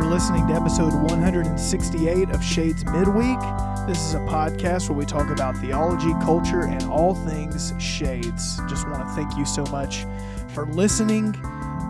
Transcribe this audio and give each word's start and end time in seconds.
You 0.00 0.06
are 0.06 0.10
listening 0.10 0.46
to 0.46 0.54
episode 0.54 0.94
168 0.94 2.30
of 2.30 2.42
Shades 2.42 2.86
Midweek. 2.86 3.38
This 3.86 4.02
is 4.02 4.14
a 4.14 4.20
podcast 4.20 4.88
where 4.88 4.96
we 4.96 5.04
talk 5.04 5.28
about 5.28 5.54
theology, 5.58 6.14
culture, 6.22 6.62
and 6.62 6.82
all 6.84 7.14
things 7.14 7.74
Shades. 7.78 8.58
Just 8.66 8.88
want 8.88 9.06
to 9.06 9.14
thank 9.14 9.36
you 9.36 9.44
so 9.44 9.62
much 9.64 10.06
for 10.54 10.64
listening 10.68 11.36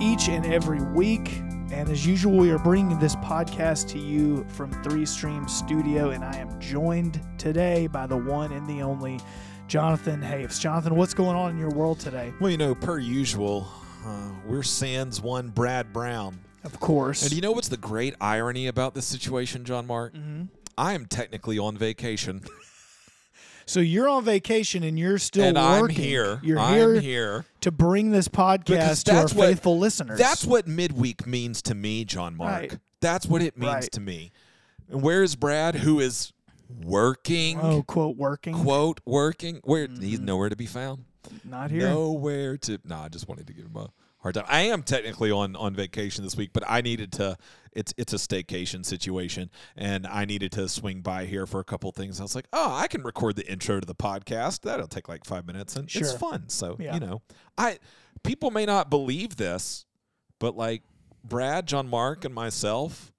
each 0.00 0.28
and 0.28 0.44
every 0.44 0.80
week. 0.80 1.36
And 1.70 1.88
as 1.88 2.04
usual, 2.04 2.36
we 2.36 2.50
are 2.50 2.58
bringing 2.58 2.98
this 2.98 3.14
podcast 3.14 3.86
to 3.90 4.00
you 4.00 4.44
from 4.48 4.72
Three 4.82 5.06
Stream 5.06 5.46
Studio, 5.46 6.10
and 6.10 6.24
I 6.24 6.34
am 6.34 6.60
joined 6.60 7.24
today 7.38 7.86
by 7.86 8.08
the 8.08 8.16
one 8.16 8.50
and 8.50 8.66
the 8.66 8.82
only 8.82 9.20
Jonathan 9.68 10.20
Haves. 10.20 10.58
Jonathan, 10.58 10.96
what's 10.96 11.14
going 11.14 11.36
on 11.36 11.52
in 11.52 11.58
your 11.58 11.70
world 11.70 12.00
today? 12.00 12.32
Well, 12.40 12.50
you 12.50 12.58
know, 12.58 12.74
per 12.74 12.98
usual, 12.98 13.68
uh, 14.04 14.32
we're 14.46 14.64
Sans 14.64 15.20
one 15.20 15.50
Brad 15.50 15.92
Brown. 15.92 16.40
Of 16.64 16.78
course. 16.80 17.22
And 17.22 17.32
you 17.32 17.40
know 17.40 17.52
what's 17.52 17.68
the 17.68 17.76
great 17.76 18.14
irony 18.20 18.66
about 18.66 18.94
this 18.94 19.06
situation, 19.06 19.64
John 19.64 19.86
Mark? 19.86 20.14
Mhm. 20.14 20.48
I 20.76 20.92
am 20.94 21.06
technically 21.06 21.58
on 21.58 21.76
vacation, 21.76 22.42
So 23.66 23.78
you're 23.78 24.08
on 24.08 24.24
vacation 24.24 24.82
and 24.82 24.98
you're 24.98 25.18
still 25.18 25.44
and 25.44 25.56
I'm 25.56 25.88
here. 25.88 26.40
You're 26.42 26.58
I'm 26.58 26.74
here, 26.74 27.00
here. 27.00 27.44
to 27.60 27.70
bring 27.70 28.10
this 28.10 28.26
podcast 28.26 28.64
Because 28.66 29.04
to 29.04 29.14
our 29.14 29.22
what- 29.22 29.30
faithful 29.48 29.78
listeners. 29.78 30.18
That's 30.18 30.44
what 30.44 30.66
midweek 30.66 31.24
means 31.24 31.62
to 31.62 31.74
me, 31.76 32.04
John 32.04 32.36
Mark. 32.36 32.50
Right. 32.72 32.78
That's 33.00 33.26
what 33.26 33.42
it 33.42 33.56
means 33.56 33.72
Right. 33.72 33.92
to 33.92 34.00
me. 34.00 34.32
And 34.90 35.02
where 35.02 35.22
is 35.22 35.36
Brad, 35.36 35.76
who 35.76 36.00
is 36.00 36.32
working? 36.82 37.60
oh, 37.60 37.82
quote 37.84 38.16
working. 38.16 38.54
Quote 38.54 39.00
working. 39.06 39.60
Where 39.62 39.86
he's 39.86 40.18
nowhere 40.18 40.48
to 40.48 40.56
be 40.56 40.66
found. 40.66 41.04
Not 41.44 41.70
here. 41.70 41.88
Nowhere 41.90 42.56
to. 42.58 42.78
No, 42.84 42.96
I 42.96 43.08
just 43.08 43.28
wanted 43.28 43.46
to 43.46 43.52
give 43.52 43.66
him 43.66 43.76
a 43.76 43.88
hard 44.20 44.34
time. 44.34 44.44
I 44.48 44.62
am 44.62 44.82
technically 44.82 45.30
on 45.30 45.56
on 45.56 45.74
vacation 45.74 46.24
this 46.24 46.36
week, 46.36 46.50
but 46.52 46.62
I 46.68 46.80
needed 46.80 47.12
to. 47.14 47.36
It's 47.72 47.94
it's 47.96 48.12
a 48.12 48.16
staycation 48.16 48.84
situation, 48.84 49.50
and 49.76 50.06
I 50.06 50.24
needed 50.24 50.50
to 50.52 50.68
swing 50.68 51.02
by 51.02 51.24
here 51.26 51.46
for 51.46 51.60
a 51.60 51.64
couple 51.64 51.92
things. 51.92 52.18
I 52.18 52.24
was 52.24 52.34
like, 52.34 52.46
oh, 52.52 52.72
I 52.74 52.88
can 52.88 53.02
record 53.02 53.36
the 53.36 53.46
intro 53.50 53.78
to 53.78 53.86
the 53.86 53.94
podcast. 53.94 54.62
That'll 54.62 54.88
take 54.88 55.08
like 55.08 55.24
five 55.24 55.46
minutes, 55.46 55.76
and 55.76 55.88
it's 55.94 56.12
fun. 56.12 56.48
So 56.48 56.76
Yeah. 56.80 56.94
you 56.94 57.00
know, 57.00 57.22
I 57.56 57.78
people 58.24 58.50
may 58.50 58.66
not 58.66 58.90
believe 58.90 59.36
this, 59.36 59.86
but 60.40 60.56
like 60.56 60.82
Brad, 61.22 61.66
John, 61.66 61.86
Mark, 61.88 62.24
and 62.24 62.34
myself, 62.34 63.12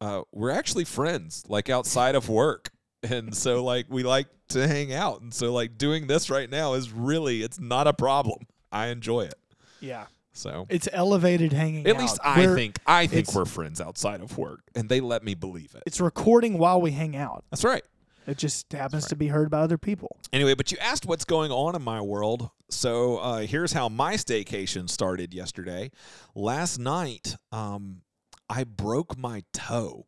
uh, 0.00 0.22
we're 0.32 0.50
actually 0.50 0.84
friends, 0.84 1.44
like 1.48 1.68
outside 1.68 2.14
of 2.14 2.28
work. 2.28 2.70
And 3.02 3.36
so 3.36 3.62
like 3.62 3.84
we 3.90 4.02
like 4.02 4.28
to 4.48 4.66
hang 4.66 4.94
out. 4.94 5.20
And 5.20 5.34
so 5.34 5.52
like 5.52 5.76
doing 5.76 6.06
this 6.06 6.30
right 6.30 6.48
now 6.48 6.72
is 6.72 6.90
really 6.90 7.42
it's 7.42 7.60
not 7.60 7.86
a 7.86 7.92
problem. 7.92 8.46
I 8.72 8.86
enjoy 8.86 9.22
it. 9.24 9.34
Yeah. 9.80 10.06
So 10.34 10.66
It's 10.68 10.88
elevated 10.92 11.52
hanging 11.52 11.86
at 11.86 11.94
out. 11.94 12.00
least 12.02 12.18
I 12.22 12.40
We're- 12.44 12.54
think 12.56 12.78
I 12.86 13.06
think 13.06 13.32
we're 13.34 13.44
friends 13.44 13.80
outside 13.80 14.20
of 14.20 14.36
work. 14.36 14.60
And 14.74 14.88
they 14.88 15.00
let 15.00 15.22
me 15.24 15.34
believe 15.34 15.74
it. 15.74 15.82
it's 15.86 16.00
recording 16.00 16.58
while 16.58 16.80
we 16.80 16.90
hang 16.90 17.16
out. 17.16 17.44
That's 17.50 17.64
right. 17.64 17.84
It 18.26 18.38
just 18.38 18.72
happens 18.72 19.06
to 19.08 19.16
be 19.16 19.28
heard 19.28 19.50
by 19.50 19.58
other 19.60 19.76
people. 19.78 20.16
Anyway, 20.32 20.54
but 20.54 20.72
you 20.72 20.78
asked 20.80 21.04
what's 21.06 21.24
going 21.26 21.52
on 21.52 21.76
in 21.76 21.82
my 21.82 22.00
world. 22.00 22.48
So 22.70 23.18
uh, 23.18 23.40
here's 23.40 23.72
how 23.74 23.88
my 23.90 24.14
staycation 24.14 24.88
started 24.88 25.34
yesterday. 25.34 25.90
Last 26.34 26.78
night, 26.78 27.36
um, 27.52 28.00
I 28.48 28.64
broke 28.64 29.18
my 29.18 29.42
toe. 29.52 30.06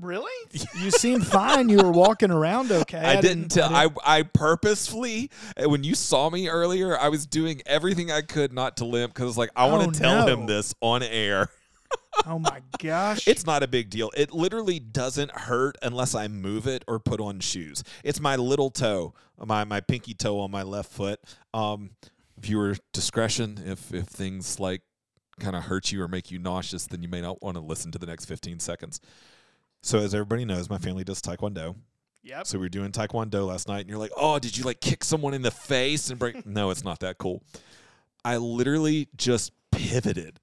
Really? 0.00 0.32
you 0.80 0.90
seemed 0.90 1.26
fine. 1.26 1.68
You 1.68 1.78
were 1.78 1.90
walking 1.90 2.30
around 2.30 2.70
okay. 2.70 2.98
I, 2.98 3.20
didn't 3.20 3.48
tell. 3.50 3.74
I 3.74 3.84
I, 3.84 4.18
I 4.18 4.22
purposefully, 4.22 5.30
uh, 5.56 5.68
when 5.68 5.84
you 5.84 5.94
saw 5.94 6.30
me 6.30 6.48
earlier, 6.48 6.98
I 6.98 7.08
was 7.08 7.26
doing 7.26 7.62
everything 7.66 8.10
I 8.10 8.22
could 8.22 8.52
not 8.52 8.76
to 8.78 8.84
limp 8.84 9.14
because 9.14 9.36
like 9.36 9.50
I 9.56 9.66
want 9.68 9.88
Oh, 9.88 9.90
to 9.90 9.98
tell 9.98 10.26
no. 10.26 10.32
him 10.32 10.46
this 10.46 10.74
on 10.80 11.02
air. 11.02 11.48
oh 12.26 12.38
my 12.38 12.60
gosh. 12.78 13.26
It's 13.26 13.46
not 13.46 13.62
a 13.62 13.68
big 13.68 13.90
deal. 13.90 14.10
It 14.16 14.32
literally 14.32 14.78
doesn't 14.78 15.30
hurt 15.30 15.76
unless 15.82 16.14
I 16.14 16.28
move 16.28 16.66
it 16.66 16.84
or 16.86 16.98
put 16.98 17.20
on 17.20 17.40
shoes. 17.40 17.82
It's 18.04 18.20
my 18.20 18.36
little 18.36 18.70
toe, 18.70 19.14
my 19.44 19.64
my 19.64 19.80
pinky 19.80 20.14
toe 20.14 20.40
on 20.40 20.50
my 20.50 20.62
left 20.62 20.90
foot. 20.92 21.20
Um, 21.54 21.90
viewer 22.38 22.76
discretion. 22.92 23.60
If 23.64 23.92
if 23.92 24.06
things 24.06 24.60
like 24.60 24.82
kind 25.40 25.54
of 25.56 25.64
hurt 25.64 25.92
you 25.92 26.02
or 26.02 26.08
make 26.08 26.30
you 26.30 26.38
nauseous, 26.38 26.86
then 26.86 27.02
you 27.02 27.08
may 27.08 27.20
not 27.20 27.42
want 27.42 27.56
to 27.56 27.60
listen 27.60 27.92
to 27.92 27.98
the 27.98 28.06
next 28.06 28.24
15 28.26 28.58
seconds. 28.58 29.00
So 29.82 29.98
as 29.98 30.14
everybody 30.14 30.44
knows, 30.44 30.68
my 30.68 30.78
family 30.78 31.04
does 31.04 31.20
taekwondo. 31.22 31.76
Yep. 32.24 32.46
So 32.46 32.58
we 32.58 32.64
were 32.64 32.68
doing 32.68 32.92
taekwondo 32.92 33.46
last 33.46 33.68
night, 33.68 33.80
and 33.80 33.88
you're 33.88 33.98
like, 33.98 34.10
"Oh, 34.16 34.38
did 34.38 34.56
you 34.56 34.64
like 34.64 34.80
kick 34.80 35.04
someone 35.04 35.34
in 35.34 35.42
the 35.42 35.50
face 35.50 36.10
and 36.10 36.18
break?" 36.18 36.44
no, 36.46 36.70
it's 36.70 36.84
not 36.84 37.00
that 37.00 37.18
cool. 37.18 37.42
I 38.24 38.36
literally 38.36 39.08
just 39.16 39.52
pivoted. 39.70 40.40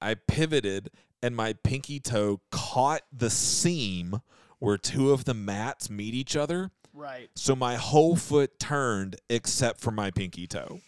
I 0.00 0.14
pivoted, 0.14 0.90
and 1.22 1.34
my 1.34 1.54
pinky 1.64 1.98
toe 2.00 2.40
caught 2.50 3.02
the 3.12 3.30
seam 3.30 4.20
where 4.60 4.78
two 4.78 5.10
of 5.10 5.24
the 5.24 5.34
mats 5.34 5.90
meet 5.90 6.14
each 6.14 6.36
other. 6.36 6.70
Right. 6.94 7.28
So 7.34 7.54
my 7.56 7.76
whole 7.76 8.16
foot 8.16 8.58
turned 8.58 9.16
except 9.28 9.80
for 9.80 9.90
my 9.90 10.10
pinky 10.12 10.46
toe, 10.46 10.80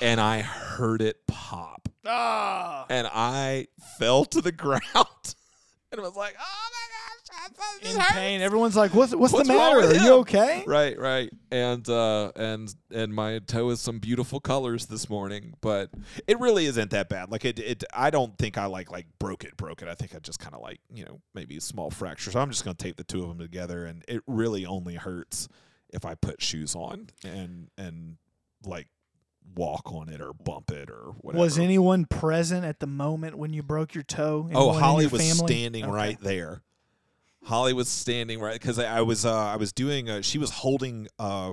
and 0.00 0.20
I 0.20 0.40
heard 0.42 1.02
it 1.02 1.26
pop, 1.26 1.88
Ah. 2.06 2.86
and 2.88 3.06
I 3.12 3.66
fell 3.98 4.24
to 4.26 4.40
the 4.40 4.52
ground, 4.52 5.34
and 5.98 6.04
I 6.04 6.08
was 6.08 6.16
like, 6.16 6.36
"Oh 6.38 6.68
my 6.72 7.48
gosh, 7.48 7.80
this 7.82 7.94
In 7.94 8.00
hurts." 8.00 8.12
pain. 8.12 8.40
Everyone's 8.40 8.76
like, 8.76 8.94
"What's 8.94 9.14
what's, 9.14 9.32
What's 9.32 9.48
the 9.48 9.54
matter? 9.54 9.80
Are 9.80 9.94
you 9.94 10.14
okay?" 10.20 10.64
Right, 10.66 10.98
right. 10.98 11.30
And 11.50 11.88
uh 11.88 12.32
and 12.36 12.74
and 12.92 13.14
my 13.14 13.38
toe 13.40 13.70
is 13.70 13.80
some 13.80 13.98
beautiful 13.98 14.40
colors 14.40 14.86
this 14.86 15.08
morning, 15.08 15.54
but 15.60 15.90
it 16.26 16.38
really 16.40 16.66
isn't 16.66 16.90
that 16.90 17.08
bad. 17.08 17.30
Like 17.30 17.44
it 17.44 17.58
it 17.58 17.84
I 17.92 18.10
don't 18.10 18.36
think 18.38 18.58
I 18.58 18.66
like 18.66 18.90
like 18.90 19.06
broke 19.18 19.44
it, 19.44 19.56
broke 19.56 19.82
it. 19.82 19.88
I 19.88 19.94
think 19.94 20.14
I 20.14 20.18
just 20.18 20.38
kind 20.38 20.54
of 20.54 20.60
like, 20.60 20.80
you 20.92 21.04
know, 21.04 21.20
maybe 21.34 21.56
a 21.56 21.60
small 21.60 21.90
fracture. 21.90 22.30
So 22.30 22.40
I'm 22.40 22.50
just 22.50 22.64
going 22.64 22.76
to 22.76 22.82
tape 22.82 22.96
the 22.96 23.04
two 23.04 23.22
of 23.22 23.28
them 23.28 23.38
together 23.38 23.86
and 23.86 24.04
it 24.08 24.22
really 24.26 24.66
only 24.66 24.94
hurts 24.94 25.48
if 25.90 26.04
I 26.04 26.14
put 26.14 26.42
shoes 26.42 26.74
on 26.74 27.08
and 27.24 27.68
and 27.78 28.16
like 28.64 28.88
walk 29.54 29.92
on 29.92 30.08
it 30.08 30.20
or 30.20 30.32
bump 30.32 30.70
it 30.70 30.90
or 30.90 31.14
whatever. 31.20 31.42
Was 31.42 31.58
anyone 31.58 32.04
present 32.06 32.64
at 32.64 32.80
the 32.80 32.86
moment 32.86 33.36
when 33.38 33.52
you 33.52 33.62
broke 33.62 33.94
your 33.94 34.02
toe? 34.04 34.48
Oh, 34.52 34.70
Anyone 34.70 34.76
in 34.76 34.82
Holly 34.82 35.06
was 35.06 35.22
family? 35.22 35.52
standing 35.54 35.84
Okay. 35.84 35.92
right 35.92 36.20
there. 36.20 36.62
Holly 37.44 37.72
was 37.74 37.88
standing 37.88 38.40
right 38.40 38.54
because 38.54 38.78
I, 38.78 38.98
I 38.98 39.00
was 39.02 39.26
uh, 39.26 39.32
I 39.34 39.56
was 39.56 39.72
doing 39.72 40.08
a, 40.08 40.22
she 40.22 40.38
was 40.38 40.50
holding 40.50 41.08
a, 41.18 41.52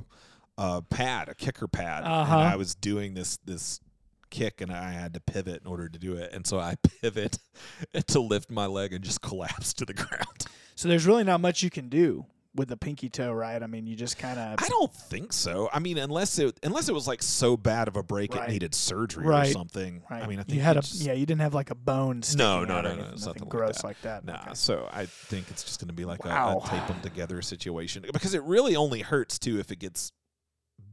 a 0.58 0.82
pad 0.84 1.28
a 1.30 1.36
kicker 1.36 1.68
pad 1.68 2.04
Uh-huh. 2.06 2.34
and 2.38 2.48
I 2.48 2.56
was 2.56 2.76
doing 2.76 3.14
this 3.14 3.38
this 3.46 3.82
kick 4.30 4.62
and 4.62 4.72
I 4.72 4.92
had 4.94 5.14
to 5.16 5.20
pivot 5.20 5.60
in 5.62 5.68
order 5.68 5.90
to 5.90 6.00
do 6.00 6.14
it 6.16 6.32
and 6.32 6.48
so 6.48 6.58
I 6.60 6.76
pivot 7.02 7.40
to 8.08 8.20
lift 8.22 8.50
my 8.50 8.66
leg 8.68 8.94
and 8.94 9.04
just 9.04 9.22
collapse 9.22 9.74
to 9.76 9.86
the 9.86 9.94
ground. 10.06 10.46
So 10.76 10.88
there's 10.88 11.06
really 11.06 11.26
not 11.26 11.42
much 11.42 11.62
you 11.62 11.70
can 11.70 11.90
do 11.90 12.26
with 12.54 12.68
the 12.68 12.76
pinky 12.76 13.08
toe, 13.10 13.32
right? 13.32 13.64
I 13.64 13.68
mean, 13.68 13.88
you 13.88 13.96
just 13.96 14.18
kind 14.18 14.38
of 14.38 14.56
I 14.62 14.68
don't 14.68 14.94
think 14.94 15.32
so. 15.32 15.70
I 15.72 15.80
mean, 15.80 15.98
unless 15.98 16.38
it 16.38 16.60
unless 16.64 16.90
it 16.90 16.94
was 16.94 17.08
like 17.08 17.24
so 17.24 17.56
bad 17.56 17.88
of 17.88 17.96
a 17.96 18.04
break 18.04 18.36
Right. 18.36 18.50
it 18.50 18.52
needed 18.52 18.76
surgery 18.76 19.26
Right. 19.26 19.48
or 19.50 19.52
something. 19.54 20.04
right. 20.12 20.22
I 20.24 20.28
mean, 20.28 20.38
I 20.40 20.44
think 20.44 20.56
you 20.58 20.62
had 20.62 20.76
a 20.76 20.82
just, 20.82 21.02
yeah, 21.02 21.14
you 21.14 21.26
didn't 21.26 21.42
have 21.42 21.54
like 21.54 21.70
a 21.72 21.76
bone. 21.76 22.22
Sticking 22.24 22.46
No, 22.46 22.66
no, 22.66 22.82
no, 22.82 22.94
no, 22.96 23.04
it's 23.14 23.26
nothing 23.26 23.26
nothing 23.26 23.42
like 23.44 23.50
gross 23.50 23.78
that. 23.78 23.84
like 23.86 24.02
that. 24.02 24.26
Nah, 24.26 24.42
Okay. 24.42 24.52
so 24.56 24.90
I 24.92 25.06
think 25.06 25.50
it's 25.50 25.64
just 25.64 25.80
going 25.80 25.88
to 25.88 25.94
be 25.94 26.04
like 26.04 26.26
a, 26.26 26.30
a 26.30 26.62
tape 26.68 26.88
them 26.88 27.00
together 27.02 27.42
situation 27.42 28.04
because 28.12 28.34
it 28.34 28.44
really 28.44 28.76
only 28.76 29.00
hurts 29.02 29.40
too 29.40 29.58
if 29.60 29.72
it 29.72 29.80
gets 29.80 30.12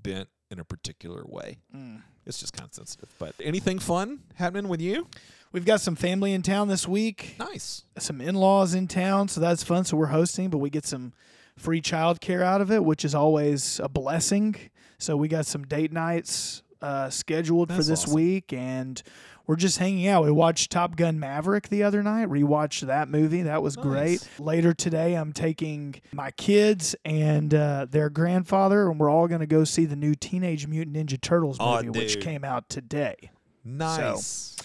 bent 0.02 0.28
in 0.50 0.60
a 0.60 0.64
particular 0.64 1.24
way. 1.26 1.58
Mm. 1.74 2.02
It's 2.24 2.38
just 2.38 2.52
kind 2.52 2.68
of 2.68 2.74
sensitive. 2.74 3.08
But 3.18 3.34
anything 3.42 3.78
fun 3.78 4.20
happening 4.36 4.68
with 4.68 4.80
you? 4.80 5.08
We've 5.50 5.64
got 5.64 5.80
some 5.80 5.96
family 5.96 6.34
in 6.34 6.42
town 6.42 6.68
this 6.68 6.86
week. 6.86 7.36
Nice. 7.38 7.84
Some 7.98 8.20
in-laws 8.20 8.74
in 8.74 8.86
town, 8.86 9.28
so 9.28 9.40
that's 9.40 9.62
fun. 9.64 9.84
So 9.84 9.96
we're 9.96 10.06
hosting, 10.06 10.50
but 10.50 10.58
we 10.58 10.68
get 10.70 10.84
some 10.84 11.14
free 11.58 11.80
childcare 11.82 12.42
out 12.42 12.60
of 12.60 12.70
it, 12.70 12.84
which 12.84 13.04
is 13.04 13.14
always 13.14 13.80
a 13.80 13.88
blessing. 13.88 14.56
So 14.98 15.16
we 15.16 15.28
got 15.28 15.46
some 15.46 15.64
date 15.64 15.92
nights 15.92 16.62
uh, 16.82 17.10
scheduled 17.10 17.70
for 17.70 17.82
this 17.82 18.04
awesome. 18.04 18.14
week, 18.14 18.52
and 18.52 19.02
we're 19.46 19.56
just 19.56 19.78
hanging 19.78 20.06
out. 20.06 20.24
We 20.24 20.30
watched 20.30 20.70
Top 20.70 20.96
Gun 20.96 21.18
Maverick 21.18 21.68
the 21.68 21.82
other 21.82 22.02
night. 22.02 22.28
Rewatched 22.28 22.86
that 22.86 23.08
movie. 23.08 23.42
That 23.42 23.62
was 23.62 23.76
great. 23.76 24.28
Later 24.38 24.74
today, 24.74 25.14
I'm 25.14 25.32
taking 25.32 26.00
my 26.12 26.30
kids 26.32 26.94
and 27.04 27.54
uh, 27.54 27.86
their 27.90 28.10
grandfather, 28.10 28.90
and 28.90 29.00
we're 29.00 29.10
all 29.10 29.26
going 29.26 29.40
to 29.40 29.46
go 29.46 29.64
see 29.64 29.86
the 29.86 29.96
new 29.96 30.14
Teenage 30.14 30.66
Mutant 30.66 30.96
Ninja 30.96 31.20
Turtles 31.20 31.58
movie, 31.58 31.90
which 31.90 32.20
came 32.20 32.44
out 32.44 32.68
today. 32.68 33.30
Nice. 33.64 34.57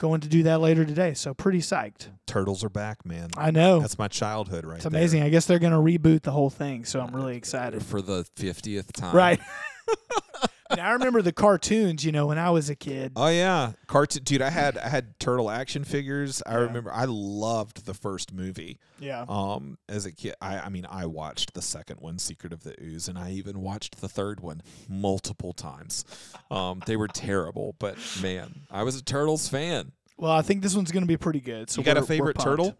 Going 0.00 0.22
to 0.22 0.28
do 0.28 0.44
that 0.44 0.62
later 0.62 0.86
today, 0.86 1.12
so 1.12 1.34
pretty 1.34 1.58
psyched. 1.58 2.08
Turtles 2.26 2.64
are 2.64 2.70
back, 2.70 3.04
man. 3.04 3.28
I 3.36 3.50
know. 3.50 3.80
That's 3.80 3.98
my 3.98 4.08
childhood 4.08 4.64
right 4.64 4.76
It's 4.76 4.86
amazing. 4.86 5.22
I 5.22 5.28
guess 5.28 5.44
they're 5.44 5.58
going 5.58 5.74
to 5.74 5.78
reboot 5.78 6.22
the 6.22 6.30
whole 6.30 6.48
thing, 6.48 6.86
so 6.86 7.00
I'm 7.00 7.14
really 7.14 7.34
uh, 7.34 7.36
excited. 7.36 7.82
For 7.82 8.00
the 8.00 8.24
50th 8.36 8.92
time. 8.92 9.14
Right. 9.14 9.40
I 10.70 10.92
remember 10.92 11.22
the 11.22 11.32
cartoons, 11.32 12.04
you 12.04 12.12
know, 12.12 12.26
when 12.26 12.38
I 12.38 12.50
was 12.50 12.70
a 12.70 12.74
kid. 12.76 13.12
Oh 13.16 13.28
yeah, 13.28 13.72
cartoon 13.86 14.22
dude. 14.24 14.42
I 14.42 14.50
had 14.50 14.78
I 14.78 14.88
had 14.88 15.18
turtle 15.18 15.50
action 15.50 15.84
figures. 15.84 16.42
I 16.46 16.52
Yeah. 16.52 16.56
remember 16.58 16.92
I 16.92 17.04
loved 17.06 17.86
the 17.86 17.94
first 17.94 18.32
movie. 18.32 18.78
Yeah. 18.98 19.24
Um, 19.28 19.78
as 19.88 20.06
a 20.06 20.12
kid, 20.12 20.34
I, 20.40 20.58
I 20.60 20.68
mean, 20.68 20.86
I 20.90 21.06
watched 21.06 21.54
the 21.54 21.62
second 21.62 22.00
one, 22.00 22.18
Secret 22.18 22.52
of 22.52 22.62
the 22.62 22.74
Ooze, 22.82 23.08
and 23.08 23.18
I 23.18 23.30
even 23.32 23.60
watched 23.60 24.00
the 24.00 24.08
third 24.08 24.40
one 24.40 24.62
multiple 24.88 25.52
times. 25.52 26.04
Um, 26.50 26.82
they 26.86 26.96
were 26.96 27.08
terrible, 27.08 27.74
but 27.78 27.96
man, 28.22 28.62
I 28.70 28.82
was 28.82 28.96
a 28.96 29.02
Turtles 29.02 29.48
fan. 29.48 29.92
Well, 30.16 30.32
I 30.32 30.42
think 30.42 30.62
this 30.62 30.74
one's 30.76 30.90
going 30.92 31.02
to 31.02 31.08
be 31.08 31.16
pretty 31.16 31.40
good. 31.40 31.70
So 31.70 31.80
you 31.80 31.84
got 31.84 31.96
a 31.96 32.02
favorite 32.02 32.38
turtle? 32.38 32.76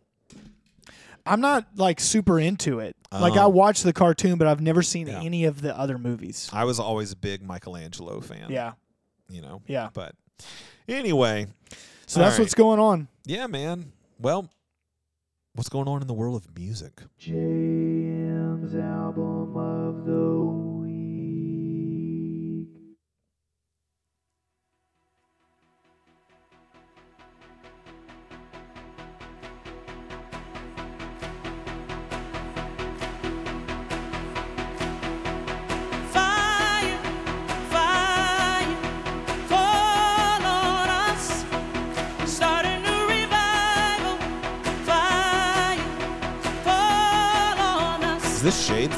I'm 1.30 1.40
not 1.40 1.66
like 1.76 2.00
super 2.00 2.38
into 2.40 2.80
it. 2.80 2.96
Like 3.12 3.34
I 3.34 3.44
Oh. 3.44 3.48
watched 3.48 3.84
the 3.84 3.92
cartoon, 3.92 4.36
but 4.38 4.46
I've 4.46 4.60
never 4.60 4.82
seen 4.82 5.06
Yeah. 5.06 5.20
any 5.22 5.44
of 5.44 5.62
the 5.62 5.76
other 5.78 5.96
movies. 5.98 6.48
I 6.52 6.64
was 6.64 6.78
always 6.80 7.12
a 7.12 7.16
big 7.16 7.42
Michelangelo 7.42 8.20
fan. 8.20 8.50
Yeah, 8.50 8.72
You 9.28 9.40
know. 9.42 9.62
yeah. 9.66 9.88
But 9.94 10.14
anyway, 10.88 11.46
So 12.06 12.18
that's 12.20 12.36
All 12.38 12.42
what's 12.44 12.54
going 12.54 12.80
on. 12.80 13.06
yeah, 13.24 13.46
man. 13.46 13.92
Well, 14.18 14.48
what's 15.54 15.68
going 15.68 15.86
on 15.88 16.00
in 16.02 16.08
the 16.08 16.14
world 16.14 16.34
of 16.44 16.56
music? 16.58 17.00
JM's 17.18 18.74
album 18.74 19.29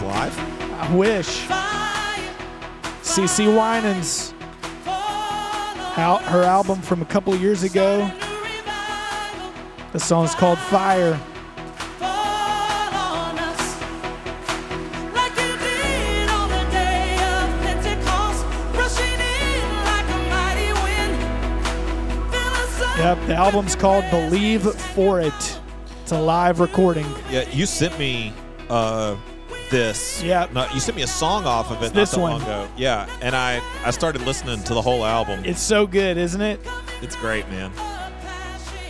live? 0.00 0.38
I 0.80 0.94
wish. 0.94 1.46
CeCe 3.02 3.46
Winans, 3.54 4.32
out 5.98 6.22
her 6.22 6.42
album 6.42 6.80
from 6.80 7.02
a 7.02 7.04
couple 7.04 7.32
of 7.34 7.42
years 7.42 7.62
ago. 7.62 8.10
The 9.92 10.00
song's 10.00 10.34
called 10.34 10.58
Fire. 10.58 11.20
Yep, 22.96 23.26
the 23.26 23.34
album's 23.34 23.74
called 23.74 24.04
Believe 24.10 24.62
For 24.62 25.20
It. 25.20 25.60
It's 26.02 26.12
a 26.12 26.20
live 26.20 26.60
recording. 26.60 27.04
Yeah, 27.30 27.48
you 27.50 27.66
sent 27.66 27.98
me 27.98 28.32
uh 28.70 29.16
this. 29.72 30.22
Yeah. 30.22 30.46
You 30.72 30.78
sent 30.78 30.94
me 30.94 31.02
a 31.02 31.06
song 31.08 31.44
off 31.44 31.72
of 31.72 31.78
it 31.82 31.86
not 31.86 31.94
this 31.94 32.12
that 32.12 32.20
long 32.20 32.40
ago. 32.42 32.68
Yeah, 32.76 33.08
and 33.20 33.34
I 33.34 33.60
I 33.84 33.90
started 33.90 34.22
listening 34.22 34.62
to 34.62 34.74
the 34.74 34.82
whole 34.82 35.04
album. 35.04 35.44
It's 35.44 35.60
so 35.60 35.84
good, 35.86 36.16
isn't 36.16 36.40
it? 36.40 36.60
It's 37.00 37.16
great, 37.16 37.48
man. 37.48 37.72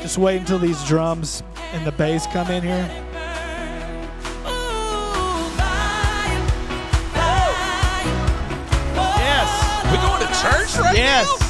Just 0.02 0.18
wait 0.18 0.36
until 0.38 0.58
these 0.58 0.84
drums 0.84 1.42
and 1.72 1.86
the 1.86 1.92
bass 1.92 2.26
come 2.26 2.50
in 2.50 2.62
here. 2.62 2.90
Yes. 8.94 9.84
We 9.90 9.96
going 9.98 10.20
to 10.20 10.28
church 10.40 10.78
right 10.78 10.94
now. 10.94 11.24
Yes. 11.24 11.48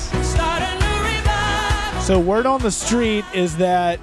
So 2.07 2.19
word 2.19 2.47
on 2.47 2.61
the 2.61 2.71
street 2.71 3.25
is 3.33 3.57
that 3.59 4.01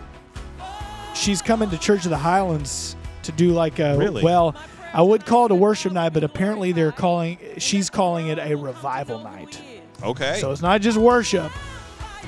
she's 1.13 1.41
coming 1.41 1.69
to 1.69 1.77
Church 1.77 2.05
of 2.05 2.11
the 2.11 2.17
Highlands 2.17 2.95
to 3.23 3.31
do 3.33 3.51
like 3.51 3.79
a 3.79 3.97
Really? 3.97 4.23
well, 4.23 4.55
I 4.93 5.01
would 5.01 5.25
call 5.25 5.45
it 5.45 5.51
a 5.51 5.55
worship 5.55 5.93
night, 5.93 6.13
but 6.13 6.23
apparently 6.23 6.71
they're 6.71 6.91
calling 6.91 7.37
she's 7.57 7.89
calling 7.89 8.27
it 8.27 8.39
a 8.39 8.55
revival 8.55 9.19
night. 9.19 9.61
Okay. 10.03 10.37
So 10.39 10.51
it's 10.51 10.61
not 10.61 10.81
just 10.81 10.97
worship, 10.97 11.51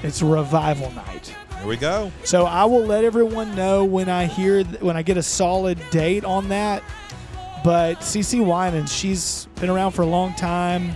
it's 0.04 0.22
revival 0.22 0.92
night. 0.92 1.36
Here 1.58 1.68
we 1.68 1.78
go. 1.78 2.12
So 2.24 2.46
I 2.46 2.66
will 2.66 2.86
let 2.86 3.04
everyone 3.04 3.56
know 3.56 3.86
when 3.86 4.10
I 4.10 4.26
hear 4.26 4.64
when 4.64 4.98
I 4.98 5.04
get 5.04 5.18
a 5.18 5.24
solid 5.24 5.80
date 5.92 6.26
on 6.26 6.50
that. 6.50 6.84
But 7.64 8.00
CeCe 8.00 8.44
Winans, 8.44 8.92
she's 8.92 9.46
been 9.56 9.70
around 9.70 9.92
for 9.92 10.02
a 10.02 10.08
long 10.08 10.34
time, 10.34 10.96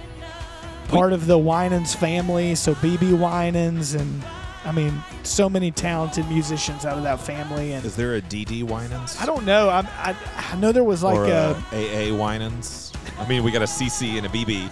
part 0.88 1.14
of 1.14 1.28
the 1.28 1.38
Winans 1.38 1.94
family. 1.94 2.56
So 2.56 2.74
BeBe 2.76 3.14
Winans, 3.14 3.94
and 3.94 4.24
I 4.66 4.72
mean, 4.72 5.04
so 5.24 5.48
many 5.48 5.70
talented 5.72 6.28
musicians 6.28 6.86
out 6.86 6.98
of 6.98 7.04
that 7.04 7.20
family. 7.20 7.74
And 7.74 7.86
Is 7.86 7.96
there 7.96 8.16
a 8.16 8.22
DD 8.22 8.64
Winans? 8.64 9.16
I 9.22 9.26
don't 9.26 9.46
know. 9.46 9.70
I 9.70 9.80
I, 9.98 10.16
I 10.52 10.56
know 10.56 10.72
there 10.72 10.84
was 10.84 11.04
like 11.04 11.18
or 11.18 11.26
a. 11.26 11.64
a 11.72 12.12
AA 12.12 12.16
Winans. 12.16 12.92
I 13.20 13.28
mean, 13.28 13.44
we 13.44 13.52
got 13.52 13.62
a 13.62 13.66
CC 13.66 14.18
and 14.18 14.26
a 14.26 14.30
BB. 14.30 14.70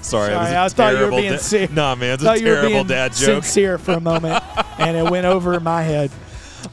Sorry, 0.00 0.32
Sorry, 0.32 0.56
I 0.56 0.68
thought 0.68 0.94
you 0.98 1.04
were 1.04 1.10
being 1.10 1.32
da- 1.32 1.38
sick. 1.38 1.72
Nah, 1.72 1.94
man, 1.94 2.14
it's 2.14 2.22
a 2.22 2.26
thought 2.26 2.40
you 2.40 2.48
were 2.48 2.54
terrible 2.56 2.84
dad 2.84 3.12
joke. 3.14 3.42
sincere 3.42 3.78
for 3.78 3.92
a 3.92 4.00
moment, 4.00 4.42
and 4.78 4.96
it 4.96 5.10
went 5.10 5.24
over 5.26 5.58
my 5.60 5.82
head. 5.82 6.10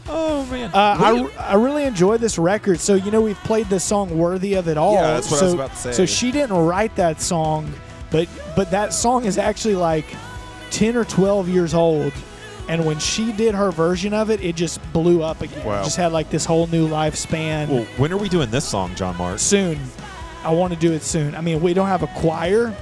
Oh 0.10 0.46
man. 0.48 0.70
Uh, 0.74 0.98
What 0.98 1.12
do 1.16 1.18
you- 1.22 1.32
I, 1.40 1.52
I 1.52 1.56
really 1.56 1.84
enjoy 1.84 2.18
this 2.18 2.38
record. 2.38 2.80
So 2.82 2.94
you 2.96 3.10
know 3.10 3.22
we've 3.22 3.38
played 3.44 3.68
this 3.70 3.84
song 3.86 4.18
"Worthy 4.18 4.56
of 4.56 4.68
It 4.68 4.78
All." 4.78 4.96
Yeah, 4.96 5.14
that's 5.14 5.32
what 5.32 5.42
I 5.42 5.46
was 5.46 5.54
about 5.54 5.70
to 5.72 5.76
say. 5.78 5.92
So 5.94 6.06
she 6.06 6.32
didn't 6.32 6.56
write 6.58 6.96
that 6.98 7.22
song, 7.22 7.74
but 8.10 8.28
but 8.56 8.70
that 8.72 8.94
song 8.94 9.24
is 9.24 9.38
actually 9.38 9.76
like 9.76 10.06
ten 10.72 10.96
or 10.96 11.06
twelve 11.06 11.48
years 11.48 11.74
old. 11.74 12.14
And 12.68 12.86
when 12.86 13.00
she 13.00 13.34
did 13.34 13.54
her 13.54 13.72
version 13.72 14.14
of 14.14 14.30
it, 14.30 14.42
it 14.42 14.56
just 14.56 14.80
blew 14.94 15.24
up 15.24 15.42
again. 15.42 15.66
Wow. 15.66 15.82
It 15.82 15.84
just 15.84 15.98
had 15.98 16.12
like 16.14 16.30
this 16.30 16.46
whole 16.46 16.68
new 16.68 16.88
lifespan. 16.88 17.68
well, 17.68 17.84
when 17.98 18.14
are 18.14 18.18
we 18.18 18.30
doing 18.30 18.50
this 18.50 18.66
song, 18.66 18.96
John 18.96 19.18
Mark? 19.18 19.40
soon, 19.40 19.78
I 20.44 20.54
want 20.54 20.72
to 20.74 20.80
do 20.80 20.94
it 20.94 21.02
soon. 21.02 21.36
I 21.36 21.42
mean, 21.42 21.62
we 21.62 21.74
don't 21.74 21.88
have 21.88 22.04
a 22.04 22.08
choir, 22.08 22.74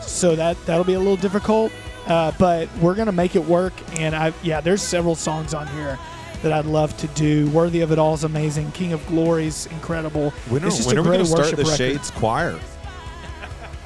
so 0.00 0.34
that 0.36 0.56
that'll 0.66 0.84
be 0.84 0.94
a 0.94 0.98
little 0.98 1.16
difficult. 1.16 1.72
Uh, 2.06 2.32
but 2.38 2.68
we're 2.78 2.94
gonna 2.94 3.12
make 3.12 3.36
it 3.36 3.44
work. 3.44 3.72
And 3.98 4.14
I 4.14 4.32
yeah, 4.42 4.60
there's 4.60 4.82
several 4.82 5.14
songs 5.14 5.52
on 5.52 5.66
here 5.68 5.98
that 6.42 6.52
I'd 6.52 6.66
love 6.66 6.96
to 6.98 7.06
do. 7.08 7.50
Worthy 7.50 7.80
of 7.80 7.90
It 7.90 7.98
All 7.98 8.14
is 8.14 8.24
amazing. 8.24 8.70
King 8.72 8.92
of 8.92 9.04
Glory's 9.06 9.66
incredible. 9.66 10.30
When 10.48 10.62
are, 10.62 10.68
it's 10.68 10.76
just 10.76 10.88
when 10.88 10.98
a 10.98 11.00
are 11.00 11.02
we 11.02 11.08
going 11.08 11.20
to 11.20 11.26
start 11.26 11.50
the 11.50 11.56
record. 11.56 11.76
Shades 11.76 12.10
Choir? 12.12 12.60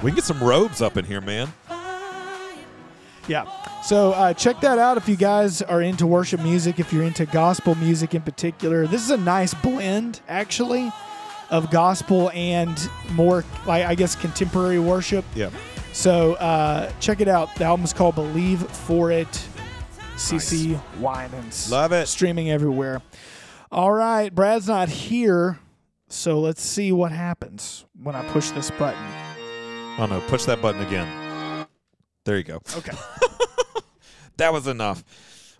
we 0.02 0.10
can 0.10 0.16
get 0.16 0.24
some 0.24 0.42
robes 0.42 0.82
up 0.82 0.96
in 0.96 1.04
here, 1.04 1.20
man. 1.20 1.52
Yeah. 3.28 3.46
So 3.82 4.12
uh, 4.12 4.32
check 4.34 4.60
that 4.60 4.78
out 4.78 4.96
if 4.96 5.08
you 5.08 5.16
guys 5.16 5.62
are 5.62 5.82
into 5.82 6.06
worship 6.06 6.40
music, 6.40 6.80
if 6.80 6.92
you're 6.92 7.04
into 7.04 7.26
gospel 7.26 7.74
music 7.76 8.14
in 8.14 8.22
particular. 8.22 8.86
This 8.86 9.02
is 9.02 9.10
a 9.10 9.16
nice 9.16 9.54
blend, 9.54 10.20
actually, 10.28 10.90
of 11.50 11.70
gospel 11.70 12.30
and 12.34 12.90
more, 13.12 13.44
like 13.66 13.84
I 13.84 13.94
guess, 13.94 14.16
contemporary 14.16 14.80
worship. 14.80 15.24
Yeah. 15.34 15.50
So 15.92 16.34
uh, 16.34 16.90
check 17.00 17.20
it 17.20 17.28
out. 17.28 17.54
The 17.56 17.64
album's 17.64 17.92
called 17.92 18.14
Believe 18.14 18.60
For 18.60 19.10
It. 19.10 19.46
CeCe 20.16 20.80
Winans. 20.98 21.70
Love 21.70 21.92
it. 21.92 22.08
Streaming 22.08 22.50
everywhere. 22.50 23.02
All 23.70 23.92
right. 23.92 24.34
Brad's 24.34 24.66
not 24.66 24.88
here. 24.88 25.60
So 26.08 26.40
let's 26.40 26.62
see 26.62 26.90
what 26.90 27.12
happens 27.12 27.84
when 28.02 28.16
I 28.16 28.26
push 28.30 28.50
this 28.50 28.70
button. 28.72 29.04
Oh 29.98 30.06
no, 30.08 30.20
push 30.28 30.44
that 30.44 30.62
button 30.62 30.80
again. 30.80 31.27
There 32.28 32.36
you 32.36 32.44
go. 32.44 32.60
Okay. 32.76 32.92
That 34.36 34.52
was 34.52 34.68
enough. 34.68 35.02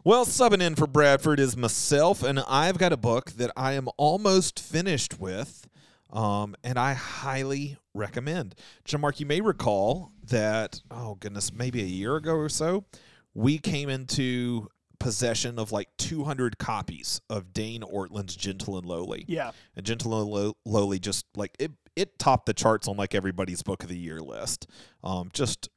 Well, 0.05 0.25
subbing 0.25 0.63
in 0.63 0.77
for 0.77 0.87
Bradford 0.87 1.41
is 1.41 1.57
myself, 1.57 2.23
and 2.23 2.39
I've 2.47 2.79
got 2.79 2.93
a 2.93 2.97
book 2.97 3.33
that 3.33 3.51
I 3.57 3.73
am 3.73 3.89
almost 3.97 4.61
finished 4.61 5.19
with, 5.19 5.67
um, 6.13 6.55
and 6.63 6.79
I 6.79 6.93
highly 6.93 7.77
recommend. 7.93 8.55
John 8.85 9.01
Mark, 9.01 9.19
you 9.19 9.27
may 9.27 9.41
recall 9.41 10.13
that, 10.29 10.81
oh 10.93 11.17
goodness, 11.17 11.53
maybe 11.53 11.83
a 11.83 11.87
year 11.87 12.15
ago 12.15 12.35
or 12.37 12.49
so, 12.49 12.85
we 13.35 13.59
came 13.59 13.89
into 13.89 14.69
possession 15.01 15.59
of 15.59 15.73
like 15.73 15.89
200 15.99 16.59
copies 16.59 17.21
of 17.29 17.53
Dane 17.53 17.83
Ortlund's 17.83 18.37
Gentle 18.37 18.79
and 18.79 18.87
Lowly. 18.87 19.25
Yeah. 19.27 19.51
And 19.75 19.85
Gentle 19.85 20.21
and 20.21 20.31
Low- 20.31 20.57
Lowly 20.65 21.01
just 21.01 21.27
like 21.35 21.57
it, 21.59 21.73
it 21.97 22.17
topped 22.21 22.47
the 22.47 22.55
charts 22.55 22.87
on 22.87 22.97
like 22.97 23.13
everybody's 23.17 23.65
book 23.65 23.83
of 23.83 23.89
the 23.89 23.99
year 23.99 24.21
list. 24.21 24.69
Um, 25.03 25.31
just 25.33 25.69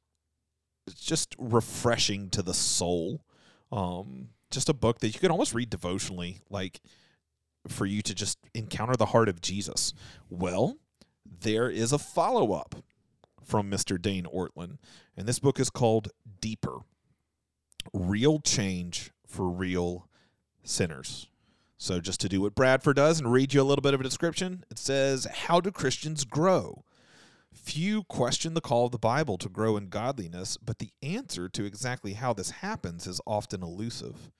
it's 0.87 1.03
just 1.03 1.35
refreshing 1.37 2.29
to 2.31 2.41
the 2.41 2.53
soul. 2.53 3.23
Um, 3.71 4.29
just 4.49 4.69
a 4.69 4.73
book 4.73 4.99
that 4.99 5.13
you 5.13 5.19
could 5.19 5.31
almost 5.31 5.53
read 5.53 5.69
devotionally, 5.69 6.41
like 6.49 6.81
for 7.67 7.85
you 7.85 8.01
to 8.01 8.15
just 8.15 8.37
encounter 8.53 8.95
the 8.95 9.07
heart 9.07 9.29
of 9.29 9.41
Jesus. 9.41 9.93
Well, 10.29 10.77
there 11.25 11.69
is 11.69 11.91
a 11.91 11.99
follow 11.99 12.53
up 12.53 12.75
from 13.43 13.69
Mr. 13.69 14.01
Dane 14.01 14.25
Ortlund, 14.25 14.77
and 15.15 15.27
this 15.27 15.39
book 15.39 15.59
is 15.59 15.69
called 15.69 16.09
Deeper 16.39 16.79
Real 17.93 18.39
Change 18.39 19.11
for 19.25 19.49
Real 19.49 20.07
Sinners. 20.63 21.27
So, 21.77 21.99
just 21.99 22.21
to 22.21 22.29
do 22.29 22.41
what 22.41 22.53
Bradford 22.53 22.97
does 22.97 23.19
and 23.19 23.31
read 23.31 23.53
you 23.53 23.61
a 23.61 23.63
little 23.63 23.81
bit 23.81 23.95
of 23.95 23.99
a 23.99 24.03
description, 24.03 24.63
it 24.69 24.77
says, 24.77 25.25
How 25.25 25.59
do 25.59 25.71
Christians 25.71 26.25
grow? 26.25 26.83
Few 27.53 28.03
question 28.03 28.53
the 28.53 28.61
call 28.61 28.85
of 28.85 28.91
the 28.91 28.97
Bible 28.97 29.37
to 29.37 29.49
grow 29.49 29.77
in 29.77 29.89
godliness, 29.89 30.57
but 30.57 30.79
the 30.79 30.91
answer 31.01 31.49
to 31.49 31.65
exactly 31.65 32.13
how 32.13 32.33
this 32.33 32.51
happens 32.51 33.07
is 33.07 33.21
often 33.25 33.61
elusive. 33.61 34.31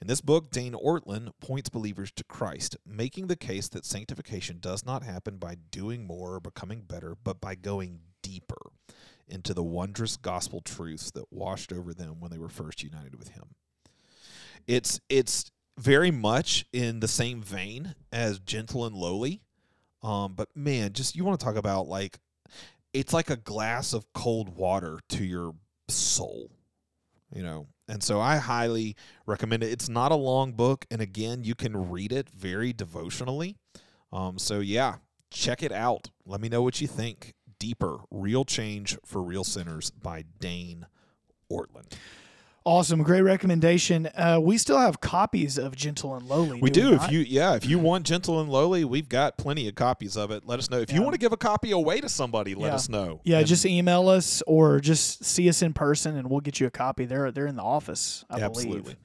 In 0.00 0.06
this 0.06 0.20
book, 0.20 0.50
Dane 0.50 0.74
Ortlund 0.74 1.32
points 1.40 1.68
believers 1.68 2.10
to 2.12 2.24
Christ, 2.24 2.76
making 2.86 3.26
the 3.26 3.36
case 3.36 3.68
that 3.68 3.84
sanctification 3.84 4.58
does 4.60 4.86
not 4.86 5.02
happen 5.02 5.38
by 5.38 5.56
doing 5.70 6.06
more 6.06 6.34
or 6.34 6.40
becoming 6.40 6.82
better, 6.82 7.16
but 7.22 7.40
by 7.40 7.54
going 7.54 8.00
deeper 8.22 8.70
into 9.28 9.54
the 9.54 9.62
wondrous 9.62 10.16
gospel 10.16 10.60
truths 10.60 11.10
that 11.12 11.32
washed 11.32 11.72
over 11.72 11.92
them 11.92 12.20
when 12.20 12.30
they 12.30 12.38
were 12.38 12.48
first 12.48 12.82
united 12.82 13.16
with 13.16 13.28
Him. 13.28 13.54
It's 14.66 15.00
it's 15.08 15.50
very 15.78 16.10
much 16.10 16.66
in 16.72 17.00
the 17.00 17.08
same 17.08 17.42
vein 17.42 17.94
as 18.12 18.38
Gentle 18.38 18.84
and 18.84 18.96
Lowly. 18.96 19.40
Um, 20.02 20.34
but 20.34 20.48
man, 20.54 20.92
just 20.92 21.16
you 21.16 21.24
want 21.24 21.38
to 21.38 21.44
talk 21.44 21.56
about 21.56 21.88
like 21.88 22.18
it's 22.92 23.12
like 23.12 23.30
a 23.30 23.36
glass 23.36 23.92
of 23.92 24.12
cold 24.12 24.56
water 24.56 24.98
to 25.10 25.24
your 25.24 25.54
soul, 25.88 26.50
you 27.32 27.42
know. 27.42 27.66
And 27.88 28.02
so 28.02 28.20
I 28.20 28.36
highly 28.36 28.96
recommend 29.26 29.62
it. 29.62 29.72
It's 29.72 29.88
not 29.88 30.12
a 30.12 30.16
long 30.16 30.52
book, 30.52 30.84
and 30.90 31.00
again, 31.00 31.42
you 31.44 31.54
can 31.54 31.90
read 31.90 32.12
it 32.12 32.28
very 32.30 32.72
devotionally. 32.72 33.56
Um, 34.12 34.38
so 34.38 34.60
yeah, 34.60 34.96
check 35.30 35.62
it 35.62 35.72
out. 35.72 36.10
Let 36.26 36.40
me 36.40 36.48
know 36.48 36.62
what 36.62 36.80
you 36.80 36.86
think. 36.86 37.34
Deeper, 37.58 37.98
Real 38.10 38.44
Change 38.44 38.96
for 39.04 39.22
Real 39.22 39.44
Sinners 39.44 39.90
by 39.90 40.24
Dane 40.38 40.86
Ortlund. 41.50 41.92
Awesome, 42.64 43.02
great 43.02 43.22
recommendation. 43.22 44.08
Uh, 44.14 44.38
we 44.42 44.58
still 44.58 44.78
have 44.78 45.00
copies 45.00 45.56
of 45.56 45.74
Gentle 45.74 46.14
and 46.16 46.26
Lowly. 46.28 46.60
We 46.60 46.68
do. 46.70 46.92
If 46.92 47.00
not? 47.02 47.12
you 47.12 47.20
yeah, 47.20 47.54
if 47.54 47.64
you 47.64 47.78
want 47.78 48.04
Gentle 48.04 48.40
and 48.40 48.50
Lowly, 48.50 48.84
we've 48.84 49.08
got 49.08 49.38
plenty 49.38 49.66
of 49.68 49.74
copies 49.74 50.16
of 50.18 50.30
it. 50.30 50.44
Let 50.44 50.58
us 50.58 50.68
know. 50.68 50.78
If 50.78 50.92
you 50.92 51.00
want 51.00 51.14
to 51.14 51.18
give 51.18 51.32
a 51.32 51.36
copy 51.38 51.70
away 51.70 52.00
to 52.02 52.08
somebody, 52.10 52.54
let 52.54 52.68
Yeah. 52.68 52.74
us 52.74 52.88
know. 52.90 53.20
Yeah, 53.24 53.38
And- 53.38 53.46
just 53.46 53.64
email 53.64 54.08
us 54.10 54.42
or 54.46 54.80
just 54.80 55.24
see 55.24 55.48
us 55.48 55.62
in 55.62 55.72
person, 55.72 56.16
and 56.16 56.28
we'll 56.28 56.40
get 56.40 56.60
you 56.60 56.66
a 56.66 56.70
copy. 56.70 57.06
They're 57.06 57.30
they're 57.32 57.46
in 57.46 57.56
the 57.56 57.62
office, 57.62 58.24
I 58.28 58.40
Absolutely. 58.40 58.80
believe. 58.82 58.96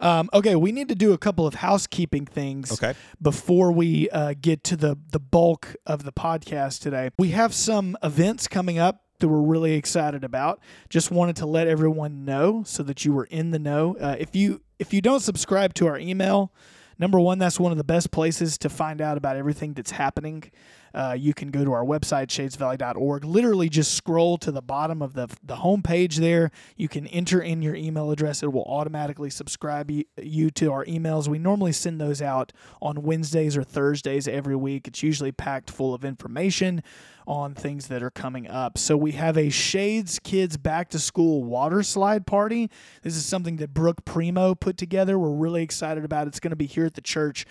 Um, 0.00 0.30
okay, 0.32 0.54
we 0.54 0.70
need 0.70 0.88
to 0.90 0.94
do 0.94 1.12
a 1.12 1.18
couple 1.18 1.44
of 1.44 1.54
housekeeping 1.54 2.24
things 2.24 2.70
Okay. 2.70 2.94
before 3.20 3.72
we 3.72 4.08
uh, 4.10 4.34
get 4.40 4.62
to 4.64 4.76
the 4.76 4.96
the 5.10 5.18
bulk 5.18 5.74
of 5.86 6.04
the 6.04 6.12
podcast 6.12 6.80
today. 6.82 7.10
We 7.18 7.30
have 7.30 7.52
some 7.52 7.96
events 8.00 8.46
coming 8.46 8.78
up 8.78 9.02
that 9.20 9.28
we're 9.28 9.40
really 9.40 9.74
excited 9.74 10.24
about. 10.24 10.60
Just 10.88 11.10
wanted 11.10 11.36
to 11.36 11.46
let 11.46 11.66
everyone 11.66 12.24
know 12.24 12.62
so 12.64 12.82
that 12.82 13.04
you 13.04 13.12
were 13.12 13.24
in 13.24 13.50
the 13.50 13.58
know. 13.58 13.96
Uh, 14.00 14.16
if 14.18 14.34
you 14.34 14.62
if 14.78 14.92
you 14.92 15.00
don't 15.00 15.20
subscribe 15.20 15.74
to 15.74 15.86
our 15.86 15.98
email, 15.98 16.52
number 16.98 17.18
one, 17.18 17.38
that's 17.38 17.58
one 17.58 17.72
of 17.72 17.78
the 17.78 17.84
best 17.84 18.10
places 18.10 18.58
to 18.58 18.68
find 18.68 19.00
out 19.00 19.16
about 19.16 19.36
everything 19.36 19.72
that's 19.72 19.92
happening. 19.92 20.50
Uh, 20.94 21.16
you 21.18 21.34
can 21.34 21.50
go 21.50 21.64
to 21.64 21.72
our 21.72 21.84
website, 21.84 22.28
shadesvalley.org. 22.28 23.24
Literally, 23.24 23.68
just 23.68 23.94
scroll 23.94 24.38
to 24.38 24.50
the 24.50 24.62
bottom 24.62 25.02
of 25.02 25.14
the, 25.14 25.28
the 25.42 25.56
homepage 25.56 26.16
there. 26.16 26.50
You 26.76 26.88
can 26.88 27.06
enter 27.08 27.40
in 27.40 27.62
your 27.62 27.74
email 27.74 28.10
address. 28.10 28.42
It 28.42 28.52
will 28.52 28.64
automatically 28.64 29.30
subscribe 29.30 29.90
you, 29.90 30.04
you 30.16 30.50
to 30.52 30.72
our 30.72 30.84
emails. 30.84 31.28
We 31.28 31.38
normally 31.38 31.72
send 31.72 32.00
those 32.00 32.22
out 32.22 32.52
on 32.80 33.02
Wednesdays 33.02 33.56
or 33.56 33.62
Thursdays 33.62 34.28
every 34.28 34.56
week. 34.56 34.88
It's 34.88 35.02
usually 35.02 35.32
packed 35.32 35.70
full 35.70 35.94
of 35.94 36.04
information 36.04 36.82
on 37.28 37.54
things 37.54 37.88
that 37.88 38.02
are 38.02 38.10
coming 38.10 38.48
up. 38.48 38.78
So 38.78 38.96
we 38.96 39.12
have 39.12 39.36
a 39.36 39.50
Shades 39.50 40.18
Kids 40.18 40.56
Back 40.56 40.88
to 40.90 40.98
School 40.98 41.44
water 41.44 41.82
slide 41.82 42.26
party. 42.26 42.70
This 43.02 43.16
is 43.16 43.26
something 43.26 43.56
that 43.56 43.74
Brooke 43.74 44.04
Primo 44.06 44.54
put 44.54 44.78
together. 44.78 45.18
We're 45.18 45.30
really 45.30 45.62
excited 45.62 46.04
about. 46.04 46.26
it. 46.26 46.28
It's 46.28 46.40
going 46.40 46.50
to 46.50 46.56
be 46.56 46.66
here 46.66 46.86
at 46.86 46.94
the 46.94 47.02
church 47.02 47.44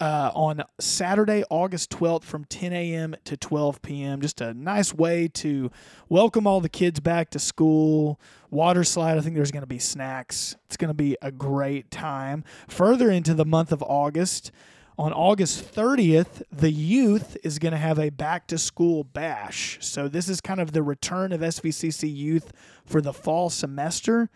uh, 0.00 0.30
on 0.34 0.62
Saturday, 0.78 1.44
August 1.50 1.90
12th 1.90 2.24
from 2.24 2.44
10 2.44 2.72
a.m. 2.72 3.16
to 3.24 3.36
12 3.36 3.82
p.m. 3.82 4.20
Just 4.20 4.40
a 4.40 4.54
nice 4.54 4.94
way 4.94 5.28
to 5.28 5.70
welcome 6.08 6.46
all 6.46 6.60
the 6.60 6.68
kids 6.68 7.00
back 7.00 7.30
to 7.30 7.38
school. 7.38 8.20
Water 8.50 8.84
slide, 8.84 9.18
I 9.18 9.20
think 9.20 9.34
there's 9.34 9.50
going 9.50 9.62
to 9.62 9.66
be 9.66 9.78
snacks. 9.78 10.56
It's 10.66 10.76
going 10.76 10.88
to 10.88 10.94
be 10.94 11.16
a 11.20 11.32
great 11.32 11.90
time. 11.90 12.44
Further 12.68 13.10
into 13.10 13.34
the 13.34 13.44
month 13.44 13.72
of 13.72 13.82
August, 13.82 14.52
on 14.98 15.12
August 15.12 15.72
30th, 15.72 16.42
the 16.50 16.72
youth 16.72 17.36
is 17.44 17.60
going 17.60 17.70
to 17.70 17.78
have 17.78 18.00
a 18.00 18.10
back 18.10 18.48
to 18.48 18.58
school 18.58 19.04
bash. 19.04 19.78
So 19.80 20.08
this 20.08 20.28
is 20.28 20.40
kind 20.40 20.60
of 20.60 20.72
the 20.72 20.82
return 20.82 21.32
of 21.32 21.40
SVCC 21.40 22.12
youth 22.12 22.52
for 22.84 23.00
the 23.00 23.12
fall 23.12 23.48
semester. 23.48 24.28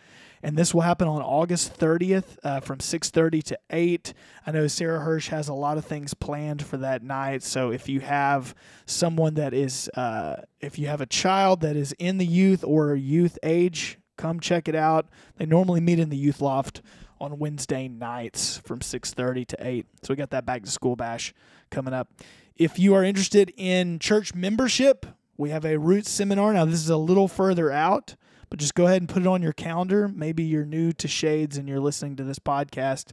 And 0.43 0.57
this 0.57 0.75
will 0.75 0.81
happen 0.81 1.07
on 1.07 1.23
August 1.23 1.79
30th 1.79 2.37
uh, 2.43 2.61
from 2.61 2.79
6:30 2.79 3.43
to 3.45 3.59
8. 3.71 4.13
I 4.47 4.51
know 4.51 4.67
Sarah 4.67 5.01
Hirsch 5.01 5.29
has 5.29 5.49
a 5.49 5.55
lot 5.55 5.79
of 5.79 5.85
things 5.85 6.15
planned 6.15 6.65
for 6.65 6.77
that 6.79 7.03
night. 7.03 7.43
So 7.45 7.71
if 7.71 7.89
you 7.89 8.01
have 8.01 8.55
someone 8.85 9.35
that 9.35 9.55
is, 9.55 9.89
uh, 9.91 10.43
if 10.61 10.79
you 10.79 10.89
have 10.89 11.01
a 11.01 11.07
child 11.07 11.61
that 11.61 11.77
is 11.77 11.95
in 11.99 12.19
the 12.19 12.27
youth 12.27 12.65
or 12.65 12.95
youth 12.97 13.39
age, 13.45 13.99
come 14.17 14.41
check 14.41 14.69
it 14.69 14.75
out. 14.75 15.07
They 15.37 15.47
normally 15.47 15.81
meet 15.81 16.01
in 16.01 16.09
the 16.09 16.17
youth 16.17 16.41
loft 16.41 16.83
on 17.21 17.39
Wednesday 17.39 17.87
nights 17.87 18.59
from 18.59 18.81
6:30 18.81 19.45
to 19.45 19.57
8. 19.61 19.87
So 20.03 20.13
we 20.13 20.17
got 20.17 20.31
that 20.31 20.45
back 20.45 20.65
to 20.65 20.71
school 20.71 20.97
bash 20.97 21.33
coming 21.71 21.95
up. 21.95 22.09
If 22.57 22.81
you 22.81 22.95
are 22.95 23.05
interested 23.05 23.53
in 23.57 24.01
church 24.01 24.35
membership, 24.35 25.07
we 25.37 25.51
have 25.51 25.65
a 25.65 25.79
roots 25.79 26.11
seminar. 26.11 26.53
Now 26.53 26.65
this 26.65 26.81
is 26.81 26.91
a 26.91 26.97
little 26.97 27.29
further 27.29 27.71
out, 27.71 28.17
but 28.53 28.59
just 28.59 28.75
go 28.75 28.85
ahead 28.85 29.01
and 29.01 29.09
put 29.09 29.23
it 29.23 29.27
on 29.27 29.41
your 29.41 29.55
calendar. 29.55 30.09
Maybe 30.09 30.43
you're 30.43 30.67
new 30.67 30.93
to 30.93 31.09
Shades 31.09 31.57
and 31.57 31.67
you're 31.67 31.81
listening 31.81 32.17
to 32.17 32.23
this 32.23 32.39
podcast 32.39 33.13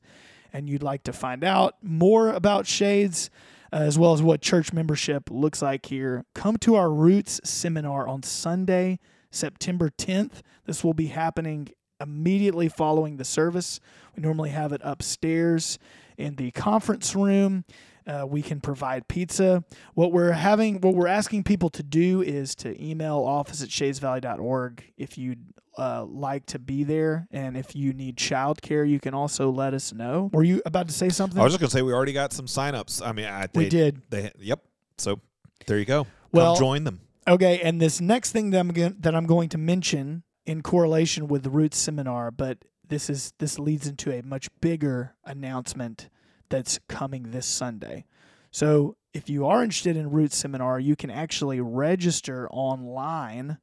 and 0.52 0.70
you'd 0.70 0.84
like 0.84 1.04
to 1.04 1.14
find 1.14 1.46
out 1.46 1.76
more 1.82 2.34
about 2.34 2.68
Shades 2.68 3.30
uh, 3.72 3.78
as 3.78 3.98
well 3.98 4.12
as 4.12 4.22
what 4.22 4.42
church 4.42 4.74
membership 4.74 5.30
looks 5.32 5.62
like 5.62 5.86
here. 5.86 6.26
Come 6.36 6.58
to 6.58 6.76
our 6.76 6.92
roots 6.92 7.40
seminar 7.46 8.06
on 8.06 8.22
Sunday, 8.22 9.00
September 9.32 9.90
10th. 9.90 10.42
This 10.66 10.84
will 10.84 10.94
be 10.94 11.08
happening 11.08 11.70
immediately 12.02 12.68
following 12.68 13.16
the 13.16 13.24
service. 13.24 13.80
We 14.18 14.22
normally 14.22 14.50
have 14.50 14.74
it 14.74 14.82
upstairs 14.84 15.80
in 16.18 16.36
the 16.36 16.52
conference 16.52 17.16
room. 17.16 17.64
Uh, 18.10 18.26
we 18.26 18.42
can 18.42 18.60
provide 18.60 19.08
pizza. 19.08 19.64
What 19.94 20.12
we're 20.12 20.32
having, 20.32 20.82
what 20.82 20.96
we're 20.96 21.08
asking 21.08 21.44
people 21.44 21.70
to 21.72 21.84
do 21.84 22.24
is 22.24 22.56
to 22.56 22.84
email 22.84 23.18
office 23.18 23.62
at 23.62 23.70
shadesvalley.org 23.70 24.84
if 24.98 25.18
you'd 25.20 25.46
uh, 25.78 26.06
like 26.06 26.46
to 26.48 26.58
be 26.58 26.84
there, 26.84 27.28
and 27.32 27.56
if 27.56 27.76
you 27.76 27.94
need 27.94 28.18
childcare, 28.18 28.90
you 28.90 29.00
can 29.00 29.14
also 29.14 29.52
let 29.52 29.74
us 29.76 29.94
know. 29.94 30.30
Were 30.34 30.44
you 30.44 30.62
about 30.66 30.88
to 30.88 30.94
say 30.94 31.10
something? 31.10 31.40
I 31.40 31.44
was 31.44 31.54
just 31.54 31.62
gonna 31.62 31.70
say 31.70 31.84
we 31.84 31.94
already 31.94 32.14
got 32.14 32.34
some 32.34 32.48
signups. 32.48 33.06
I 33.06 33.12
mean, 33.12 33.26
I, 33.26 33.48
they, 33.48 33.60
we 33.60 33.70
did. 33.70 34.02
They 34.10 34.32
yep. 34.40 34.60
So 34.98 35.20
there 35.68 35.78
you 35.78 35.86
go. 35.86 36.08
Well- 36.32 36.56
Come 36.56 36.60
join 36.62 36.84
them. 36.86 37.02
Okay, 37.28 37.62
and 37.62 37.80
this 37.80 38.02
next 38.02 38.32
thing 38.32 38.50
that 38.50 38.60
I'm 38.60 38.70
going 38.70 38.96
that 39.02 39.14
I'm 39.14 39.28
going 39.28 39.50
to 39.50 39.60
mention 39.60 40.24
in 40.48 40.64
correlation 40.64 41.28
with 41.28 41.44
the 41.44 41.52
Roots 41.52 41.78
seminar, 41.78 42.32
but 42.32 42.58
this 42.88 43.08
is 43.08 43.34
this 43.38 43.60
leads 43.60 43.86
into 43.86 44.12
a 44.12 44.24
much 44.24 44.50
bigger 44.62 45.16
announcement 45.26 46.10
that's 46.50 46.80
coming 46.88 47.32
this 47.32 47.46
Sunday. 47.46 48.06
So, 48.52 48.96
if 49.14 49.30
you 49.30 49.48
are 49.48 49.64
interested 49.64 49.98
in 49.98 50.12
Root 50.12 50.34
seminar, 50.34 50.80
you 50.80 50.96
can 50.96 51.10
actually 51.10 51.60
register 51.60 52.48
online 52.52 53.58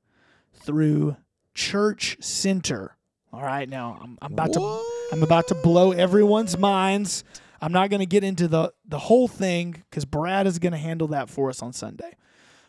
through 0.52 1.16
Church 1.55 2.16
Center. 2.21 2.97
All 3.33 3.43
right, 3.43 3.69
now 3.69 3.99
I'm, 4.00 4.19
I'm 4.23 4.33
about 4.33 4.52
to 4.55 4.85
I'm 5.12 5.23
about 5.23 5.49
to 5.49 5.55
blow 5.55 5.93
everyone's 5.93 6.59
minds. 6.59 7.23
I'm 7.61 7.73
not 7.73 7.90
going 7.90 8.00
to 8.00 8.07
get 8.07 8.25
into 8.25 8.49
the 8.49 8.73
the 8.87 8.99
whole 8.99 9.28
thing 9.28 9.83
because 9.90 10.05
Brad 10.05 10.47
is 10.47 10.59
going 10.59 10.73
to 10.73 10.78
handle 10.78 11.09
that 11.09 11.31
for 11.31 11.49
us 11.49 11.62
on 11.62 11.73
Sunday. 11.73 12.16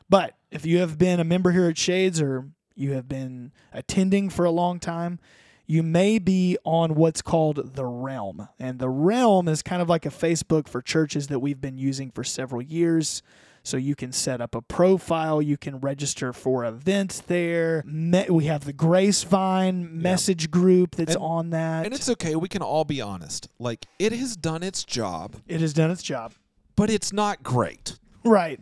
But 0.09 0.35
if 0.51 0.65
you 0.65 0.79
have 0.79 0.97
been 0.97 1.19
a 1.19 1.23
member 1.23 1.51
here 1.51 1.67
at 1.67 1.77
Shades 1.77 2.21
or 2.21 2.49
you 2.75 2.93
have 2.93 3.07
been 3.07 3.51
attending 3.73 4.29
for 4.29 4.45
a 4.45 4.51
long 4.51 4.79
time, 4.79 5.19
you 5.67 5.83
may 5.83 6.17
be 6.17 6.57
on 6.63 6.95
what's 6.95 7.21
called 7.21 7.75
the 7.75 7.85
Realm. 7.85 8.47
And 8.57 8.79
the 8.79 8.89
Realm 8.89 9.47
is 9.47 9.61
kind 9.61 9.81
of 9.81 9.89
like 9.89 10.05
a 10.05 10.09
Facebook 10.09 10.67
for 10.67 10.81
churches 10.81 11.27
that 11.27 11.39
we've 11.39 11.59
been 11.61 11.77
using 11.77 12.09
for 12.09 12.23
several 12.23 12.61
years. 12.61 13.21
So 13.63 13.75
you 13.75 13.95
can 13.95 14.13
set 14.13 14.39
up 14.39 14.55
a 14.55 14.61
profile, 14.61 15.41
you 15.41 15.57
can 15.57 15.79
register 15.81 16.31
for 16.31 16.63
events 16.63 17.19
there. 17.19 17.83
Me- 17.85 18.25
we 18.29 18.45
have 18.45 18.63
the 18.63 18.71
Grace 18.71 19.23
Vine 19.23 20.01
message 20.01 20.49
group 20.49 20.95
that's 20.95 21.15
And- 21.15 21.23
on 21.23 21.49
that. 21.49 21.83
And 21.85 21.93
it's 21.93 22.07
okay. 22.07 22.33
We 22.37 22.47
can 22.47 22.61
all 22.61 22.85
be 22.85 23.01
honest. 23.01 23.49
Like 23.59 23.85
it 23.99 24.13
has 24.13 24.37
done 24.37 24.63
its 24.63 24.85
job, 24.85 25.35
it 25.47 25.59
has 25.59 25.73
done 25.73 25.91
its 25.91 26.01
job. 26.01 26.31
but 26.77 26.89
it's 26.89 27.11
not 27.11 27.43
great. 27.43 27.97
Right. 28.23 28.59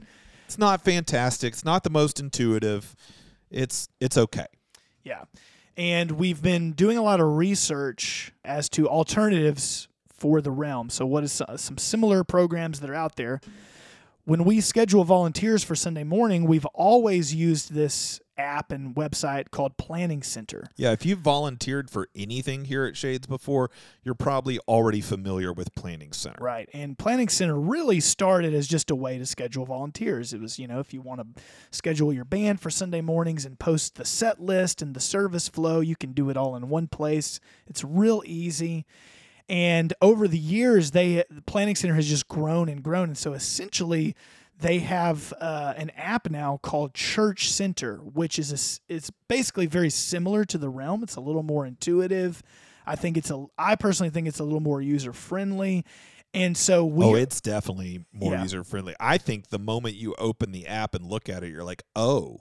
It's 0.47 0.57
not 0.57 0.81
fantastic. 0.83 1.53
It's 1.53 1.65
not 1.65 1.83
the 1.83 1.89
most 1.91 2.19
intuitive. 2.19 2.95
It's 3.51 3.89
it's 3.99 4.17
okay. 4.17 4.47
Yeah. 5.03 5.25
And 5.77 6.11
we've 6.11 6.41
been 6.41 6.71
doing 6.71 6.97
a 6.97 7.01
lot 7.01 7.19
of 7.19 7.35
research 7.35 8.31
as 8.43 8.69
to 8.69 8.87
alternatives 8.87 9.87
for 10.07 10.41
the 10.41 10.51
realm. 10.51 10.89
So, 10.89 11.05
what 11.05 11.23
is 11.23 11.33
so- 11.33 11.45
some 11.57 11.77
similar 11.77 12.23
programs 12.23 12.79
that 12.79 12.89
are 12.89 12.95
out 12.95 13.15
there? 13.17 13.41
When 14.23 14.43
we 14.43 14.61
schedule 14.61 15.03
volunteers 15.03 15.63
for 15.63 15.75
Sunday 15.75 16.03
morning, 16.03 16.45
we've 16.45 16.65
always 16.67 17.35
used 17.35 17.73
this 17.73 18.19
app 18.37 18.71
and 18.71 18.95
website 18.95 19.51
called 19.51 19.77
Planning 19.77 20.23
Center. 20.23 20.69
Yeah, 20.75 20.91
if 20.91 21.05
you've 21.05 21.19
volunteered 21.19 21.89
for 21.89 22.09
anything 22.15 22.65
here 22.65 22.85
at 22.85 22.97
Shades 22.97 23.27
before, 23.27 23.71
you're 24.03 24.15
probably 24.15 24.59
already 24.67 25.01
familiar 25.01 25.53
with 25.53 25.73
Planning 25.75 26.11
Center. 26.11 26.43
Right. 26.43 26.69
And 26.73 26.97
Planning 26.97 27.29
Center 27.29 27.59
really 27.59 27.99
started 27.99 28.53
as 28.53 28.67
just 28.67 28.91
a 28.91 28.95
way 28.95 29.17
to 29.17 29.25
schedule 29.25 29.65
volunteers. 29.65 30.33
It 30.33 30.41
was, 30.41 30.59
you 30.59 30.67
know, 30.67 30.79
if 30.79 30.93
you 30.93 31.01
want 31.01 31.21
to 31.21 31.41
schedule 31.71 32.11
your 32.11 32.25
band 32.25 32.59
for 32.59 32.69
Sunday 32.69 33.01
mornings 33.01 33.45
and 33.45 33.57
post 33.59 33.95
the 33.95 34.05
set 34.05 34.41
list 34.41 34.81
and 34.81 34.93
the 34.95 34.99
service 34.99 35.47
flow, 35.47 35.79
you 35.79 35.95
can 35.95 36.13
do 36.13 36.29
it 36.29 36.37
all 36.37 36.55
in 36.55 36.69
one 36.69 36.87
place. 36.87 37.39
It's 37.67 37.83
real 37.83 38.21
easy. 38.25 38.85
And 39.47 39.93
over 40.01 40.27
the 40.27 40.39
years, 40.39 40.91
they 40.91 41.23
Planning 41.45 41.75
Center 41.75 41.93
has 41.93 42.07
just 42.07 42.27
grown 42.27 42.67
and 42.67 42.81
grown. 42.81 43.09
And 43.09 43.17
so 43.17 43.33
essentially, 43.33 44.15
they 44.59 44.79
have 44.79 45.33
uh, 45.41 45.73
an 45.75 45.89
app 45.91 46.29
now 46.29 46.59
called 46.61 46.93
Church 46.93 47.49
Center, 47.51 47.97
which 47.97 48.39
is 48.39 48.51
a 48.51 48.93
it's 48.93 49.11
basically 49.27 49.65
very 49.65 49.89
similar 49.89 50.45
to 50.45 50.57
the 50.57 50.69
Realm. 50.69 51.03
It's 51.03 51.15
a 51.15 51.21
little 51.21 51.43
more 51.43 51.65
intuitive. 51.65 52.41
I 52.85 52.95
think 52.95 53.17
it's 53.17 53.31
a 53.31 53.45
I 53.57 53.75
personally 53.75 54.09
think 54.11 54.27
it's 54.27 54.39
a 54.39 54.43
little 54.43 54.59
more 54.61 54.81
user 54.81 55.11
friendly. 55.13 55.83
And 56.33 56.57
so 56.57 56.85
we 56.85 57.05
oh, 57.05 57.15
it's 57.15 57.39
definitely 57.41 58.05
more 58.11 58.33
Yeah. 58.33 58.43
user 58.43 58.63
friendly. 58.63 58.93
I 58.99 59.17
think 59.17 59.47
the 59.49 59.59
moment 59.59 59.95
you 59.95 60.15
open 60.17 60.51
the 60.51 60.67
app 60.67 60.93
and 60.93 61.05
look 61.05 61.29
at 61.29 61.43
it, 61.43 61.51
you're 61.51 61.63
like, 61.63 61.83
oh, 61.95 62.39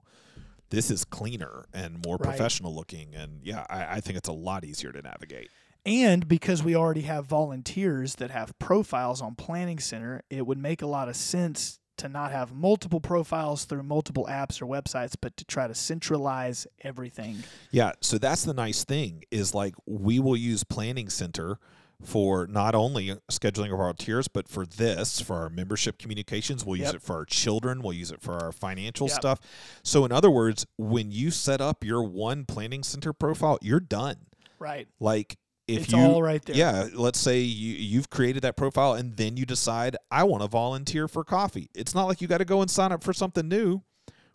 this 0.71 0.90
is 0.90 1.04
cleaner 1.04 1.66
and 1.73 2.04
more 2.04 2.16
Right. 2.16 2.28
professional 2.30 2.75
looking. 2.75 3.14
And 3.14 3.40
yeah, 3.44 3.64
I, 3.71 3.97
I 3.97 4.00
think 4.00 4.18
it's 4.18 4.28
a 4.28 4.33
lot 4.33 4.64
easier 4.64 4.90
to 4.92 5.00
navigate. 5.00 5.50
And 5.87 6.26
because 6.26 6.62
we 6.62 6.75
already 6.75 7.02
have 7.02 7.26
volunteers 7.26 8.16
that 8.16 8.30
have 8.30 8.59
profiles 8.59 9.21
on 9.21 9.35
Planning 9.35 9.78
Center, 9.78 10.23
it 10.30 10.47
would 10.47 10.59
make 10.59 10.80
a 10.83 10.87
lot 10.87 11.09
of 11.09 11.14
sense 11.14 11.78
to 12.04 12.08
not 12.11 12.32
have 12.32 12.52
multiple 12.54 13.00
profiles 13.00 13.64
through 13.64 13.82
multiple 13.82 14.26
apps 14.30 14.61
or 14.61 14.66
websites, 14.66 15.14
but 15.18 15.37
to 15.38 15.44
try 15.46 15.66
to 15.66 15.75
centralize 15.75 16.66
everything. 16.82 17.38
Yeah, 17.70 17.92
so 18.02 18.18
that's 18.18 18.44
the 18.44 18.52
nice 18.54 18.84
thing 18.84 19.25
is 19.30 19.54
like 19.54 19.75
we 19.87 20.18
will 20.20 20.37
use 20.37 20.64
Planning 20.64 21.08
Center 21.08 21.58
for 22.02 22.46
not 22.46 22.75
only 22.75 23.16
scheduling 23.30 23.66
of 23.66 23.73
our 23.73 23.78
volunteers, 23.78 24.28
but 24.28 24.49
for 24.49 24.66
this, 24.66 25.20
for 25.20 25.37
our 25.37 25.49
membership 25.49 25.96
communications. 25.96 26.62
We'll 26.64 26.76
use 26.76 26.88
Yep. 26.88 26.96
it 26.96 27.02
for 27.02 27.14
our 27.16 27.25
children. 27.25 27.80
We'll 27.80 27.94
use 27.94 28.11
it 28.11 28.20
for 28.20 28.34
our 28.34 28.52
financial 28.52 29.08
Yep. 29.08 29.16
stuff. 29.16 29.40
So, 29.82 30.04
in 30.04 30.12
other 30.12 30.30
words, 30.30 30.66
when 30.76 31.11
you 31.11 31.30
set 31.30 31.62
up 31.62 31.82
your 31.82 32.02
one 32.02 32.44
Planning 32.44 32.82
Center 32.82 33.14
profile, 33.14 33.58
you're 33.62 33.80
done. 33.80 34.16
Right. 34.58 34.87
Like 35.00 35.38
if 35.66 35.85
It's 35.85 35.92
you, 35.92 35.99
all 35.99 36.23
right 36.23 36.44
there. 36.44 36.56
Yeah, 36.56 36.88
let's 36.94 37.18
say 37.18 37.40
you 37.40 37.75
you've 37.75 38.11
created 38.11 38.42
that 38.42 38.56
profile 38.56 38.94
and 38.94 39.16
then 39.16 39.37
you 39.37 39.47
decide 39.47 39.97
I 40.11 40.25
want 40.25 40.42
to 40.42 40.49
volunteer 40.49 41.09
for 41.09 41.25
coffee. 41.25 41.71
It's 41.75 41.94
not 41.94 42.04
like 42.04 42.21
you 42.21 42.28
got 42.28 42.38
to 42.38 42.44
go 42.44 42.61
and 42.61 42.71
sign 42.71 42.92
up 42.92 43.02
for 43.02 43.12
something 43.12 43.49
new. 43.49 43.83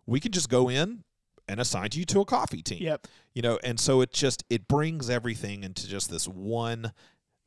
We 0.05 0.19
can 0.19 0.31
just 0.31 0.49
go 0.49 0.69
in 0.69 1.03
and 1.47 1.59
assign 1.59 1.89
you 1.93 2.05
to 2.05 2.21
a 2.21 2.25
coffee 2.25 2.61
team 2.61 2.83
Yep. 2.83 3.07
you 3.33 3.41
know 3.41 3.57
and 3.63 3.79
so 3.79 4.01
it 4.01 4.13
just 4.13 4.43
it 4.51 4.67
brings 4.67 5.09
everything 5.09 5.63
into 5.63 5.87
just 5.87 6.11
this 6.11 6.27
one 6.27 6.91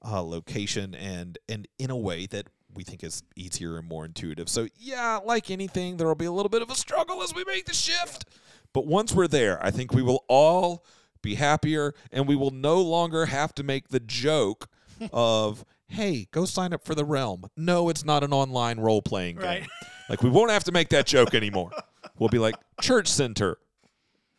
uh, 0.05 0.21
location 0.21 0.93
and 0.97 1.39
and 1.49 1.69
in 1.79 1.89
a 1.91 1.97
way 1.97 2.27
that 2.27 2.49
we 2.75 2.83
think 2.83 3.05
is 3.05 3.23
easier 3.37 3.79
and 3.79 3.87
more 3.89 4.05
intuitive 4.05 4.49
so 4.49 4.67
yeah 4.77 5.21
like 5.25 5.53
anything 5.53 5.99
there 5.99 6.09
will 6.09 6.17
be 6.17 6.25
a 6.25 6.33
little 6.33 6.49
bit 6.51 6.62
of 6.62 6.69
a 6.71 6.75
struggle 6.75 7.23
as 7.23 7.33
we 7.33 7.45
make 7.45 7.67
the 7.67 7.75
shift 7.75 8.25
but 8.73 8.87
once 8.89 9.15
we're 9.15 9.29
there 9.29 9.65
i 9.65 9.71
think 9.71 9.93
we 9.93 10.03
will 10.03 10.25
all 10.27 10.85
be 11.23 11.37
happier 11.37 11.95
and 12.11 12.26
we 12.29 12.37
will 12.37 12.50
no 12.50 12.81
longer 12.81 13.26
have 13.26 13.55
to 13.55 13.62
make 13.62 13.88
the 13.88 14.00
joke 14.00 14.69
of 15.12 15.64
hey 15.88 16.26
go 16.31 16.45
sign 16.45 16.73
up 16.73 16.85
for 16.85 16.95
the 16.95 17.05
realm 17.05 17.45
no 17.57 17.88
it's 17.88 18.05
not 18.05 18.23
an 18.25 18.33
online 18.33 18.79
role-playing 18.81 19.37
game 19.37 19.45
Right. 19.47 19.67
like 20.09 20.23
we 20.23 20.31
won't 20.31 20.50
have 20.50 20.64
to 20.64 20.73
make 20.73 20.88
that 20.91 21.07
joke 21.07 21.35
anymore 21.35 21.71
we'll 22.19 22.29
be 22.29 22.38
like 22.38 22.55
church 22.81 23.09
center 23.09 23.59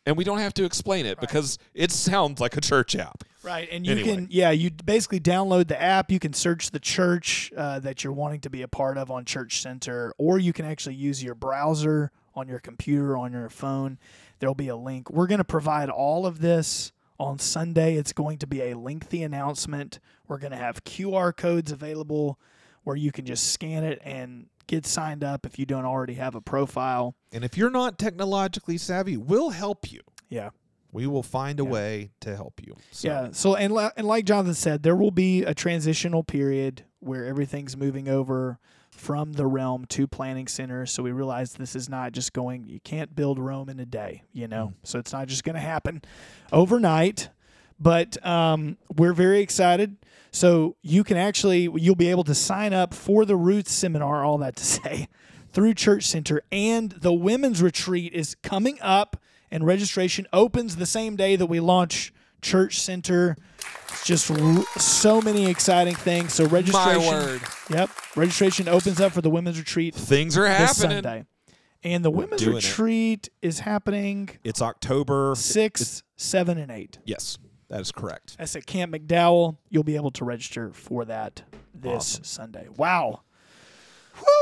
and 0.06 0.16
we 0.18 0.24
don't 0.24 0.38
have 0.38 0.52
to 0.54 0.64
explain 0.64 1.06
it 1.06 1.18
because 1.18 1.58
it 1.72 1.90
sounds 1.90 2.38
like 2.38 2.58
a 2.58 2.60
church 2.60 2.94
app. 2.94 3.24
Right, 3.42 3.66
and 3.72 3.86
you 3.86 3.92
Anyway. 3.92 4.14
can 4.16 4.28
yeah, 4.30 4.50
you 4.50 4.70
basically 4.70 5.18
download 5.18 5.68
the 5.68 5.80
app. 5.80 6.10
You 6.10 6.18
can 6.20 6.34
search 6.34 6.72
the 6.72 6.78
church 6.78 7.50
uh, 7.56 7.78
that 7.80 8.04
you're 8.04 8.12
wanting 8.12 8.40
to 8.40 8.50
be 8.50 8.60
a 8.60 8.68
part 8.68 8.98
of 8.98 9.10
on 9.10 9.24
Church 9.24 9.62
Center, 9.62 10.12
or 10.18 10.38
you 10.38 10.52
can 10.52 10.66
actually 10.66 10.96
use 10.96 11.22
your 11.24 11.34
browser 11.34 12.10
on 12.34 12.48
your 12.48 12.58
computer 12.58 13.16
on 13.16 13.32
your 13.32 13.48
phone. 13.48 13.98
There'll 14.38 14.54
be 14.54 14.68
a 14.68 14.76
link. 14.76 15.10
We're 15.10 15.26
going 15.26 15.38
to 15.38 15.44
provide 15.44 15.88
all 15.90 16.26
of 16.26 16.40
this 16.40 16.92
on 17.18 17.38
Sunday. 17.38 17.96
It's 17.96 18.12
going 18.12 18.38
to 18.38 18.46
be 18.46 18.60
a 18.62 18.76
lengthy 18.76 19.22
announcement. 19.22 20.00
We're 20.26 20.38
going 20.38 20.50
to 20.52 20.56
have 20.58 20.84
QR 20.84 21.36
codes 21.36 21.70
available 21.72 22.38
where 22.82 22.96
you 22.96 23.12
can 23.12 23.24
just 23.24 23.52
scan 23.52 23.84
it 23.84 24.00
and 24.04 24.46
get 24.66 24.86
signed 24.86 25.22
up 25.22 25.46
if 25.46 25.58
you 25.58 25.66
don't 25.66 25.84
already 25.84 26.14
have 26.14 26.34
a 26.34 26.40
profile. 26.40 27.14
And 27.32 27.44
if 27.44 27.56
you're 27.56 27.70
not 27.70 27.98
technologically 27.98 28.78
savvy, 28.78 29.16
we'll 29.16 29.50
help 29.50 29.90
you. 29.92 30.00
Yeah. 30.28 30.50
We 30.92 31.06
will 31.06 31.22
find 31.22 31.58
a 31.60 31.64
Yeah. 31.64 31.70
way 31.70 32.10
to 32.20 32.34
help 32.36 32.60
you. 32.64 32.76
So, 32.90 33.08
Yeah. 33.08 33.28
So 33.32 33.56
and 33.56 33.72
and 33.96 34.06
like 34.06 34.24
Jonathan 34.26 34.54
said, 34.54 34.82
there 34.82 34.96
will 34.96 35.10
be 35.10 35.42
a 35.42 35.52
transitional 35.54 36.22
period 36.24 36.84
where 37.00 37.24
everything's 37.26 37.76
moving 37.76 38.08
over 38.08 38.58
from 39.04 39.34
the 39.34 39.46
realm 39.46 39.84
to 39.84 40.06
planning 40.06 40.48
center. 40.48 40.86
So 40.86 41.02
we 41.02 41.12
realize 41.12 41.52
this 41.52 41.76
is 41.76 41.90
not 41.90 42.12
just 42.12 42.32
going. 42.32 42.64
You 42.66 42.80
can't 42.80 43.14
build 43.14 43.38
Rome 43.38 43.68
in 43.68 43.78
a 43.78 43.84
day. 43.84 44.22
You 44.32 44.48
know. 44.48 44.72
So 44.82 44.98
it's 44.98 45.12
not 45.12 45.28
just 45.28 45.44
going 45.44 45.54
to 45.54 45.60
happen 45.60 46.00
overnight. 46.50 47.28
But 47.78 48.24
um, 48.24 48.78
we're 48.96 49.12
very 49.12 49.40
excited. 49.40 49.96
So 50.30 50.76
you 50.80 51.04
can 51.04 51.16
actually 51.16 51.68
you'll 51.74 51.96
be 51.96 52.08
able 52.08 52.24
to 52.24 52.34
sign 52.34 52.72
up 52.72 52.94
for 52.94 53.26
the 53.26 53.36
Roots 53.36 53.72
seminar. 53.72 54.24
All 54.24 54.38
that 54.38 54.56
to 54.56 54.64
say. 54.64 55.08
Through 55.52 55.74
Church 55.74 56.04
Center, 56.04 56.42
and 56.50 56.90
the 56.90 57.12
women's 57.12 57.62
retreat 57.62 58.12
is 58.12 58.34
coming 58.42 58.76
up, 58.80 59.16
and 59.52 59.64
registration 59.64 60.26
opens 60.32 60.74
the 60.74 60.86
same 60.86 61.14
day 61.14 61.36
that 61.36 61.46
we 61.46 61.60
launch 61.60 62.12
Church 62.44 62.78
Center. 62.80 63.36
It's 63.88 64.04
just 64.04 64.30
r- 64.30 64.64
so 64.78 65.20
many 65.22 65.46
exciting 65.50 65.94
things. 65.94 66.34
So 66.34 66.44
My 66.44 66.50
registration, 66.50 67.02
word. 67.14 67.40
yep, 67.70 67.90
registration 68.16 68.68
opens 68.68 69.00
up 69.00 69.12
for 69.12 69.22
the 69.22 69.30
women's 69.30 69.58
retreat 69.58 69.94
Things 69.94 70.36
are 70.36 70.46
happening 70.46 70.66
this 70.66 70.78
happening. 70.82 71.02
Sunday, 71.02 71.24
and 71.82 72.04
the 72.04 72.10
women's 72.10 72.42
doing 72.42 72.56
it. 72.58 72.64
retreat 72.64 73.28
is 73.40 73.60
happening 73.60 74.28
It's 74.44 74.60
October 74.60 75.34
six, 75.36 76.02
seven, 76.16 76.58
and 76.58 76.70
eight. 76.70 76.98
Yes, 77.04 77.38
that 77.68 77.80
is 77.80 77.90
correct. 77.92 78.36
That's 78.38 78.54
at 78.56 78.66
Camp 78.66 78.92
McDowell. 78.94 79.56
You'll 79.70 79.82
be 79.84 79.96
able 79.96 80.10
to 80.12 80.24
register 80.24 80.70
for 80.72 81.04
that 81.06 81.42
this 81.74 82.20
Sunday. 82.22 82.68
Wow. 82.76 83.22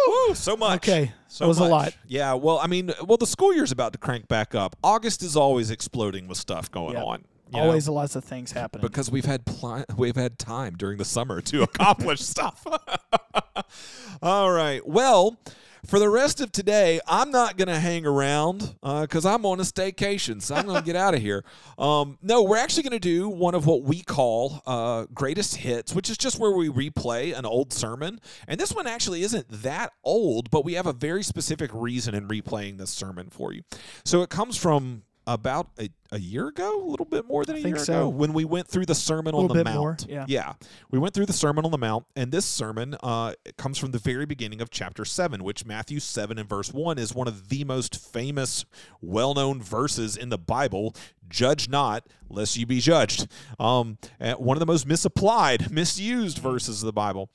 Woo, 0.07 0.35
so 0.35 0.55
much. 0.57 0.77
Okay, 0.89 1.13
So 1.29 1.45
that 1.45 1.49
was 1.49 1.59
a 1.59 1.63
much. 1.63 1.71
lot. 1.71 1.95
Yeah, 2.07 2.35
well, 2.35 2.59
I 2.59 2.67
mean, 2.67 2.93
well, 3.07 3.17
the 3.17 3.27
school 3.27 3.55
year's 3.55 3.73
about 3.73 3.93
to 3.95 3.99
crank 3.99 4.29
back 4.29 4.55
up. 4.55 4.77
August 4.85 5.23
is 5.23 5.35
always 5.37 5.71
exploding 5.71 6.29
with 6.29 6.37
stuff 6.39 6.71
going 6.71 6.95
Yep. 6.95 7.05
on. 7.05 7.25
You 7.53 7.59
know? 7.59 7.67
Always 7.67 7.89
lots 7.89 8.17
of 8.17 8.25
things 8.25 8.53
happening. 8.53 8.83
because 8.87 9.11
we've 9.11 9.25
had 9.25 9.45
pli- 9.45 9.85
we've 9.97 10.17
had 10.17 10.39
time 10.39 10.75
during 10.77 10.99
the 10.99 11.05
summer 11.05 11.41
to 11.43 11.63
accomplish 11.69 12.21
stuff. 12.21 12.67
All 14.23 14.51
right. 14.53 14.87
Well, 14.87 15.37
for 15.85 15.99
the 15.99 16.09
rest 16.09 16.41
of 16.41 16.53
today, 16.53 17.01
I'm 17.09 17.33
not 17.33 17.57
going 17.57 17.67
to 17.67 17.79
hang 17.81 18.07
around 18.07 18.77
because 18.83 19.27
I'm 19.27 19.45
on 19.45 19.59
a 19.59 19.65
staycation, 19.65 20.41
so 20.41 20.55
I'm 20.55 20.65
going 20.65 20.79
to 20.79 20.85
get 20.85 20.95
out 20.95 21.15
of 21.15 21.21
here. 21.21 21.45
Um, 21.77 22.19
no, 22.23 22.45
we're 22.45 22.59
actually 22.59 22.85
going 22.85 22.93
to 22.93 23.01
do 23.01 23.29
one 23.29 23.57
of 23.57 23.67
what 23.67 23.83
we 23.83 24.03
call 24.03 24.63
uh, 24.65 25.07
greatest 25.13 25.57
hits, 25.57 25.93
which 25.93 26.09
is 26.09 26.17
just 26.17 26.39
where 26.39 26.53
we 26.53 26.69
replay 26.69 27.37
an 27.37 27.45
old 27.45 27.73
sermon. 27.73 28.21
And 28.47 28.61
this 28.61 28.73
one 28.73 28.87
actually 28.87 29.23
isn't 29.25 29.49
that 29.51 29.93
old, 30.05 30.53
but 30.53 30.65
we 30.65 30.75
have 30.75 30.87
a 30.87 30.93
very 30.93 31.25
specific 31.25 31.71
reason 31.75 32.15
in 32.15 32.29
replaying 32.29 32.79
this 32.79 32.91
sermon 32.91 33.29
for 33.29 33.53
you. 33.53 33.63
So 34.05 34.23
it 34.23 34.31
comes 34.31 34.57
from 34.57 35.03
about 35.27 35.69
a, 35.79 35.89
a 36.11 36.19
year 36.19 36.49
ago, 36.49 36.85
a 36.85 36.89
little 36.89 37.07
bit 37.07 37.27
more 37.27 37.45
than 37.45 37.57
a 37.57 37.61
think 37.61 37.77
year 37.77 37.85
so. 37.85 37.93
ago, 37.93 38.09
when 38.09 38.33
we 38.33 38.45
went 38.45 38.67
through 38.67 38.87
the 38.87 38.95
Sermon 38.95 39.35
on 39.35 39.49
the 39.49 39.65
Mount. 39.65 39.77
more, 39.77 39.97
yeah. 40.09 40.25
Yeah, 40.29 40.53
we 40.91 40.99
went 40.99 41.15
through 41.15 41.27
the 41.27 41.33
Sermon 41.33 41.65
on 41.65 41.71
the 41.71 41.79
Mount, 41.79 42.07
and 42.17 42.33
this 42.33 42.45
sermon 42.45 42.97
uh, 43.03 43.35
comes 43.57 43.79
from 43.79 43.93
the 43.93 43.99
very 43.99 44.27
beginning 44.27 44.61
of 44.61 44.71
chapter 44.71 45.05
7, 45.05 45.45
which 45.45 45.65
Matthew 45.65 46.01
7 46.01 46.39
and 46.39 46.49
verse 46.49 46.73
1 46.73 46.99
is 46.99 47.15
one 47.15 47.29
of 47.29 47.49
the 47.49 47.65
most 47.65 47.97
famous, 47.97 48.65
well 49.01 49.35
known 49.35 49.63
verses 49.63 50.17
in 50.17 50.29
the 50.29 50.39
Bible. 50.39 50.95
Judge 51.29 51.69
not, 51.69 52.07
lest 52.29 52.57
you 52.57 52.67
be 52.67 52.81
judged. 52.81 53.27
Um, 53.59 53.99
and 54.21 54.39
one 54.39 54.57
of 54.57 54.61
the 54.61 54.67
most 54.67 54.87
misapplied, 54.87 55.71
misused 55.73 56.39
verses 56.39 56.83
of 56.83 56.87
the 56.87 56.93
Bible. 56.93 57.31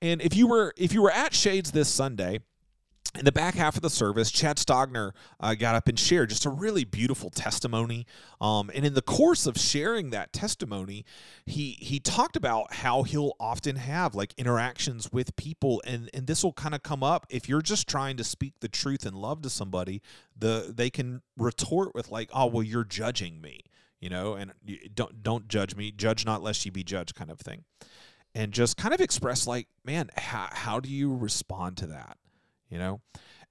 And 0.00 0.22
if 0.22 0.36
you 0.36 0.46
were 0.46 0.72
if 0.76 0.92
you 0.92 1.02
were 1.02 1.10
at 1.10 1.34
Shades 1.34 1.72
this 1.72 1.88
Sunday, 1.88 2.40
in 3.18 3.26
the 3.26 3.32
back 3.32 3.54
half 3.54 3.76
of 3.76 3.82
the 3.82 3.90
service, 3.90 4.30
Chad 4.30 4.56
Stogner 4.56 5.12
uh, 5.38 5.54
got 5.54 5.74
up 5.74 5.86
and 5.86 5.98
shared 5.98 6.30
just 6.30 6.46
a 6.46 6.50
really 6.50 6.84
beautiful 6.84 7.28
testimony. 7.28 8.06
Um, 8.40 8.70
and 8.74 8.86
in 8.86 8.94
the 8.94 9.02
course 9.02 9.46
of 9.46 9.58
sharing 9.58 10.10
that 10.10 10.32
testimony, 10.32 11.04
he 11.44 11.72
he 11.72 12.00
talked 12.00 12.36
about 12.36 12.72
how 12.72 13.02
he'll 13.02 13.34
often 13.38 13.76
have 13.76 14.14
like 14.14 14.32
interactions 14.38 15.12
with 15.12 15.36
people, 15.36 15.82
and 15.86 16.08
and 16.14 16.26
this 16.26 16.42
will 16.42 16.54
kind 16.54 16.74
of 16.74 16.82
come 16.82 17.02
up 17.02 17.26
if 17.28 17.48
you're 17.48 17.62
just 17.62 17.86
trying 17.86 18.16
to 18.16 18.24
speak 18.24 18.54
the 18.60 18.68
truth 18.68 19.04
and 19.04 19.14
love 19.14 19.42
to 19.42 19.50
somebody. 19.50 20.00
The 20.36 20.72
they 20.74 20.88
can 20.88 21.20
retort 21.36 21.94
with 21.94 22.10
like, 22.10 22.30
"Oh, 22.32 22.46
well, 22.46 22.62
you're 22.62 22.84
judging 22.84 23.42
me," 23.42 23.60
you 24.00 24.08
know, 24.08 24.34
and 24.34 24.52
don't 24.94 25.22
don't 25.22 25.48
judge 25.48 25.76
me, 25.76 25.92
judge 25.92 26.24
not 26.24 26.42
lest 26.42 26.64
you 26.64 26.72
be 26.72 26.82
judged, 26.82 27.14
kind 27.14 27.30
of 27.30 27.40
thing, 27.40 27.64
and 28.34 28.52
just 28.52 28.78
kind 28.78 28.94
of 28.94 29.02
express 29.02 29.46
like, 29.46 29.68
man, 29.84 30.10
how 30.16 30.48
how 30.50 30.80
do 30.80 30.88
you 30.88 31.14
respond 31.14 31.76
to 31.76 31.86
that? 31.88 32.16
You 32.72 32.78
know? 32.78 33.00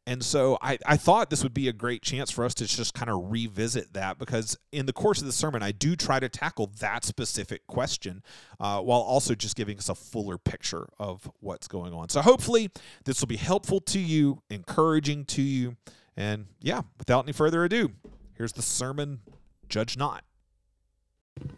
And 0.08 0.26
so 0.26 0.58
I, 0.64 0.80
I 0.84 0.98
thought 0.98 1.30
this 1.30 1.44
would 1.44 1.54
be 1.54 1.68
a 1.68 1.74
great 1.74 2.02
chance 2.02 2.32
for 2.32 2.44
us 2.44 2.56
to 2.56 2.66
just 2.66 2.96
kind 2.96 3.10
of 3.12 3.32
revisit 3.32 3.94
that 3.94 4.18
because 4.18 4.58
in 4.72 4.88
the 4.88 4.94
course 4.94 5.20
of 5.20 5.28
the 5.28 5.32
sermon 5.32 5.62
i 5.62 5.72
do 5.72 5.96
try 5.96 6.20
to 6.20 6.28
tackle 6.28 6.72
that 6.80 7.06
specific 7.06 7.68
question 7.68 8.24
uh, 8.60 8.82
while 8.82 9.00
also 9.00 9.36
just 9.36 9.56
giving 9.56 9.78
us 9.78 9.90
a 9.90 9.96
fuller 9.96 10.40
picture 10.40 10.88
of 11.00 11.30
what's 11.40 11.68
going 11.68 11.94
on. 11.94 12.10
So 12.10 12.22
hopefully 12.24 12.72
this 13.06 13.22
will 13.22 13.28
be 13.28 13.38
helpful 13.38 13.80
to 13.82 14.00
you 14.00 14.42
encouraging 14.50 15.26
to 15.26 15.44
you 15.44 15.78
and 16.18 16.48
yeah 16.60 16.82
without 16.98 17.26
any 17.26 17.32
further 17.32 17.64
ado 17.64 17.92
here's 18.34 18.54
the 18.54 18.64
sermon 18.64 19.22
judge 19.70 19.98
not. 19.98 20.24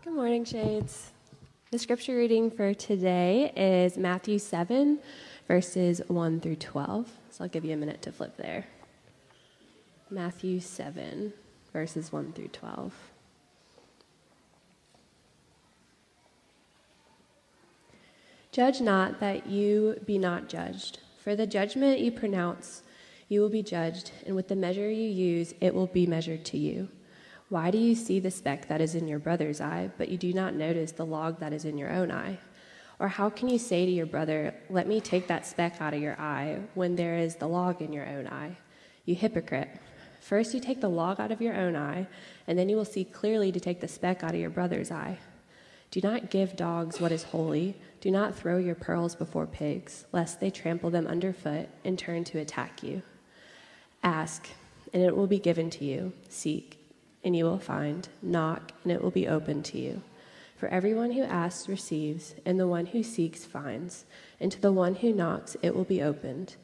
Good 0.03 0.13
morning, 0.13 0.43
Shades. 0.43 1.13
The 1.71 1.79
scripture 1.79 2.15
reading 2.15 2.51
for 2.51 2.75
today 2.75 3.51
is 3.55 3.97
Matthew 3.97 4.37
7, 4.37 4.99
verses 5.47 6.01
1 6.07 6.41
through 6.41 6.55
12. 6.57 7.09
So 7.31 7.43
I'll 7.43 7.49
give 7.49 7.65
you 7.65 7.73
a 7.73 7.77
minute 7.77 8.01
to 8.03 8.11
flip 8.11 8.37
there. 8.37 8.65
Matthew 10.09 10.59
7, 10.59 11.33
verses 11.71 12.11
1 12.11 12.33
through 12.33 12.49
12. 12.49 12.93
Judge 18.51 18.81
not 18.81 19.19
that 19.19 19.47
you 19.47 19.99
be 20.05 20.19
not 20.19 20.47
judged. 20.47 20.99
For 21.23 21.35
the 21.35 21.47
judgment 21.47 21.99
you 21.99 22.11
pronounce, 22.11 22.83
you 23.27 23.41
will 23.41 23.49
be 23.49 23.63
judged, 23.63 24.11
and 24.27 24.35
with 24.35 24.47
the 24.47 24.55
measure 24.55 24.91
you 24.91 25.09
use, 25.09 25.55
it 25.59 25.73
will 25.73 25.87
be 25.87 26.05
measured 26.05 26.45
to 26.45 26.57
you. 26.59 26.89
Why 27.49 27.71
do 27.71 27.79
you 27.79 27.95
see 27.95 28.19
the 28.19 28.29
speck 28.29 28.67
that 28.67 28.81
is 28.81 28.93
in 28.93 29.07
your 29.07 29.17
brother's 29.17 29.59
eye, 29.59 29.89
but 29.97 30.09
you 30.09 30.17
do 30.17 30.33
not 30.33 30.53
notice 30.53 30.91
the 30.91 31.05
log 31.05 31.39
that 31.39 31.53
is 31.53 31.65
in 31.65 31.79
your 31.79 31.89
own 31.89 32.11
eye? 32.11 32.37
Or 33.03 33.09
how 33.09 33.29
can 33.29 33.49
you 33.49 33.59
say 33.59 33.85
to 33.85 33.91
your 33.91 34.05
brother, 34.05 34.55
Let 34.69 34.87
me 34.87 35.01
take 35.01 35.27
that 35.27 35.45
speck 35.45 35.81
out 35.81 35.93
of 35.93 36.01
your 36.01 36.17
eye, 36.17 36.61
when 36.73 36.95
there 36.95 37.17
is 37.17 37.35
the 37.35 37.49
log 37.49 37.81
in 37.81 37.91
your 37.91 38.07
own 38.07 38.27
eye? 38.27 38.55
You 39.03 39.13
hypocrite. 39.13 39.67
First 40.21 40.53
you 40.53 40.61
take 40.61 40.79
the 40.79 40.89
log 40.89 41.19
out 41.19 41.29
of 41.29 41.41
your 41.41 41.53
own 41.53 41.75
eye, 41.75 42.07
and 42.47 42.57
then 42.57 42.69
you 42.69 42.77
will 42.77 42.85
see 42.85 43.03
clearly 43.03 43.51
to 43.51 43.59
take 43.59 43.81
the 43.81 43.89
speck 43.89 44.23
out 44.23 44.33
of 44.33 44.39
your 44.39 44.49
brother's 44.49 44.89
eye. 44.89 45.17
Do 45.91 45.99
not 45.99 46.29
give 46.29 46.55
dogs 46.55 47.01
what 47.01 47.11
is 47.11 47.23
holy. 47.23 47.75
Do 47.99 48.09
not 48.09 48.35
throw 48.35 48.57
your 48.57 48.73
pearls 48.73 49.15
before 49.15 49.47
pigs, 49.47 50.05
lest 50.13 50.39
they 50.39 50.49
trample 50.49 50.89
them 50.89 51.05
underfoot 51.05 51.67
and 51.83 51.99
turn 51.99 52.23
to 52.23 52.39
attack 52.39 52.83
you. 52.83 53.01
Ask, 54.01 54.47
and 54.93 55.03
it 55.03 55.13
will 55.13 55.27
be 55.27 55.39
given 55.39 55.69
to 55.71 55.83
you. 55.83 56.13
Seek, 56.29 56.79
and 57.21 57.35
you 57.35 57.43
will 57.43 57.59
find. 57.59 58.07
Knock, 58.21 58.71
and 58.83 58.93
it 58.93 59.03
will 59.03 59.11
be 59.11 59.27
opened 59.27 59.65
to 59.65 59.77
you. 59.77 60.01
For 60.63 60.69
everyone 60.69 61.11
who 61.11 61.23
asks 61.23 61.67
receives, 61.67 62.35
and 62.45 62.57
the 62.57 62.69
one 62.69 62.85
who 62.85 63.03
seeks 63.03 63.43
finds, 63.43 64.05
and 64.39 64.49
to 64.49 64.61
the 64.61 64.71
one 64.71 64.95
who 64.95 65.11
knocks 65.11 65.57
it 65.61 65.75
will 65.75 65.83
be 65.83 66.01
opened. 66.01 66.55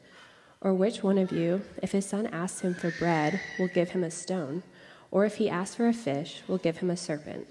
Or 0.62 0.72
which 0.72 1.02
one 1.02 1.18
of 1.18 1.32
you, 1.32 1.60
if 1.82 1.92
his 1.92 2.06
son 2.06 2.26
asks 2.28 2.62
him 2.62 2.72
for 2.72 2.92
bread, 2.92 3.42
will 3.58 3.68
give 3.68 3.90
him 3.90 4.02
a 4.02 4.10
stone? 4.10 4.62
Or 5.10 5.26
if 5.26 5.36
he 5.36 5.50
asks 5.50 5.76
for 5.76 5.86
a 5.86 5.92
fish, 5.92 6.40
will 6.48 6.56
give 6.56 6.78
him 6.78 6.88
a 6.88 6.96
serpent? 6.96 7.46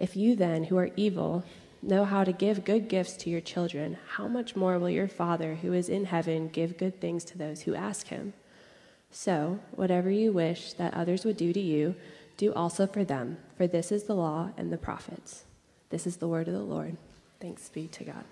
If 0.00 0.16
you 0.16 0.34
then, 0.34 0.64
who 0.64 0.76
are 0.78 0.90
evil, 0.96 1.44
know 1.80 2.04
how 2.04 2.24
to 2.24 2.32
give 2.32 2.64
good 2.64 2.88
gifts 2.88 3.16
to 3.18 3.30
your 3.30 3.40
children, 3.40 3.98
how 4.16 4.26
much 4.26 4.56
more 4.56 4.80
will 4.80 4.90
your 4.90 5.06
Father 5.06 5.54
who 5.62 5.72
is 5.72 5.88
in 5.88 6.06
heaven 6.06 6.48
give 6.48 6.76
good 6.76 7.00
things 7.00 7.24
to 7.26 7.38
those 7.38 7.60
who 7.60 7.76
ask 7.76 8.08
him? 8.08 8.32
So, 9.12 9.60
whatever 9.70 10.10
you 10.10 10.32
wish 10.32 10.72
that 10.72 10.94
others 10.94 11.24
would 11.24 11.36
do 11.36 11.52
to 11.52 11.60
you, 11.60 11.94
do 12.36 12.52
also 12.52 12.88
for 12.88 13.04
them, 13.04 13.36
for 13.56 13.68
this 13.68 13.92
is 13.92 14.02
the 14.02 14.16
law 14.16 14.50
and 14.56 14.72
the 14.72 14.76
prophets. 14.76 15.44
This 15.90 16.06
is 16.06 16.18
the 16.18 16.28
word 16.28 16.48
of 16.48 16.54
the 16.54 16.60
Lord. 16.60 16.96
Thanks 17.40 17.68
be 17.68 17.88
to 17.88 18.04
God. 18.04 18.24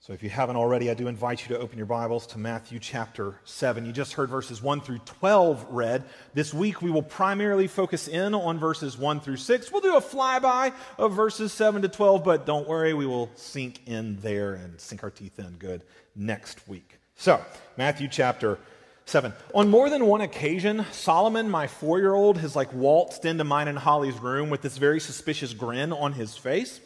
So, 0.00 0.12
if 0.12 0.22
you 0.22 0.30
haven't 0.30 0.54
already, 0.54 0.88
I 0.88 0.94
do 0.94 1.08
invite 1.08 1.42
you 1.42 1.56
to 1.56 1.60
open 1.60 1.76
your 1.76 1.86
Bibles 1.86 2.28
to 2.28 2.38
Matthew 2.38 2.78
chapter 2.78 3.40
7. 3.44 3.84
You 3.84 3.90
just 3.90 4.12
heard 4.12 4.30
verses 4.30 4.62
1 4.62 4.80
through 4.80 5.00
12 5.00 5.66
read. 5.68 6.04
This 6.32 6.54
week, 6.54 6.80
we 6.80 6.92
will 6.92 7.02
primarily 7.02 7.66
focus 7.66 8.06
in 8.06 8.32
on 8.32 8.56
verses 8.56 8.96
1 8.96 9.18
through 9.18 9.38
6. 9.38 9.72
We'll 9.72 9.80
do 9.80 9.96
a 9.96 10.00
flyby 10.00 10.72
of 10.96 11.12
verses 11.12 11.52
7 11.52 11.82
to 11.82 11.88
12, 11.88 12.22
but 12.22 12.46
don't 12.46 12.68
worry, 12.68 12.94
we 12.94 13.04
will 13.04 13.30
sink 13.34 13.80
in 13.86 14.16
there 14.20 14.54
and 14.54 14.80
sink 14.80 15.02
our 15.02 15.10
teeth 15.10 15.40
in 15.40 15.56
good 15.58 15.82
next 16.14 16.68
week. 16.68 17.00
So, 17.16 17.44
Matthew 17.76 18.06
chapter 18.06 18.60
7. 19.06 19.32
On 19.54 19.68
more 19.68 19.88
than 19.88 20.06
one 20.06 20.20
occasion, 20.20 20.84
Solomon, 20.90 21.48
my 21.48 21.68
four 21.68 22.00
year 22.00 22.14
old, 22.14 22.38
has 22.38 22.56
like 22.56 22.72
waltzed 22.72 23.24
into 23.24 23.44
mine 23.44 23.68
and 23.68 23.78
Holly's 23.78 24.18
room 24.18 24.50
with 24.50 24.62
this 24.62 24.76
very 24.78 24.98
suspicious 24.98 25.54
grin 25.54 25.92
on 25.92 26.12
his 26.12 26.36
face 26.36 26.80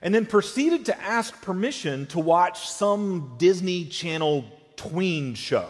and 0.00 0.14
then 0.14 0.26
proceeded 0.26 0.86
to 0.86 1.00
ask 1.00 1.40
permission 1.42 2.06
to 2.06 2.20
watch 2.20 2.68
some 2.68 3.34
Disney 3.38 3.86
Channel 3.86 4.44
tween 4.76 5.34
show, 5.34 5.68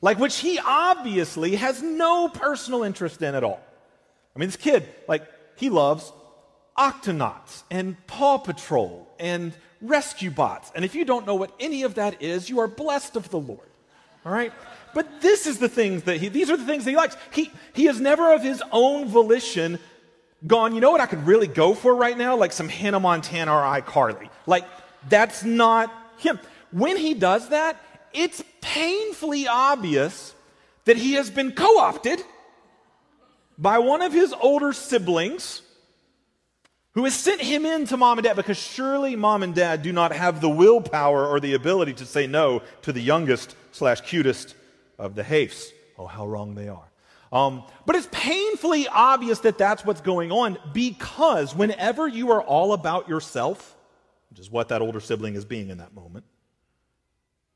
like 0.00 0.18
which 0.18 0.38
he 0.38 0.60
obviously 0.64 1.56
has 1.56 1.82
no 1.82 2.28
personal 2.28 2.84
interest 2.84 3.20
in 3.20 3.34
at 3.34 3.42
all. 3.42 3.60
I 4.36 4.38
mean, 4.38 4.48
this 4.48 4.56
kid, 4.56 4.88
like, 5.08 5.26
he 5.56 5.68
loves 5.68 6.12
Octonauts 6.78 7.64
and 7.72 7.96
Paw 8.06 8.38
Patrol 8.38 9.08
and 9.18 9.52
Rescue 9.80 10.30
Bots. 10.30 10.70
And 10.76 10.84
if 10.84 10.94
you 10.94 11.04
don't 11.04 11.26
know 11.26 11.34
what 11.34 11.52
any 11.58 11.82
of 11.82 11.94
that 11.94 12.22
is, 12.22 12.48
you 12.48 12.60
are 12.60 12.68
blessed 12.68 13.16
of 13.16 13.30
the 13.30 13.40
Lord. 13.40 13.68
All 14.24 14.32
right? 14.32 14.52
But 14.94 15.20
this 15.20 15.46
is 15.46 15.58
the 15.58 15.68
things 15.68 16.04
that 16.04 16.18
he, 16.18 16.28
these 16.28 16.50
are 16.50 16.56
the 16.56 16.64
things 16.64 16.84
that 16.84 16.90
he 16.90 16.96
likes. 16.96 17.16
He, 17.32 17.50
he 17.74 17.84
has 17.86 18.00
never 18.00 18.32
of 18.32 18.42
his 18.42 18.62
own 18.72 19.08
volition 19.08 19.78
gone, 20.46 20.74
you 20.74 20.80
know 20.80 20.90
what 20.90 21.00
I 21.00 21.06
could 21.06 21.26
really 21.26 21.46
go 21.46 21.74
for 21.74 21.94
right 21.94 22.16
now? 22.16 22.36
Like 22.36 22.52
some 22.52 22.68
Hannah 22.68 23.00
Montana 23.00 23.52
or 23.52 23.62
iCarly. 23.80 24.28
Like, 24.46 24.64
that's 25.08 25.44
not 25.44 25.92
him. 26.18 26.38
When 26.70 26.96
he 26.96 27.14
does 27.14 27.48
that, 27.48 27.80
it's 28.12 28.42
painfully 28.60 29.46
obvious 29.48 30.34
that 30.84 30.96
he 30.96 31.14
has 31.14 31.30
been 31.30 31.52
co 31.52 31.78
opted 31.78 32.22
by 33.56 33.78
one 33.78 34.02
of 34.02 34.12
his 34.12 34.32
older 34.32 34.72
siblings 34.72 35.62
who 36.92 37.04
has 37.04 37.14
sent 37.14 37.40
him 37.40 37.66
in 37.66 37.86
to 37.86 37.96
mom 37.96 38.18
and 38.18 38.24
dad 38.24 38.36
because 38.36 38.56
surely 38.56 39.14
mom 39.14 39.42
and 39.42 39.54
dad 39.54 39.82
do 39.82 39.92
not 39.92 40.12
have 40.12 40.40
the 40.40 40.48
willpower 40.48 41.26
or 41.26 41.40
the 41.40 41.54
ability 41.54 41.92
to 41.92 42.06
say 42.06 42.26
no 42.26 42.62
to 42.82 42.92
the 42.92 43.00
youngest 43.00 43.54
slash 43.72 44.00
cutest 44.00 44.54
of 44.98 45.14
the 45.14 45.22
Hafes. 45.22 45.72
Oh, 45.98 46.06
how 46.06 46.26
wrong 46.26 46.54
they 46.54 46.68
are. 46.68 46.88
Um, 47.32 47.64
but 47.84 47.96
it's 47.96 48.08
painfully 48.10 48.88
obvious 48.88 49.40
that 49.40 49.58
that's 49.58 49.84
what's 49.84 50.00
going 50.00 50.32
on 50.32 50.58
because 50.72 51.54
whenever 51.54 52.08
you 52.08 52.30
are 52.32 52.42
all 52.42 52.72
about 52.72 53.08
yourself, 53.08 53.76
which 54.30 54.38
is 54.38 54.50
what 54.50 54.68
that 54.68 54.80
older 54.80 55.00
sibling 55.00 55.34
is 55.34 55.44
being 55.44 55.68
in 55.68 55.78
that 55.78 55.94
moment, 55.94 56.24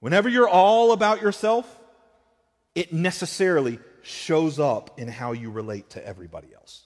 whenever 0.01 0.29
you're 0.29 0.49
all 0.49 0.93
about 0.93 1.23
yourself, 1.23 1.81
it 2.75 2.93
necessarily 2.93 3.79
shows 4.03 4.59
up 4.59 4.99
in 4.99 5.09
how 5.09 5.33
you 5.33 5.51
relate 5.51 5.91
to 5.91 6.07
everybody 6.07 6.49
else. 6.55 6.85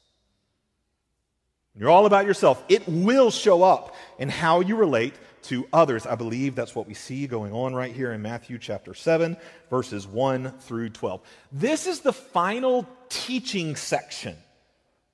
When 1.73 1.83
you're 1.83 1.90
all 1.90 2.07
about 2.07 2.27
yourself, 2.27 2.62
it 2.69 2.87
will 2.88 3.31
show 3.31 3.62
up 3.62 3.95
in 4.19 4.29
how 4.29 4.61
you 4.61 4.77
relate 4.77 5.14
to 5.47 5.67
others. 5.73 6.07
I 6.07 6.15
believe 6.15 6.55
that's 6.55 6.75
what 6.75 6.87
we 6.87 6.95
see 6.95 7.27
going 7.27 7.53
on 7.53 7.75
right 7.75 7.93
here 7.93 8.13
in 8.13 8.23
Matthew 8.23 8.59
chapter 8.59 8.95
7, 8.95 9.37
verses 9.71 10.07
1 10.07 10.51
through 10.61 10.91
12. 10.91 11.21
This 11.53 11.87
is 11.87 12.01
the 12.01 12.13
final 12.13 12.89
teaching 13.09 13.77
section 13.77 14.37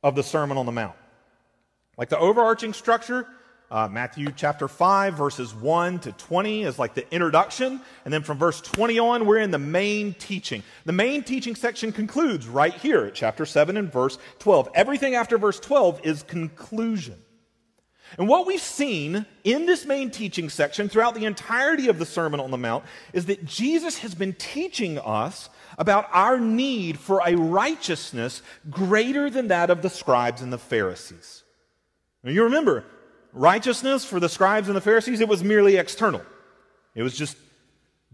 of 0.02 0.14
the 0.14 0.22
Sermon 0.22 0.58
on 0.58 0.66
the 0.66 0.72
Mount. 0.72 0.96
Like 1.96 2.08
the 2.08 2.18
overarching 2.18 2.72
structure, 2.72 3.26
uh, 3.70 3.88
Matthew 3.88 4.32
chapter 4.34 4.68
5, 4.68 5.14
verses 5.14 5.54
1 5.54 6.00
to 6.00 6.12
20 6.12 6.64
is 6.64 6.78
like 6.78 6.94
the 6.94 7.10
introduction. 7.12 7.80
And 8.04 8.12
then 8.12 8.22
from 8.22 8.38
verse 8.38 8.60
20 8.60 8.98
on, 8.98 9.26
we're 9.26 9.38
in 9.38 9.50
the 9.50 9.58
main 9.58 10.14
teaching. 10.14 10.62
The 10.84 10.92
main 10.92 11.22
teaching 11.22 11.54
section 11.54 11.92
concludes 11.92 12.46
right 12.46 12.74
here 12.74 13.06
at 13.06 13.14
chapter 13.14 13.46
7 13.46 13.76
and 13.76 13.90
verse 13.90 14.18
12. 14.40 14.68
Everything 14.74 15.14
after 15.14 15.38
verse 15.38 15.58
12 15.58 16.00
is 16.04 16.22
conclusion. 16.22 17.16
And 18.18 18.28
what 18.28 18.46
we've 18.46 18.60
seen 18.60 19.26
in 19.44 19.66
this 19.66 19.86
main 19.86 20.10
teaching 20.10 20.48
section 20.50 20.88
throughout 20.88 21.14
the 21.14 21.24
entirety 21.24 21.88
of 21.88 21.98
the 21.98 22.06
Sermon 22.06 22.40
on 22.40 22.50
the 22.50 22.58
Mount 22.58 22.84
is 23.12 23.26
that 23.26 23.44
Jesus 23.44 23.98
has 23.98 24.14
been 24.14 24.34
teaching 24.34 24.98
us 24.98 25.48
about 25.78 26.08
our 26.12 26.38
need 26.38 26.98
for 26.98 27.22
a 27.26 27.34
righteousness 27.34 28.42
greater 28.70 29.30
than 29.30 29.48
that 29.48 29.70
of 29.70 29.82
the 29.82 29.90
scribes 29.90 30.42
and 30.42 30.52
the 30.52 30.58
Pharisees. 30.58 31.42
Now, 32.22 32.30
you 32.30 32.44
remember, 32.44 32.84
righteousness 33.32 34.04
for 34.04 34.20
the 34.20 34.28
scribes 34.28 34.68
and 34.68 34.76
the 34.76 34.82
Pharisees, 34.82 35.20
it 35.20 35.28
was 35.28 35.42
merely 35.42 35.76
external. 35.76 36.22
It 36.94 37.02
was 37.02 37.16
just 37.16 37.36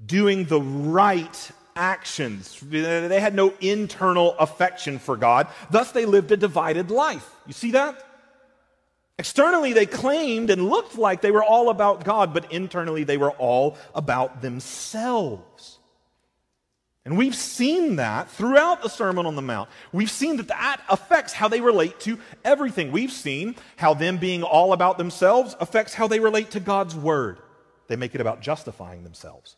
doing 0.06 0.44
the 0.44 0.60
right 0.60 1.50
actions. 1.74 2.58
They 2.60 3.20
had 3.20 3.34
no 3.34 3.52
internal 3.60 4.36
affection 4.38 4.98
for 4.98 5.16
God. 5.16 5.48
Thus, 5.70 5.92
they 5.92 6.06
lived 6.06 6.30
a 6.30 6.36
divided 6.36 6.90
life. 6.90 7.28
You 7.46 7.52
see 7.52 7.72
that? 7.72 8.04
Externally, 9.18 9.72
they 9.72 9.86
claimed 9.86 10.48
and 10.48 10.68
looked 10.68 10.96
like 10.96 11.20
they 11.20 11.32
were 11.32 11.42
all 11.42 11.70
about 11.70 12.04
God, 12.04 12.32
but 12.32 12.52
internally, 12.52 13.02
they 13.02 13.16
were 13.16 13.32
all 13.32 13.76
about 13.94 14.42
themselves. 14.42 15.78
And 17.04 17.16
we've 17.16 17.34
seen 17.34 17.96
that 17.96 18.30
throughout 18.30 18.82
the 18.82 18.88
Sermon 18.88 19.26
on 19.26 19.34
the 19.34 19.42
Mount. 19.42 19.70
We've 19.92 20.10
seen 20.10 20.36
that 20.36 20.48
that 20.48 20.82
affects 20.88 21.32
how 21.32 21.48
they 21.48 21.60
relate 21.60 21.98
to 22.00 22.18
everything. 22.44 22.92
We've 22.92 23.10
seen 23.10 23.56
how 23.76 23.94
them 23.94 24.18
being 24.18 24.42
all 24.42 24.72
about 24.72 24.98
themselves 24.98 25.56
affects 25.58 25.94
how 25.94 26.06
they 26.06 26.20
relate 26.20 26.50
to 26.50 26.60
God's 26.60 26.94
Word. 26.94 27.38
They 27.88 27.96
make 27.96 28.14
it 28.14 28.20
about 28.20 28.42
justifying 28.42 29.04
themselves. 29.04 29.56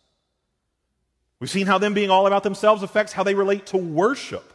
We've 1.41 1.51
seen 1.51 1.67
how 1.67 1.79
them 1.79 1.93
being 1.93 2.09
all 2.11 2.27
about 2.27 2.45
themselves 2.45 2.83
affects 2.83 3.13
how 3.13 3.25
they 3.25 3.35
relate 3.35 3.67
to 3.67 3.77
worship. 3.77 4.53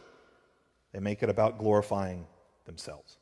They 0.92 1.00
make 1.00 1.22
it 1.22 1.28
about 1.28 1.58
glorifying 1.58 2.26
themselves. 2.64 3.15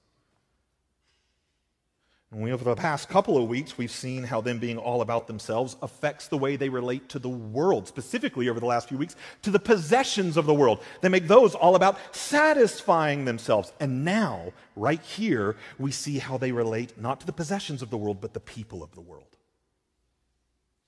And 2.35 2.42
we, 2.42 2.51
over 2.51 2.64
the 2.64 2.75
past 2.75 3.09
couple 3.09 3.37
of 3.37 3.49
weeks, 3.49 3.79
we've 3.79 3.92
seen 3.92 4.25
how 4.25 4.40
them 4.40 4.59
being 4.59 4.77
all 4.77 5.03
about 5.03 5.29
themselves 5.29 5.77
affects 5.83 6.27
the 6.27 6.37
way 6.37 6.57
they 6.57 6.68
relate 6.68 7.09
to 7.11 7.20
the 7.20 7.29
world, 7.29 7.87
specifically 7.87 8.49
over 8.49 8.59
the 8.59 8.66
last 8.66 8.88
few 8.88 8.99
weeks, 8.99 9.14
to 9.42 9.53
the 9.53 9.61
possessions 9.61 10.37
of 10.37 10.44
the 10.44 10.53
world. 10.53 10.83
They 11.01 11.09
make 11.09 11.29
those 11.29 11.55
all 11.55 11.77
about 11.77 11.97
satisfying 12.11 13.25
themselves. 13.25 13.73
And 13.79 14.05
now, 14.05 14.53
right 14.75 15.01
here, 15.01 15.55
we 15.79 15.92
see 15.92 16.18
how 16.18 16.37
they 16.37 16.51
relate 16.51 17.01
not 17.01 17.20
to 17.20 17.27
the 17.27 17.33
possessions 17.33 17.83
of 17.83 17.90
the 17.90 17.97
world, 17.97 18.20
but 18.20 18.35
the 18.35 18.40
people 18.40 18.83
of 18.83 18.92
the 18.97 19.01
world. 19.01 19.37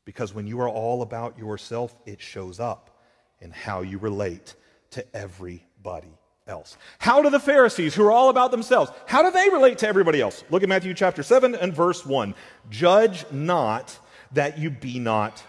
Because 0.05 0.35
when 0.35 0.49
you 0.49 0.61
are 0.61 0.69
all 0.69 1.01
about 1.01 1.39
yourself, 1.39 1.95
it 2.07 2.21
shows 2.21 2.59
up 2.59 3.01
in 3.41 3.53
how 3.53 3.83
you 3.83 3.99
relate 3.99 4.57
to 4.91 5.17
everybody 5.17 6.19
else. 6.47 6.77
How 6.99 7.23
do 7.23 7.31
the 7.31 7.41
Pharisees, 7.41 7.95
who 7.95 8.05
are 8.05 8.13
all 8.13 8.29
about 8.29 8.51
themselves, 8.51 8.91
how 9.07 9.23
do 9.23 9.31
they 9.31 9.49
relate 9.51 9.79
to 9.79 9.89
everybody 9.89 10.21
else? 10.21 10.45
Look 10.51 10.63
at 10.63 10.69
Matthew 10.69 10.95
chapter 10.95 11.23
7 11.23 11.55
and 11.55 11.75
verse 11.75 12.07
1. 12.07 12.35
Judge 12.71 13.25
not 13.31 13.99
that 14.33 14.59
you 14.59 14.71
be 14.71 14.99
not 14.99 15.43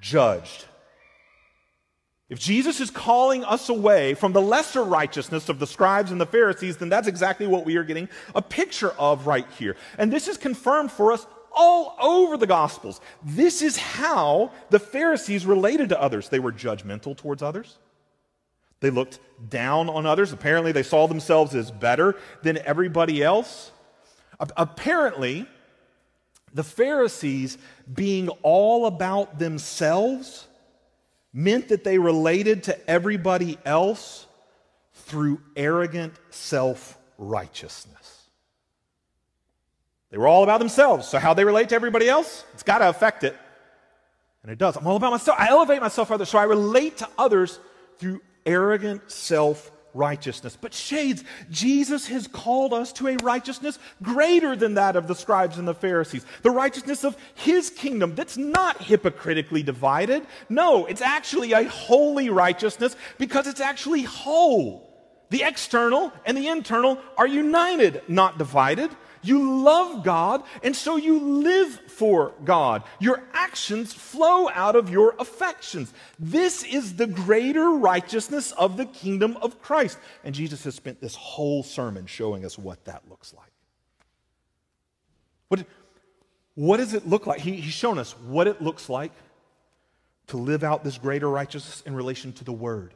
judged. 0.00 0.66
If 2.28 2.40
Jesus 2.40 2.80
is 2.80 2.90
calling 2.90 3.44
us 3.44 3.68
away 3.68 4.14
from 4.14 4.32
the 4.32 4.42
lesser 4.42 4.82
righteousness 4.82 5.48
of 5.48 5.60
the 5.60 5.66
scribes 5.66 6.10
and 6.10 6.20
the 6.20 6.26
Pharisees, 6.26 6.76
then 6.76 6.88
that's 6.88 7.06
exactly 7.06 7.46
what 7.46 7.64
we 7.64 7.76
are 7.76 7.84
getting 7.84 8.08
a 8.34 8.42
picture 8.42 8.90
of 8.98 9.28
right 9.28 9.46
here. 9.58 9.76
And 9.96 10.12
this 10.12 10.26
is 10.26 10.36
confirmed 10.36 10.90
for 10.90 11.12
us 11.12 11.24
all 11.52 11.96
over 12.00 12.36
the 12.36 12.46
Gospels. 12.46 13.00
This 13.24 13.62
is 13.62 13.76
how 13.76 14.50
the 14.70 14.80
Pharisees 14.80 15.46
related 15.46 15.88
to 15.90 16.00
others. 16.00 16.28
They 16.28 16.40
were 16.40 16.52
judgmental 16.52 17.16
towards 17.16 17.42
others. 17.42 17.78
They 18.80 18.90
looked 18.90 19.18
down 19.48 19.88
on 19.88 20.06
others. 20.06 20.32
Apparently, 20.32 20.72
they 20.72 20.82
saw 20.82 21.06
themselves 21.06 21.54
as 21.54 21.70
better 21.70 22.16
than 22.42 22.58
everybody 22.58 23.22
else. 23.22 23.70
Apparently, 24.38 25.46
the 26.52 26.64
Pharisees, 26.64 27.58
being 27.92 28.28
all 28.42 28.86
about 28.86 29.38
themselves, 29.38 30.46
meant 31.32 31.68
that 31.68 31.84
they 31.84 31.98
related 31.98 32.64
to 32.64 32.90
everybody 32.90 33.58
else 33.64 34.26
through 34.92 35.40
arrogant 35.54 36.14
self 36.30 36.98
righteousness. 37.18 38.22
They 40.10 40.18
were 40.18 40.28
all 40.28 40.44
about 40.44 40.58
themselves. 40.58 41.08
So, 41.08 41.18
how 41.18 41.34
they 41.34 41.44
relate 41.44 41.70
to 41.70 41.74
everybody 41.74 42.08
else, 42.08 42.44
it's 42.54 42.62
got 42.62 42.78
to 42.78 42.88
affect 42.88 43.24
it. 43.24 43.36
And 44.42 44.52
it 44.52 44.58
does. 44.58 44.76
I'm 44.76 44.86
all 44.86 44.96
about 44.96 45.10
myself. 45.10 45.38
I 45.38 45.48
elevate 45.48 45.80
myself 45.80 46.08
further, 46.08 46.24
So, 46.24 46.38
I 46.38 46.44
relate 46.44 46.98
to 46.98 47.08
others 47.18 47.58
through 47.98 48.20
arrogant 48.46 49.10
self 49.10 49.70
righteousness. 49.96 50.56
But, 50.60 50.74
shades, 50.74 51.24
Jesus 51.50 52.06
has 52.08 52.28
called 52.28 52.72
us 52.72 52.92
to 52.94 53.08
a 53.08 53.16
righteousness 53.16 53.78
greater 54.02 54.54
than 54.54 54.74
that 54.74 54.94
of 54.94 55.08
the 55.08 55.14
scribes 55.14 55.58
and 55.58 55.66
the 55.66 55.74
Pharisees. 55.74 56.24
The 56.42 56.50
righteousness 56.50 57.04
of 57.04 57.16
his 57.34 57.70
kingdom 57.70 58.14
that's 58.14 58.36
not 58.36 58.82
hypocritically 58.82 59.62
divided. 59.62 60.26
No, 60.48 60.86
it's 60.86 61.00
actually 61.00 61.52
a 61.52 61.64
holy 61.64 62.30
righteousness 62.30 62.94
because 63.18 63.46
it's 63.46 63.60
actually 63.60 64.02
whole. 64.02 64.86
The 65.30 65.42
external 65.42 66.12
and 66.24 66.36
the 66.36 66.48
internal 66.48 66.98
are 67.18 67.26
united, 67.26 68.02
not 68.06 68.38
divided. 68.38 68.90
You 69.22 69.62
love 69.62 70.04
God, 70.04 70.42
and 70.62 70.74
so 70.74 70.96
you 70.96 71.18
live 71.18 71.80
for 71.88 72.34
God. 72.44 72.82
Your 73.00 73.22
actions 73.32 73.92
flow 73.92 74.48
out 74.50 74.76
of 74.76 74.90
your 74.90 75.14
affections. 75.18 75.92
This 76.18 76.62
is 76.62 76.96
the 76.96 77.06
greater 77.06 77.70
righteousness 77.70 78.52
of 78.52 78.76
the 78.76 78.86
kingdom 78.86 79.36
of 79.42 79.60
Christ. 79.62 79.98
And 80.24 80.34
Jesus 80.34 80.64
has 80.64 80.74
spent 80.74 81.00
this 81.00 81.14
whole 81.14 81.62
sermon 81.62 82.06
showing 82.06 82.44
us 82.44 82.58
what 82.58 82.84
that 82.84 83.02
looks 83.08 83.32
like. 83.34 83.52
What, 85.48 85.64
what 86.54 86.76
does 86.78 86.94
it 86.94 87.06
look 87.06 87.26
like? 87.26 87.40
He, 87.40 87.56
he's 87.56 87.74
shown 87.74 87.98
us 87.98 88.12
what 88.26 88.46
it 88.46 88.60
looks 88.60 88.88
like 88.88 89.12
to 90.28 90.36
live 90.36 90.64
out 90.64 90.82
this 90.82 90.98
greater 90.98 91.28
righteousness 91.28 91.82
in 91.86 91.94
relation 91.94 92.32
to 92.34 92.44
the 92.44 92.52
Word 92.52 92.94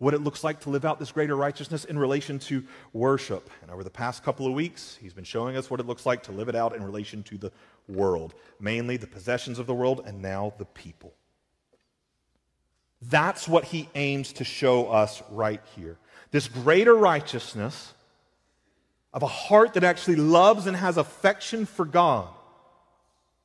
what 0.00 0.14
it 0.14 0.22
looks 0.22 0.42
like 0.42 0.60
to 0.60 0.70
live 0.70 0.86
out 0.86 0.98
this 0.98 1.12
greater 1.12 1.36
righteousness 1.36 1.84
in 1.84 1.98
relation 1.98 2.38
to 2.38 2.64
worship. 2.94 3.50
And 3.60 3.70
over 3.70 3.84
the 3.84 3.90
past 3.90 4.24
couple 4.24 4.46
of 4.46 4.54
weeks, 4.54 4.96
he's 4.98 5.12
been 5.12 5.24
showing 5.24 5.58
us 5.58 5.70
what 5.70 5.78
it 5.78 5.86
looks 5.86 6.06
like 6.06 6.22
to 6.24 6.32
live 6.32 6.48
it 6.48 6.54
out 6.56 6.74
in 6.74 6.82
relation 6.82 7.22
to 7.24 7.36
the 7.36 7.52
world, 7.86 8.32
mainly 8.58 8.96
the 8.96 9.06
possessions 9.06 9.58
of 9.58 9.66
the 9.66 9.74
world 9.74 10.02
and 10.06 10.22
now 10.22 10.54
the 10.56 10.64
people. 10.64 11.12
That's 13.02 13.46
what 13.46 13.64
he 13.64 13.90
aims 13.94 14.32
to 14.34 14.44
show 14.44 14.88
us 14.88 15.22
right 15.30 15.60
here. 15.76 15.98
This 16.30 16.48
greater 16.48 16.94
righteousness 16.94 17.92
of 19.12 19.22
a 19.22 19.26
heart 19.26 19.74
that 19.74 19.84
actually 19.84 20.16
loves 20.16 20.66
and 20.66 20.78
has 20.78 20.96
affection 20.96 21.66
for 21.66 21.84
God. 21.84 22.26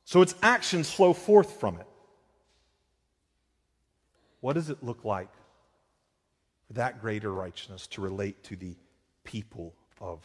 So 0.06 0.22
its 0.22 0.34
actions 0.42 0.90
flow 0.90 1.12
forth 1.12 1.60
from 1.60 1.76
it. 1.76 1.86
What 4.40 4.54
does 4.54 4.70
it 4.70 4.82
look 4.82 5.04
like 5.04 5.28
for 6.66 6.74
that 6.74 7.00
greater 7.00 7.32
righteousness 7.32 7.86
to 7.88 8.00
relate 8.00 8.42
to 8.44 8.56
the 8.56 8.76
people 9.24 9.74
of 10.00 10.24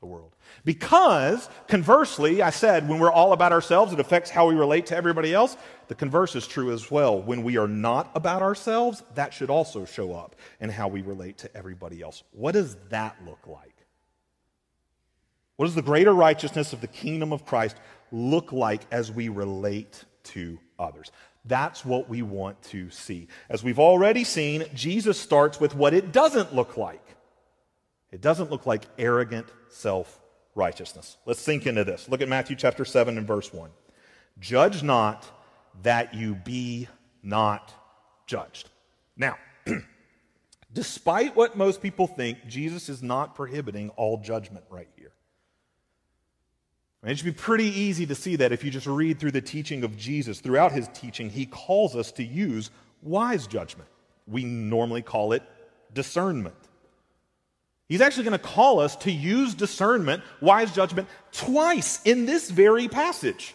the 0.00 0.06
world. 0.06 0.34
Because, 0.64 1.48
conversely, 1.68 2.42
I 2.42 2.50
said, 2.50 2.88
when 2.88 2.98
we're 2.98 3.12
all 3.12 3.32
about 3.32 3.52
ourselves, 3.52 3.92
it 3.92 4.00
affects 4.00 4.30
how 4.30 4.48
we 4.48 4.54
relate 4.54 4.86
to 4.86 4.96
everybody 4.96 5.32
else. 5.32 5.56
The 5.86 5.94
converse 5.94 6.34
is 6.34 6.46
true 6.46 6.72
as 6.72 6.90
well. 6.90 7.22
When 7.22 7.44
we 7.44 7.56
are 7.56 7.68
not 7.68 8.10
about 8.14 8.42
ourselves, 8.42 9.02
that 9.14 9.32
should 9.32 9.48
also 9.48 9.84
show 9.84 10.12
up 10.12 10.34
in 10.60 10.70
how 10.70 10.88
we 10.88 11.02
relate 11.02 11.38
to 11.38 11.56
everybody 11.56 12.02
else. 12.02 12.24
What 12.32 12.52
does 12.52 12.76
that 12.90 13.16
look 13.24 13.46
like? 13.46 13.86
What 15.56 15.66
does 15.66 15.76
the 15.76 15.82
greater 15.82 16.12
righteousness 16.12 16.72
of 16.72 16.80
the 16.80 16.88
kingdom 16.88 17.32
of 17.32 17.46
Christ 17.46 17.76
look 18.10 18.52
like 18.52 18.82
as 18.90 19.12
we 19.12 19.28
relate 19.28 20.04
to 20.24 20.58
others? 20.78 21.12
That's 21.44 21.84
what 21.84 22.08
we 22.08 22.22
want 22.22 22.62
to 22.64 22.90
see. 22.90 23.28
As 23.48 23.64
we've 23.64 23.78
already 23.78 24.24
seen, 24.24 24.64
Jesus 24.74 25.18
starts 25.18 25.58
with 25.58 25.74
what 25.74 25.92
it 25.92 26.12
doesn't 26.12 26.54
look 26.54 26.76
like. 26.76 27.04
It 28.12 28.20
doesn't 28.20 28.50
look 28.50 28.66
like 28.66 28.84
arrogant 28.98 29.46
self 29.68 30.20
righteousness. 30.54 31.16
Let's 31.26 31.40
sink 31.40 31.66
into 31.66 31.82
this. 31.82 32.08
Look 32.08 32.20
at 32.20 32.28
Matthew 32.28 32.56
chapter 32.56 32.84
7 32.84 33.16
and 33.18 33.26
verse 33.26 33.52
1. 33.52 33.70
Judge 34.38 34.82
not 34.82 35.28
that 35.82 36.14
you 36.14 36.34
be 36.34 36.88
not 37.22 37.72
judged. 38.26 38.68
Now, 39.16 39.36
despite 40.72 41.34
what 41.34 41.56
most 41.56 41.82
people 41.82 42.06
think, 42.06 42.46
Jesus 42.46 42.88
is 42.88 43.02
not 43.02 43.34
prohibiting 43.34 43.90
all 43.90 44.18
judgment 44.18 44.64
right 44.70 44.88
here. 44.96 45.12
It 47.04 47.16
should 47.16 47.24
be 47.24 47.32
pretty 47.32 47.66
easy 47.66 48.06
to 48.06 48.14
see 48.14 48.36
that 48.36 48.52
if 48.52 48.62
you 48.62 48.70
just 48.70 48.86
read 48.86 49.18
through 49.18 49.32
the 49.32 49.40
teaching 49.40 49.82
of 49.82 49.96
Jesus. 49.96 50.40
Throughout 50.40 50.70
his 50.70 50.88
teaching, 50.94 51.30
he 51.30 51.46
calls 51.46 51.96
us 51.96 52.12
to 52.12 52.22
use 52.22 52.70
wise 53.02 53.48
judgment. 53.48 53.88
We 54.28 54.44
normally 54.44 55.02
call 55.02 55.32
it 55.32 55.42
discernment. 55.92 56.54
He's 57.88 58.00
actually 58.00 58.24
going 58.24 58.38
to 58.38 58.44
call 58.44 58.78
us 58.78 58.94
to 58.96 59.10
use 59.10 59.54
discernment, 59.54 60.22
wise 60.40 60.72
judgment, 60.72 61.08
twice 61.32 62.00
in 62.04 62.24
this 62.24 62.50
very 62.50 62.88
passage. 62.88 63.54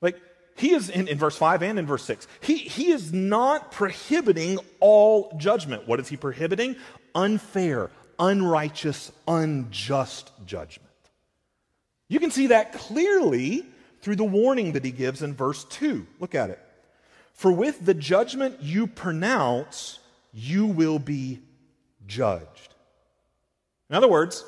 Like, 0.00 0.16
he 0.56 0.72
is 0.72 0.88
in, 0.88 1.06
in 1.06 1.18
verse 1.18 1.36
5 1.36 1.62
and 1.62 1.78
in 1.78 1.86
verse 1.86 2.02
6. 2.04 2.26
He, 2.40 2.56
he 2.56 2.90
is 2.90 3.12
not 3.12 3.72
prohibiting 3.72 4.58
all 4.80 5.36
judgment. 5.36 5.86
What 5.86 6.00
is 6.00 6.08
he 6.08 6.16
prohibiting? 6.16 6.76
Unfair, 7.14 7.90
unrighteous, 8.18 9.12
unjust 9.28 10.32
judgment. 10.46 10.89
You 12.10 12.18
can 12.18 12.32
see 12.32 12.48
that 12.48 12.72
clearly 12.72 13.64
through 14.02 14.16
the 14.16 14.24
warning 14.24 14.72
that 14.72 14.84
he 14.84 14.90
gives 14.90 15.22
in 15.22 15.32
verse 15.32 15.62
2. 15.64 16.06
Look 16.18 16.34
at 16.34 16.50
it. 16.50 16.58
For 17.34 17.52
with 17.52 17.86
the 17.86 17.94
judgment 17.94 18.60
you 18.60 18.88
pronounce, 18.88 20.00
you 20.34 20.66
will 20.66 20.98
be 20.98 21.40
judged. 22.08 22.74
In 23.88 23.94
other 23.94 24.08
words, 24.08 24.44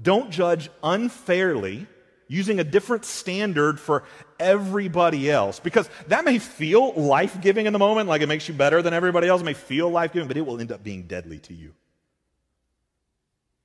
don't 0.00 0.30
judge 0.30 0.68
unfairly 0.84 1.86
using 2.28 2.60
a 2.60 2.64
different 2.64 3.06
standard 3.06 3.80
for 3.80 4.04
everybody 4.38 5.30
else 5.30 5.60
because 5.60 5.88
that 6.08 6.26
may 6.26 6.38
feel 6.38 6.92
life 6.92 7.40
giving 7.40 7.64
in 7.64 7.72
the 7.72 7.78
moment, 7.78 8.06
like 8.06 8.20
it 8.20 8.28
makes 8.28 8.48
you 8.48 8.54
better 8.54 8.82
than 8.82 8.92
everybody 8.92 9.28
else. 9.28 9.40
It 9.40 9.44
may 9.44 9.54
feel 9.54 9.88
life 9.88 10.12
giving, 10.12 10.28
but 10.28 10.36
it 10.36 10.44
will 10.44 10.60
end 10.60 10.72
up 10.72 10.84
being 10.84 11.04
deadly 11.04 11.38
to 11.40 11.54
you. 11.54 11.72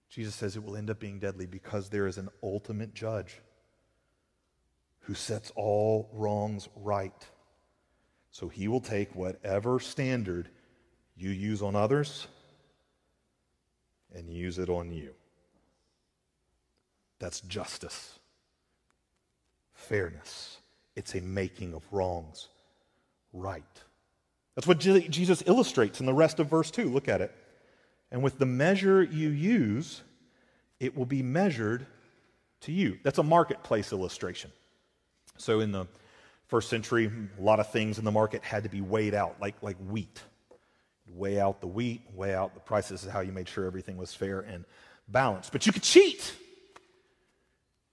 Jesus 0.09 0.35
says 0.35 0.55
it 0.55 0.63
will 0.63 0.77
end 0.77 0.89
up 0.89 0.99
being 0.99 1.19
deadly 1.19 1.45
because 1.45 1.89
there 1.89 2.07
is 2.07 2.17
an 2.17 2.29
ultimate 2.41 2.93
judge 2.93 3.41
who 5.01 5.13
sets 5.13 5.51
all 5.55 6.09
wrongs 6.13 6.69
right. 6.75 7.27
So 8.31 8.47
he 8.47 8.67
will 8.67 8.81
take 8.81 9.15
whatever 9.15 9.79
standard 9.79 10.49
you 11.15 11.29
use 11.29 11.61
on 11.61 11.75
others 11.75 12.27
and 14.13 14.29
use 14.29 14.59
it 14.59 14.69
on 14.69 14.91
you. 14.91 15.13
That's 17.19 17.41
justice, 17.41 18.19
fairness. 19.73 20.57
It's 20.95 21.15
a 21.15 21.21
making 21.21 21.73
of 21.73 21.83
wrongs 21.91 22.47
right. 23.33 23.63
That's 24.55 24.67
what 24.67 24.79
Jesus 24.79 25.43
illustrates 25.45 25.99
in 25.99 26.05
the 26.05 26.13
rest 26.13 26.39
of 26.39 26.49
verse 26.49 26.71
2. 26.71 26.89
Look 26.89 27.07
at 27.07 27.21
it. 27.21 27.35
And 28.11 28.23
with 28.23 28.39
the 28.39 28.45
measure 28.45 29.03
you 29.03 29.29
use, 29.29 30.01
it 30.79 30.95
will 30.95 31.05
be 31.05 31.23
measured 31.23 31.85
to 32.61 32.71
you. 32.71 32.97
That's 33.03 33.17
a 33.17 33.23
marketplace 33.23 33.91
illustration. 33.91 34.51
So 35.37 35.59
in 35.59 35.71
the 35.71 35.87
first 36.47 36.69
century, 36.69 37.11
a 37.37 37.41
lot 37.41 37.59
of 37.59 37.71
things 37.71 37.99
in 37.99 38.05
the 38.05 38.11
market 38.11 38.43
had 38.43 38.63
to 38.63 38.69
be 38.69 38.81
weighed 38.81 39.13
out, 39.13 39.35
like, 39.41 39.55
like 39.61 39.77
wheat. 39.77 40.21
Weigh 41.09 41.39
out 41.39 41.61
the 41.61 41.67
wheat, 41.67 42.01
weigh 42.13 42.33
out 42.33 42.53
the 42.53 42.59
price. 42.59 42.89
This 42.89 43.03
is 43.03 43.09
how 43.09 43.21
you 43.21 43.31
made 43.31 43.47
sure 43.47 43.65
everything 43.65 43.97
was 43.97 44.13
fair 44.13 44.41
and 44.41 44.65
balanced. 45.07 45.51
But 45.51 45.65
you 45.65 45.71
could 45.71 45.83
cheat. 45.83 46.33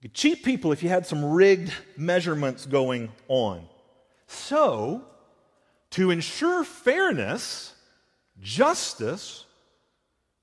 You 0.00 0.08
could 0.08 0.14
cheat 0.14 0.42
people 0.44 0.72
if 0.72 0.82
you 0.82 0.88
had 0.88 1.06
some 1.06 1.24
rigged 1.24 1.72
measurements 1.96 2.66
going 2.66 3.10
on. 3.28 3.68
So, 4.26 5.04
to 5.90 6.10
ensure 6.10 6.64
fairness, 6.64 7.72
justice, 8.40 9.44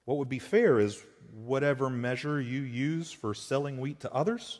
What 0.06 0.18
would 0.18 0.30
be 0.30 0.40
fair 0.40 0.80
is 0.80 1.02
whatever 1.34 1.90
measure 1.90 2.42
you 2.42 2.62
use 2.62 3.12
for 3.12 3.34
selling 3.34 3.80
wheat 3.80 4.02
to 4.02 4.12
others, 4.12 4.60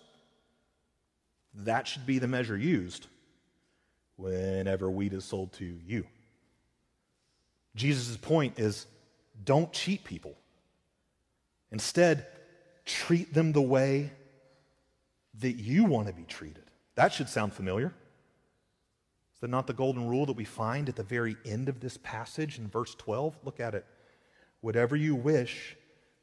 that 1.54 1.88
should 1.88 2.06
be 2.06 2.20
the 2.20 2.28
measure 2.28 2.58
used 2.58 3.08
whenever 4.16 4.90
wheat 4.90 5.14
is 5.14 5.26
sold 5.26 5.54
to 5.54 5.66
you. 5.86 6.06
Jesus' 7.76 8.18
point 8.18 8.60
is 8.60 8.86
don't 9.44 9.72
cheat 9.74 10.04
people. 10.04 10.36
Instead, 11.72 12.28
treat 12.86 13.34
them 13.34 13.54
the 13.54 13.62
way 13.62 14.12
that 15.40 15.54
you 15.54 15.86
want 15.86 16.08
to 16.08 16.14
be 16.14 16.24
treated. 16.24 16.64
That 16.96 17.14
should 17.14 17.30
sound 17.30 17.54
familiar. 17.54 17.88
Is 19.34 19.40
that 19.40 19.50
not 19.50 19.68
the 19.68 19.74
golden 19.74 20.08
rule 20.08 20.26
that 20.26 20.36
we 20.36 20.44
find 20.44 20.90
at 20.90 20.96
the 20.96 21.04
very 21.04 21.38
end 21.46 21.70
of 21.70 21.80
this 21.80 21.98
passage 21.98 22.60
in 22.60 22.68
verse 22.68 22.94
12? 22.96 23.40
Look 23.44 23.60
at 23.60 23.74
it. 23.74 23.86
Whatever 24.62 24.96
you 24.96 25.16
wish 25.16 25.76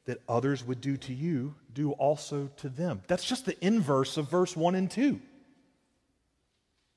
that 0.07 0.23
others 0.29 0.65
would 0.65 0.81
do 0.81 0.97
to 0.97 1.13
you, 1.13 1.55
do 1.73 1.93
also 1.93 2.49
to 2.57 2.69
them. 2.69 3.03
That's 3.09 3.25
just 3.25 3.45
the 3.45 3.63
inverse 3.65 4.17
of 4.17 4.31
verse 4.31 4.57
1 4.57 4.75
and 4.75 4.91
2. 4.91 5.21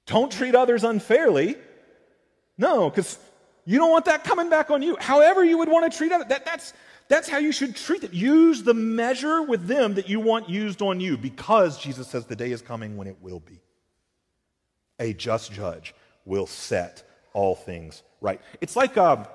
Don't 0.06 0.32
treat 0.32 0.56
others 0.56 0.84
unfairly. 0.84 1.58
No, 2.58 2.90
because 2.90 3.18
you 3.66 3.78
don't 3.78 3.92
want 3.92 4.06
that 4.06 4.24
coming 4.24 4.50
back 4.50 4.72
on 4.72 4.82
you. 4.82 4.96
However, 5.00 5.44
you 5.44 5.58
would 5.58 5.70
want 5.70 5.92
to 5.92 5.98
treat 5.98 6.12
others, 6.12 6.28
that, 6.30 6.46
that's, 6.46 6.74
that's 7.08 7.28
how 7.28 7.38
you 7.38 7.52
should 7.52 7.76
treat 7.76 8.04
it. 8.04 8.14
Use 8.14 8.64
the 8.64 8.74
measure 8.74 9.42
with 9.42 9.68
them 9.68 9.96
that 9.96 10.08
you 10.08 10.20
want 10.20 10.50
used 10.50 10.82
on 10.82 11.00
you 11.00 11.18
because 11.18 11.78
Jesus 11.78 12.08
says 12.08 12.26
the 12.26 12.36
day 12.36 12.52
is 12.52 12.62
coming 12.62 12.98
when 12.98 13.08
it 13.08 13.18
will 13.22 13.40
be. 13.40 13.60
A 15.00 15.14
just 15.14 15.52
judge 15.52 15.94
will 16.24 16.48
set 16.48 17.04
all 17.34 17.56
things 17.56 18.04
right. 18.22 18.40
It's 18.62 18.76
like, 18.76 18.98
um, 18.98 19.26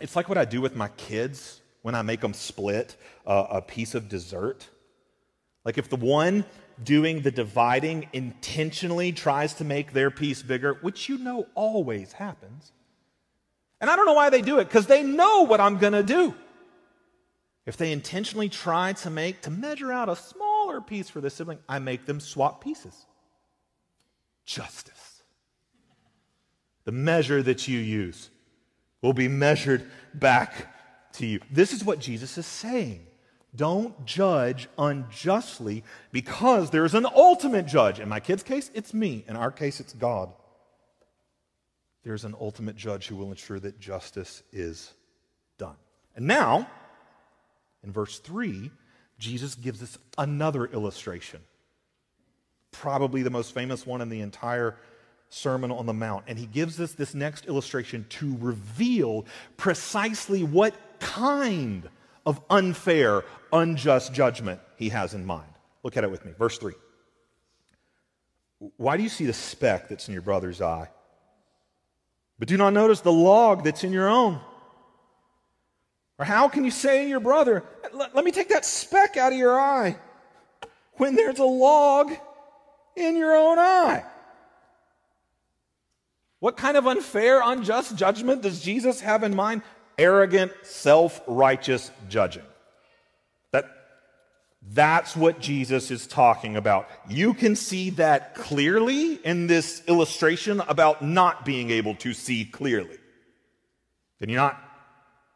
it's 0.00 0.16
like 0.16 0.28
what 0.28 0.38
I 0.38 0.44
do 0.44 0.60
with 0.60 0.74
my 0.74 0.88
kids 0.88 1.60
when 1.82 1.94
I 1.94 2.02
make 2.02 2.20
them 2.20 2.34
split 2.34 2.96
uh, 3.26 3.46
a 3.50 3.62
piece 3.62 3.94
of 3.94 4.08
dessert. 4.08 4.68
Like 5.64 5.78
if 5.78 5.88
the 5.88 5.96
one 5.96 6.44
doing 6.82 7.20
the 7.20 7.30
dividing 7.30 8.08
intentionally 8.12 9.12
tries 9.12 9.54
to 9.54 9.64
make 9.64 9.92
their 9.92 10.10
piece 10.10 10.42
bigger, 10.42 10.74
which 10.80 11.08
you 11.08 11.18
know 11.18 11.46
always 11.54 12.12
happens. 12.12 12.72
And 13.80 13.90
I 13.90 13.96
don't 13.96 14.06
know 14.06 14.14
why 14.14 14.30
they 14.30 14.42
do 14.42 14.58
it, 14.58 14.64
because 14.64 14.86
they 14.86 15.02
know 15.02 15.42
what 15.42 15.60
I'm 15.60 15.78
going 15.78 15.92
to 15.92 16.02
do. 16.02 16.34
If 17.66 17.76
they 17.76 17.92
intentionally 17.92 18.48
try 18.48 18.94
to 18.94 19.10
make, 19.10 19.42
to 19.42 19.50
measure 19.50 19.92
out 19.92 20.08
a 20.08 20.16
smaller 20.16 20.80
piece 20.80 21.08
for 21.08 21.20
the 21.20 21.30
sibling, 21.30 21.58
I 21.68 21.78
make 21.78 22.06
them 22.06 22.20
swap 22.20 22.62
pieces. 22.62 23.06
Justice. 24.44 25.22
The 26.84 26.92
measure 26.92 27.42
that 27.42 27.68
you 27.68 27.78
use 27.78 28.30
will 29.02 29.12
be 29.12 29.28
measured 29.28 29.90
back 30.14 31.12
to 31.14 31.26
you. 31.26 31.40
This 31.50 31.72
is 31.72 31.84
what 31.84 31.98
Jesus 31.98 32.36
is 32.38 32.46
saying. 32.46 33.06
Don't 33.54 34.04
judge 34.06 34.68
unjustly 34.78 35.82
because 36.12 36.70
there's 36.70 36.94
an 36.94 37.06
ultimate 37.06 37.66
judge. 37.66 37.98
In 37.98 38.08
my 38.08 38.20
kid's 38.20 38.42
case, 38.42 38.70
it's 38.74 38.94
me. 38.94 39.24
In 39.26 39.36
our 39.36 39.50
case, 39.50 39.80
it's 39.80 39.92
God. 39.92 40.32
There's 42.04 42.24
an 42.24 42.34
ultimate 42.40 42.76
judge 42.76 43.08
who 43.08 43.16
will 43.16 43.30
ensure 43.30 43.58
that 43.60 43.80
justice 43.80 44.42
is 44.52 44.92
done. 45.58 45.76
And 46.14 46.26
now, 46.26 46.68
in 47.82 47.92
verse 47.92 48.18
3, 48.20 48.70
Jesus 49.18 49.54
gives 49.54 49.82
us 49.82 49.98
another 50.16 50.64
illustration, 50.66 51.40
probably 52.72 53.22
the 53.22 53.30
most 53.30 53.52
famous 53.52 53.86
one 53.86 54.00
in 54.00 54.08
the 54.08 54.20
entire 54.20 54.76
Sermon 55.30 55.70
on 55.70 55.86
the 55.86 55.94
Mount. 55.94 56.24
And 56.26 56.38
he 56.38 56.46
gives 56.46 56.78
us 56.80 56.92
this 56.92 57.14
next 57.14 57.46
illustration 57.46 58.04
to 58.10 58.36
reveal 58.40 59.24
precisely 59.56 60.42
what 60.44 60.74
kind 60.98 61.88
of 62.26 62.40
unfair, 62.50 63.24
unjust 63.52 64.12
judgment 64.12 64.60
he 64.76 64.90
has 64.90 65.14
in 65.14 65.24
mind. 65.24 65.48
Look 65.82 65.96
at 65.96 66.04
it 66.04 66.10
with 66.10 66.24
me. 66.24 66.32
Verse 66.38 66.58
3. 66.58 66.74
Why 68.76 68.98
do 68.98 69.02
you 69.02 69.08
see 69.08 69.24
the 69.24 69.32
speck 69.32 69.88
that's 69.88 70.08
in 70.08 70.12
your 70.12 70.22
brother's 70.22 70.60
eye? 70.60 70.90
But 72.38 72.48
do 72.48 72.56
not 72.56 72.72
notice 72.72 73.00
the 73.00 73.12
log 73.12 73.64
that's 73.64 73.84
in 73.84 73.92
your 73.92 74.08
own. 74.08 74.40
Or 76.18 76.24
how 76.24 76.48
can 76.48 76.64
you 76.64 76.70
say 76.70 77.04
to 77.04 77.08
your 77.08 77.20
brother, 77.20 77.64
let, 77.94 78.14
let 78.14 78.24
me 78.24 78.30
take 78.30 78.50
that 78.50 78.66
speck 78.66 79.16
out 79.16 79.32
of 79.32 79.38
your 79.38 79.58
eye, 79.58 79.96
when 80.94 81.14
there's 81.14 81.38
a 81.38 81.44
log 81.44 82.12
in 82.96 83.16
your 83.16 83.34
own 83.34 83.58
eye? 83.58 84.04
What 86.40 86.56
kind 86.56 86.76
of 86.76 86.86
unfair, 86.86 87.42
unjust 87.44 87.96
judgment 87.96 88.42
does 88.42 88.60
Jesus 88.60 89.00
have 89.00 89.22
in 89.22 89.36
mind? 89.36 89.62
Arrogant, 89.98 90.52
self 90.62 91.20
righteous 91.26 91.90
judging. 92.08 92.42
That, 93.52 93.66
that's 94.62 95.14
what 95.14 95.40
Jesus 95.40 95.90
is 95.90 96.06
talking 96.06 96.56
about. 96.56 96.88
You 97.08 97.34
can 97.34 97.56
see 97.56 97.90
that 97.90 98.34
clearly 98.34 99.14
in 99.16 99.46
this 99.46 99.82
illustration 99.86 100.60
about 100.66 101.02
not 101.02 101.44
being 101.44 101.70
able 101.70 101.94
to 101.96 102.14
see 102.14 102.46
clearly. 102.46 102.96
Can 104.18 104.30
you 104.30 104.36
not? 104.36 104.58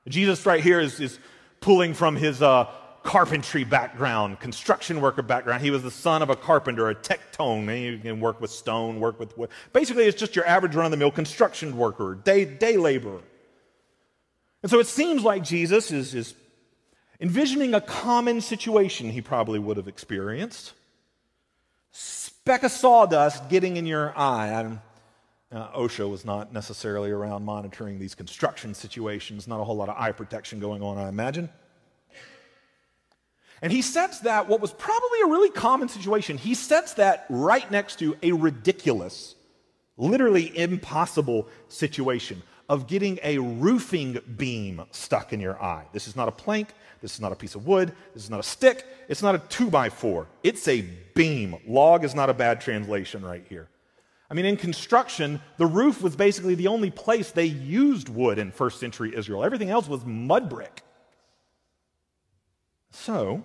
Jesus, 0.09 0.45
right 0.47 0.63
here, 0.63 0.81
is, 0.81 1.01
is 1.01 1.19
pulling 1.61 1.93
from 1.93 2.17
his 2.17 2.41
uh, 2.41 2.71
carpentry 3.05 3.65
background, 3.65 4.41
construction 4.41 5.01
worker 5.01 5.23
background. 5.23 5.63
He 5.63 5.71
was 5.71 5.83
the 5.83 5.91
son 5.91 6.23
of 6.23 6.31
a 6.31 6.37
carpenter, 6.37 6.89
a 6.89 6.95
tekton. 6.95 7.83
You 7.83 7.99
can 7.99 8.19
work 8.19 8.41
with 8.41 8.51
stone, 8.51 8.99
work 8.99 9.21
with 9.21 9.37
wood. 9.39 9.51
Basically, 9.73 10.05
it's 10.05 10.19
just 10.19 10.35
your 10.35 10.47
average 10.47 10.75
run 10.75 10.87
of 10.87 10.91
the 10.91 10.97
mill 10.97 11.11
construction 11.11 11.77
worker, 11.77 12.15
day, 12.25 12.47
day 12.47 12.77
laborer. 12.77 13.21
And 14.63 14.71
so 14.71 14.81
it 14.81 14.87
seems 14.87 15.23
like 15.23 15.45
Jesus 15.45 15.93
is, 15.93 16.15
is 16.15 16.35
envisioning 17.21 17.75
a 17.75 17.81
common 17.83 18.41
situation 18.41 19.11
he 19.11 19.21
probably 19.21 19.59
would 19.59 19.77
have 19.77 19.87
experienced. 19.87 20.73
Speck 21.93 22.63
of 22.63 22.71
sawdust 22.71 23.51
getting 23.51 23.77
in 23.77 23.85
your 23.85 24.19
eye. 24.19 24.51
I'm, 24.55 24.81
uh, 25.53 25.69
OSHA 25.73 26.11
was 26.11 26.25
not 26.25 26.55
necessarily 26.55 27.11
around 27.11 27.45
monitoring 27.45 27.99
these 27.99 28.15
construction 28.15 28.73
situations, 28.73 29.47
not 29.47 29.61
a 29.61 29.65
whole 29.65 29.77
lot 29.77 29.91
of 29.91 29.97
eye 29.99 30.13
protection 30.13 30.59
going 30.59 30.83
on, 30.83 30.97
I 30.97 31.09
imagine. 31.11 31.51
And 33.65 33.73
he 33.73 33.81
sets 33.81 34.21
that, 34.21 34.47
what 34.47 34.61
was 34.61 34.73
probably 34.75 35.23
a 35.23 35.27
really 35.27 35.49
common 35.49 35.89
situation, 35.89 36.37
he 36.37 36.53
sets 36.53 36.93
that 36.95 37.25
right 37.31 37.69
next 37.71 37.99
to 38.01 38.15
a 38.23 38.33
ridiculous, 38.33 39.37
literally 39.97 40.55
impossible 40.55 41.49
situation 41.69 42.43
of 42.69 42.87
getting 42.87 43.19
a 43.23 43.39
roofing 43.39 44.19
beam 44.37 44.83
stuck 44.91 45.33
in 45.33 45.41
your 45.41 45.61
eye. 45.63 45.87
This 45.95 46.07
is 46.07 46.15
not 46.15 46.29
a 46.29 46.31
plank, 46.31 46.75
this 47.01 47.15
is 47.15 47.23
not 47.23 47.33
a 47.33 47.35
piece 47.35 47.55
of 47.55 47.67
wood, 47.67 47.95
this 48.13 48.23
is 48.23 48.29
not 48.29 48.39
a 48.39 48.43
stick, 48.43 48.85
it's 49.09 49.23
not 49.23 49.35
a 49.35 49.39
two 49.39 49.71
by 49.71 49.89
four. 49.89 50.27
It's 50.43 50.69
a 50.69 50.83
beam. 51.15 51.57
Log 51.67 52.05
is 52.05 52.15
not 52.15 52.29
a 52.29 52.35
bad 52.35 52.61
translation 52.61 53.25
right 53.25 53.47
here. 53.49 53.71
I 54.31 54.35
mean, 54.35 54.45
in 54.45 54.59
construction, 54.59 55.41
the 55.57 55.65
roof 55.65 56.03
was 56.03 56.17
basically 56.17 56.55
the 56.55 56.67
only 56.67 56.91
place 56.91 57.31
they 57.31 57.47
used 57.47 58.11
wood 58.11 58.39
in 58.39 58.51
first 58.51 58.79
century 58.79 59.17
Israel. 59.17 59.43
Everything 59.43 59.71
else 59.71 59.89
was 59.89 60.05
mud 60.05 60.51
brick. 60.51 60.83
So, 62.91 63.43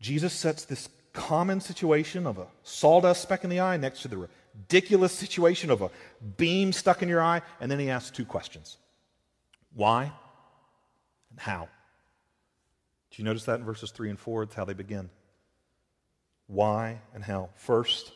Jesus 0.00 0.32
sets 0.32 0.64
this 0.64 0.88
common 1.12 1.60
situation 1.60 2.26
of 2.26 2.38
a 2.38 2.46
sawdust 2.62 3.22
speck 3.22 3.44
in 3.44 3.50
the 3.50 3.60
eye 3.60 3.76
next 3.76 4.02
to 4.02 4.08
the 4.08 4.28
ridiculous 4.54 5.12
situation 5.12 5.70
of 5.70 5.82
a 5.82 5.90
beam 6.36 6.72
stuck 6.72 7.02
in 7.02 7.08
your 7.08 7.22
eye, 7.22 7.42
and 7.60 7.70
then 7.70 7.78
he 7.78 7.90
asks 7.90 8.10
two 8.10 8.24
questions 8.24 8.76
Why 9.74 10.12
and 11.30 11.40
how? 11.40 11.68
Do 13.10 13.22
you 13.22 13.24
notice 13.24 13.44
that 13.44 13.60
in 13.60 13.64
verses 13.64 13.90
3 13.90 14.10
and 14.10 14.18
4? 14.18 14.44
It's 14.44 14.54
how 14.54 14.64
they 14.64 14.74
begin. 14.74 15.10
Why 16.46 17.00
and 17.14 17.24
how? 17.24 17.50
First, 17.56 18.12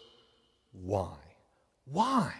why? 0.72 1.16
Why? 1.85 2.33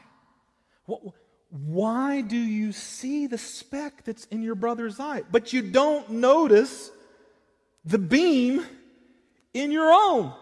Why 1.51 2.21
do 2.23 2.37
you 2.37 2.73
see 2.73 3.27
the 3.27 3.39
speck 3.39 4.05
that's 4.05 4.25
in 4.27 4.43
your 4.43 4.55
brother's 4.55 4.99
eye, 4.99 5.23
but 5.31 5.53
you 5.53 5.63
don't 5.63 6.09
notice 6.09 6.91
the 7.85 7.99
beam 7.99 8.65
in 9.55 9.71
your 9.71 9.91
own? 9.93 10.33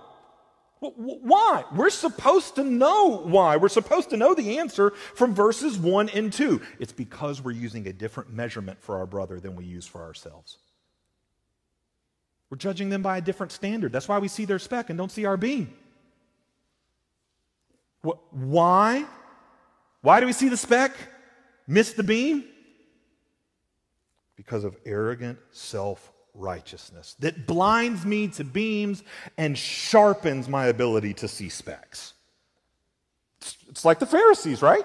Why? 0.81 1.65
We're 1.75 1.91
supposed 1.91 2.55
to 2.55 2.65
know 2.65 3.19
why. 3.19 3.59
We're 3.59 3.69
supposed 3.69 4.11
to 4.11 4.17
know 4.17 4.35
the 4.35 4.59
answer 4.59 4.91
from 5.15 5.35
verses 5.35 5.79
1 5.79 6.09
and 6.11 6.33
2. 6.33 6.61
It's 6.79 6.93
because 6.93 7.43
we're 7.43 7.51
using 7.51 7.87
a 7.87 7.93
different 7.93 8.33
measurement 8.33 8.81
for 8.81 8.97
our 8.97 9.07
brother 9.07 9.39
than 9.41 9.57
we 9.57 9.65
use 9.65 9.87
for 9.87 10.03
ourselves. 10.03 10.57
We're 12.49 12.57
judging 12.57 12.89
them 12.89 13.03
by 13.03 13.19
a 13.19 13.21
different 13.21 13.53
standard. 13.53 13.93
That's 13.93 14.09
why 14.09 14.19
we 14.19 14.29
see 14.29 14.47
their 14.47 14.59
speck 14.59 14.89
and 14.89 14.99
don't 14.99 15.13
see 15.13 15.27
our 15.27 15.37
beam. 15.37 15.73
Why? 18.03 19.05
Why 20.01 20.21
do 20.21 20.27
we 20.27 20.33
see 20.33 20.49
the 20.49 20.57
speck? 20.57 20.93
Miss 21.67 21.93
the 21.93 22.03
beam? 22.03 22.45
Because 24.35 24.65
of 24.65 24.77
arrogant 24.87 25.39
self 25.53 26.11
righteousness 26.41 27.15
that 27.21 27.47
blinds 27.47 28.05
me 28.05 28.29
to 28.29 28.45
beams 28.45 29.03
and 29.39 29.57
sharpens 29.57 30.49
my 30.49 30.67
ability 30.67 31.15
to 31.15 31.29
see 31.29 31.49
specks. 31.49 32.15
It's, 33.69 33.85
like 33.85 33.99
the 33.99 34.07
Pharisees, 34.07 34.63
right? 34.63 34.85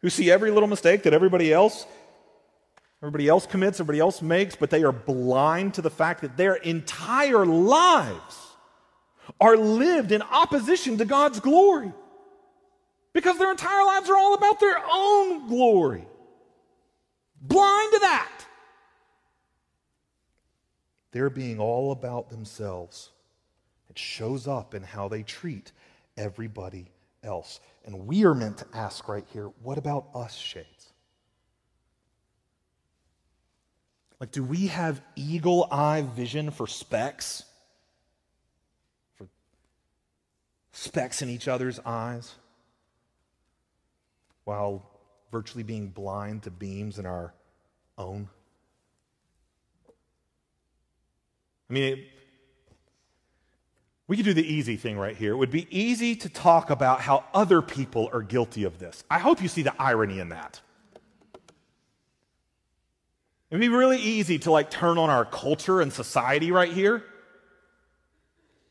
Who 0.00 0.10
see 0.10 0.30
every 0.30 0.50
little 0.50 0.68
mistake 0.68 1.02
that 1.02 1.12
everybody 1.12 1.52
else 1.52 1.86
Everybody 3.00 3.28
else 3.28 3.46
commits, 3.46 3.78
everybody 3.78 4.00
else 4.00 4.20
makes, 4.22 4.56
but 4.56 4.70
they 4.70 4.82
are 4.82 4.90
blind 4.90 5.74
to 5.74 5.82
the 5.82 5.90
fact 5.90 6.22
that 6.22 6.36
their 6.36 6.56
entire 6.56 7.46
lives 7.46 8.48
are 9.40 9.56
lived 9.56 10.10
in 10.10 10.20
opposition 10.20 10.98
to 10.98 11.04
God's 11.04 11.38
glory. 11.38 11.92
Because 13.12 13.38
their 13.38 13.52
entire 13.52 13.84
lives 13.84 14.10
are 14.10 14.16
all 14.16 14.34
about 14.34 14.58
their 14.58 14.78
own 14.90 15.46
glory. 15.46 16.06
Blind 17.40 17.92
to 17.92 17.98
that. 18.00 18.37
They're 21.12 21.30
being 21.30 21.58
all 21.58 21.92
about 21.92 22.28
themselves. 22.28 23.10
It 23.88 23.98
shows 23.98 24.46
up 24.46 24.74
in 24.74 24.82
how 24.82 25.08
they 25.08 25.22
treat 25.22 25.72
everybody 26.16 26.90
else. 27.22 27.60
And 27.84 28.06
we 28.06 28.24
are 28.24 28.34
meant 28.34 28.58
to 28.58 28.66
ask 28.74 29.08
right 29.08 29.24
here 29.32 29.50
what 29.62 29.78
about 29.78 30.08
us, 30.14 30.34
Shades? 30.34 30.92
Like, 34.20 34.32
do 34.32 34.42
we 34.42 34.66
have 34.66 35.00
eagle 35.14 35.68
eye 35.70 36.02
vision 36.02 36.50
for 36.50 36.66
specks? 36.66 37.44
For 39.14 39.28
specks 40.72 41.22
in 41.22 41.28
each 41.28 41.46
other's 41.46 41.78
eyes? 41.86 42.34
While 44.44 44.82
virtually 45.30 45.62
being 45.62 45.88
blind 45.88 46.42
to 46.44 46.50
beams 46.50 46.98
in 46.98 47.06
our 47.06 47.32
own? 47.96 48.28
I 51.68 51.72
mean, 51.72 51.84
it, 51.84 51.98
we 54.06 54.16
could 54.16 54.24
do 54.24 54.34
the 54.34 54.46
easy 54.46 54.76
thing 54.76 54.98
right 54.98 55.16
here. 55.16 55.32
It 55.32 55.36
would 55.36 55.50
be 55.50 55.66
easy 55.70 56.16
to 56.16 56.28
talk 56.30 56.70
about 56.70 57.02
how 57.02 57.24
other 57.34 57.60
people 57.60 58.08
are 58.12 58.22
guilty 58.22 58.64
of 58.64 58.78
this. 58.78 59.04
I 59.10 59.18
hope 59.18 59.42
you 59.42 59.48
see 59.48 59.62
the 59.62 59.74
irony 59.80 60.18
in 60.18 60.30
that. 60.30 60.60
It'd 63.50 63.60
be 63.60 63.68
really 63.68 63.98
easy 63.98 64.38
to 64.40 64.50
like 64.50 64.70
turn 64.70 64.98
on 64.98 65.10
our 65.10 65.24
culture 65.24 65.80
and 65.80 65.92
society 65.92 66.50
right 66.50 66.72
here. 66.72 67.04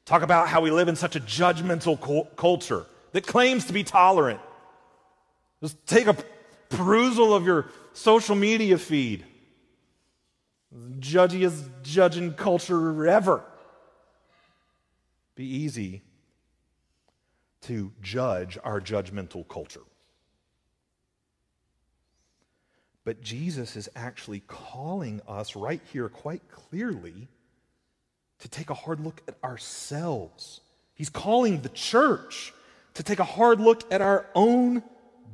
Talk 0.05 0.21
about 0.21 0.47
how 0.47 0.61
we 0.61 0.71
live 0.71 0.87
in 0.87 0.95
such 0.95 1.15
a 1.15 1.19
judgmental 1.19 1.99
cul- 1.99 2.29
culture 2.35 2.85
that 3.11 3.27
claims 3.27 3.65
to 3.65 3.73
be 3.73 3.83
tolerant. 3.83 4.39
Just 5.61 5.85
take 5.85 6.07
a 6.07 6.15
perusal 6.69 7.33
of 7.33 7.45
your 7.45 7.67
social 7.93 8.35
media 8.35 8.77
feed. 8.77 9.25
Judgiest 10.99 11.69
judging 11.83 12.33
culture 12.33 13.07
ever. 13.07 13.43
Be 15.35 15.45
easy 15.45 16.01
to 17.61 17.91
judge 18.01 18.57
our 18.63 18.81
judgmental 18.81 19.47
culture. 19.47 19.81
But 23.03 23.21
Jesus 23.21 23.77
is 23.77 23.87
actually 23.95 24.41
calling 24.47 25.21
us 25.27 25.55
right 25.55 25.81
here 25.93 26.09
quite 26.09 26.41
clearly 26.51 27.29
to 28.39 28.49
take 28.49 28.69
a 28.69 28.73
hard 28.73 28.99
look 28.99 29.21
at 29.27 29.35
ourselves. 29.43 30.59
He's 30.93 31.09
calling 31.09 31.61
the 31.61 31.69
church 31.69 32.53
to 32.95 33.03
take 33.03 33.19
a 33.19 33.23
hard 33.23 33.61
look 33.61 33.83
at 33.93 34.01
our 34.01 34.25
own 34.35 34.83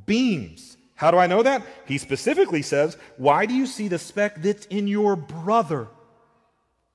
beams. 0.05 0.77
How 0.95 1.11
do 1.11 1.17
I 1.17 1.27
know 1.27 1.43
that? 1.43 1.63
He 1.85 1.97
specifically 1.97 2.61
says, 2.61 2.97
Why 3.17 3.45
do 3.45 3.53
you 3.53 3.65
see 3.65 3.87
the 3.87 3.99
speck 3.99 4.41
that's 4.41 4.65
in 4.67 4.87
your 4.87 5.15
brother 5.15 5.87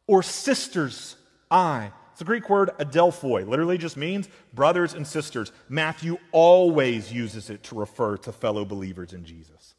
or 0.07 0.23
sister's 0.23 1.17
eye? 1.51 1.93
It's 2.13 2.23
a 2.23 2.25
Greek 2.25 2.51
word, 2.51 2.71
adelphoi, 2.79 3.47
literally 3.47 3.79
just 3.79 3.97
means 3.97 4.29
brothers 4.53 4.93
and 4.93 5.07
sisters. 5.07 5.53
Matthew 5.69 6.19
always 6.33 7.13
uses 7.13 7.49
it 7.49 7.63
to 7.65 7.77
refer 7.77 8.17
to 8.17 8.33
fellow 8.33 8.65
believers 8.65 9.13
in 9.13 9.25
Jesus. 9.25 9.77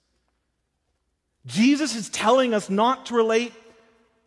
Jesus 1.46 1.96
is 1.96 2.10
telling 2.10 2.54
us 2.54 2.70
not 2.70 3.08
to 3.08 3.16
relate 3.16 3.52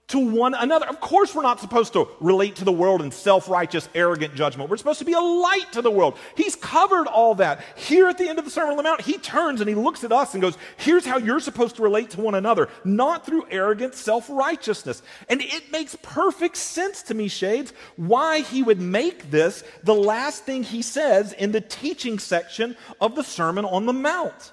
to 0.09 0.19
one 0.19 0.53
another. 0.55 0.87
Of 0.87 1.01
course, 1.01 1.35
we're 1.35 1.43
not 1.43 1.61
supposed 1.61 1.95
to 1.95 2.09
relate 2.21 2.57
to 2.57 2.65
the 2.65 2.73
world 2.73 3.03
in 3.03 3.11
self 3.11 3.49
righteous, 3.49 3.89
arrogant 3.95 4.35
judgment. 4.35 4.69
We're 4.69 4.77
supposed 4.77 4.99
to 4.99 5.05
be 5.05 5.13
a 5.15 5.21
light 5.21 5.73
to 5.73 5.83
the 5.83 5.91
world. 5.91 6.19
He's 6.37 6.55
covered 6.55 7.07
all 7.07 7.37
that. 7.37 7.63
Here 7.77 8.09
at 8.09 8.19
the 8.19 8.29
end 8.29 8.39
of 8.39 8.45
the 8.45 8.51
Sermon 8.51 8.73
on 8.73 8.77
the 8.77 8.83
Mount, 8.83 9.01
he 9.01 9.17
turns 9.19 9.61
and 9.61 9.69
he 9.69 9.75
looks 9.75 10.05
at 10.05 10.13
us 10.13 10.35
and 10.35 10.43
goes, 10.43 10.59
Here's 10.77 11.07
how 11.07 11.17
you're 11.19 11.41
supposed 11.41 11.77
to 11.77 11.83
relate 11.83 12.11
to 12.11 12.21
one 12.21 12.35
another, 12.35 12.69
not 12.85 13.25
through 13.25 13.47
arrogant 13.51 13.95
self 13.95 14.29
righteousness. 14.29 15.03
And 15.29 15.41
it 15.41 15.73
makes 15.73 15.97
perfect 16.03 16.57
sense 16.57 17.03
to 17.05 17.15
me, 17.15 17.29
Shades, 17.29 17.73
why 17.97 18.41
he 18.41 18.63
would 18.63 18.81
make 18.81 19.31
this 19.31 19.65
the 19.83 19.95
last 19.95 20.45
thing 20.45 20.63
he 20.63 20.83
says 20.83 21.33
in 21.33 21.53
the 21.53 21.61
teaching 21.61 22.19
section 22.19 22.77
of 23.01 23.15
the 23.15 23.25
Sermon 23.25 23.65
on 23.65 23.87
the 23.87 23.93
Mount. 23.93 24.53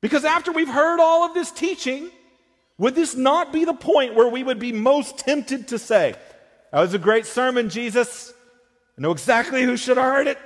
Because 0.00 0.24
after 0.24 0.50
we've 0.50 0.68
heard 0.68 0.98
all 0.98 1.24
of 1.24 1.34
this 1.34 1.50
teaching, 1.50 2.10
would 2.80 2.94
this 2.94 3.14
not 3.14 3.52
be 3.52 3.66
the 3.66 3.74
point 3.74 4.14
where 4.14 4.26
we 4.26 4.42
would 4.42 4.58
be 4.58 4.72
most 4.72 5.18
tempted 5.18 5.68
to 5.68 5.78
say, 5.78 6.14
That 6.72 6.80
was 6.80 6.94
a 6.94 6.98
great 6.98 7.26
sermon, 7.26 7.68
Jesus. 7.68 8.32
I 8.96 9.02
know 9.02 9.10
exactly 9.10 9.62
who 9.62 9.76
should 9.76 9.98
have 9.98 10.06
heard 10.06 10.26
it. 10.26 10.38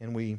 And 0.00 0.14
we, 0.14 0.38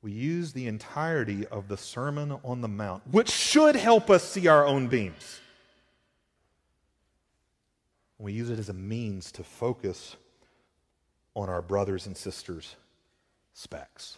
we 0.00 0.12
use 0.12 0.54
the 0.54 0.66
entirety 0.66 1.46
of 1.48 1.68
the 1.68 1.76
Sermon 1.76 2.38
on 2.42 2.62
the 2.62 2.68
Mount, 2.68 3.02
which 3.10 3.30
should 3.30 3.76
help 3.76 4.08
us 4.08 4.24
see 4.24 4.46
our 4.46 4.64
own 4.64 4.86
beams. 4.86 5.40
We 8.16 8.32
use 8.32 8.48
it 8.48 8.58
as 8.58 8.70
a 8.70 8.74
means 8.74 9.30
to 9.32 9.44
focus 9.44 10.16
on 11.34 11.50
our 11.50 11.60
brothers 11.60 12.06
and 12.06 12.16
sisters' 12.16 12.76
specks. 13.52 14.16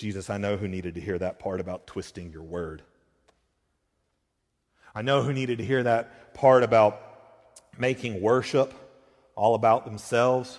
Jesus, 0.00 0.30
I 0.30 0.38
know 0.38 0.56
who 0.56 0.66
needed 0.66 0.94
to 0.94 1.00
hear 1.00 1.18
that 1.18 1.38
part 1.38 1.60
about 1.60 1.86
twisting 1.86 2.32
your 2.32 2.42
word. 2.42 2.80
I 4.94 5.02
know 5.02 5.22
who 5.22 5.34
needed 5.34 5.58
to 5.58 5.64
hear 5.64 5.82
that 5.82 6.32
part 6.32 6.62
about 6.62 6.98
making 7.78 8.22
worship 8.22 8.72
all 9.36 9.54
about 9.54 9.84
themselves. 9.84 10.58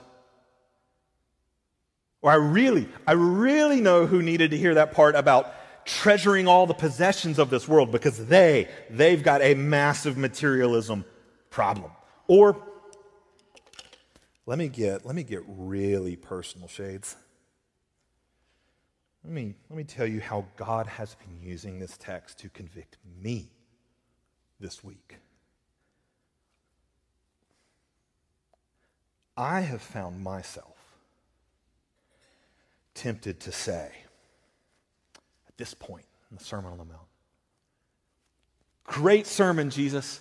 Or 2.22 2.30
I 2.30 2.36
really, 2.36 2.88
I 3.08 3.14
really 3.14 3.82
know 3.82 4.06
who 4.06 4.22
needed 4.22 4.52
to 4.52 4.58
hear 4.58 4.76
that 4.76 4.92
part 4.92 5.16
about 5.16 5.52
treasuring 5.88 6.48
all 6.48 6.68
the 6.68 6.76
possessions 6.76 7.39
of 7.39 7.50
this 7.50 7.68
world 7.68 7.92
because 7.92 8.24
they, 8.28 8.68
they've 8.92 9.24
got 9.24 9.42
a 9.42 9.56
massive 9.56 10.18
materialism 10.18 11.04
problem. 11.50 11.89
Or 12.28 12.62
let 14.46 14.60
me 14.60 14.68
get, 14.68 15.04
let 15.04 15.16
me 15.16 15.24
get 15.24 15.42
really 15.48 16.16
personal 16.16 16.68
shades. 16.68 17.16
Let 19.24 19.34
me, 19.34 19.53
let 19.69 19.78
me 19.78 19.84
tell 19.84 20.07
you 20.07 20.19
how 20.19 20.45
God 20.57 20.88
has 20.88 21.15
been 21.15 21.47
using 21.47 21.80
this 21.80 21.97
text 21.97 22.39
to 22.39 22.49
convict 22.49 22.97
me 23.22 23.51
this 24.59 24.84
week. 24.84 25.17
I 29.38 29.61
have 29.61 29.82
found 29.82 30.24
myself 30.24 30.78
tempted 32.93 33.39
to 33.41 33.51
say 33.51 33.91
at 35.47 35.57
this 35.57 35.74
point 35.74 36.05
in 36.30 36.38
the 36.38 36.43
Sermon 36.43 36.72
on 36.72 36.78
the 36.78 36.86
Mount, 36.86 37.07
Great 38.84 39.26
sermon, 39.26 39.69
Jesus. 39.69 40.19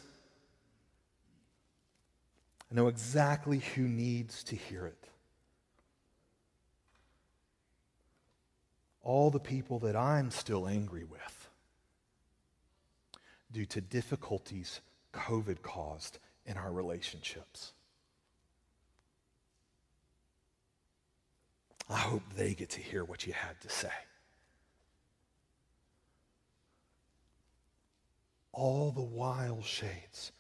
I 2.70 2.74
know 2.74 2.86
exactly 2.86 3.59
who 3.74 3.82
needs 3.82 4.44
to 4.44 4.55
hear 4.55 4.86
it. 4.86 5.09
All 9.03 9.30
the 9.30 9.40
people 9.40 9.78
that 9.80 9.96
I'm 9.96 10.30
still 10.30 10.66
angry 10.66 11.05
with 11.05 11.48
due 13.53 13.66
to 13.66 13.80
difficulties 13.80 14.80
COVID 15.12 15.62
caused 15.62 16.18
in 16.46 16.57
our 16.57 16.70
relationships. 16.70 17.72
I 21.88 21.96
hope 21.96 22.22
they 22.36 22.55
get 22.55 22.70
to 22.70 22.80
hear 22.80 23.05
what 23.05 23.26
you 23.26 23.32
had 23.32 23.61
to 23.62 23.68
say. 23.68 23.88
All 28.53 28.92
the 28.92 29.01
while, 29.01 29.62
shades, 29.62 30.32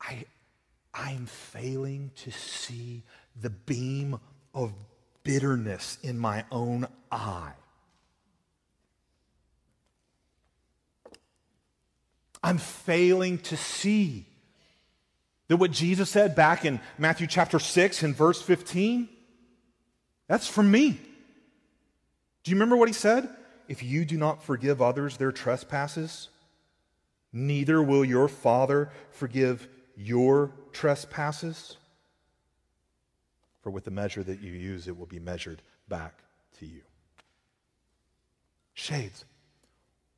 I, 0.00 0.24
I'm 0.94 1.26
failing 1.26 2.10
to 2.16 2.30
see 2.30 3.02
the 3.40 3.50
beam 3.50 4.18
of 4.54 4.72
bitterness 5.24 5.98
in 6.02 6.18
my 6.18 6.44
own 6.50 6.86
eye. 7.10 7.52
I'm 12.42 12.58
failing 12.58 13.38
to 13.38 13.56
see 13.56 14.26
that 15.48 15.58
what 15.58 15.70
Jesus 15.70 16.10
said 16.10 16.34
back 16.34 16.64
in 16.64 16.80
Matthew 16.98 17.26
chapter 17.26 17.58
6 17.58 18.02
and 18.02 18.16
verse 18.16 18.40
15, 18.40 19.08
that's 20.26 20.48
for 20.48 20.62
me. 20.62 20.98
Do 22.42 22.50
you 22.50 22.56
remember 22.56 22.76
what 22.76 22.88
he 22.88 22.94
said? 22.94 23.28
If 23.68 23.82
you 23.82 24.04
do 24.04 24.16
not 24.16 24.42
forgive 24.42 24.82
others 24.82 25.16
their 25.16 25.32
trespasses, 25.32 26.28
neither 27.32 27.82
will 27.82 28.04
your 28.04 28.28
Father 28.28 28.90
forgive 29.10 29.68
your 29.96 30.52
trespasses. 30.72 31.76
For 33.62 33.70
with 33.70 33.84
the 33.84 33.90
measure 33.90 34.24
that 34.24 34.40
you 34.40 34.52
use, 34.52 34.88
it 34.88 34.98
will 34.98 35.06
be 35.06 35.20
measured 35.20 35.62
back 35.88 36.14
to 36.58 36.66
you. 36.66 36.80
Shades. 38.74 39.24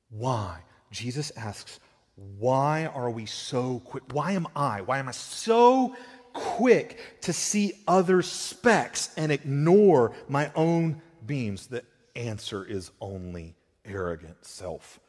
Why? 0.08 0.60
Jesus 0.90 1.30
asks, 1.36 1.80
why 2.16 2.86
are 2.86 3.10
we 3.10 3.26
so 3.26 3.80
quick? 3.80 4.04
Why 4.12 4.32
am 4.32 4.46
I? 4.54 4.82
Why 4.82 4.98
am 4.98 5.08
I 5.08 5.12
so 5.12 5.96
quick 6.32 7.20
to 7.22 7.32
see 7.32 7.72
other 7.88 8.22
specks 8.22 9.12
and 9.16 9.32
ignore 9.32 10.14
my 10.28 10.50
own 10.54 11.02
beams? 11.26 11.66
The 11.66 11.82
answer 12.14 12.64
is 12.64 12.90
only 13.00 13.56
arrogant 13.84 14.44
self 14.44 15.00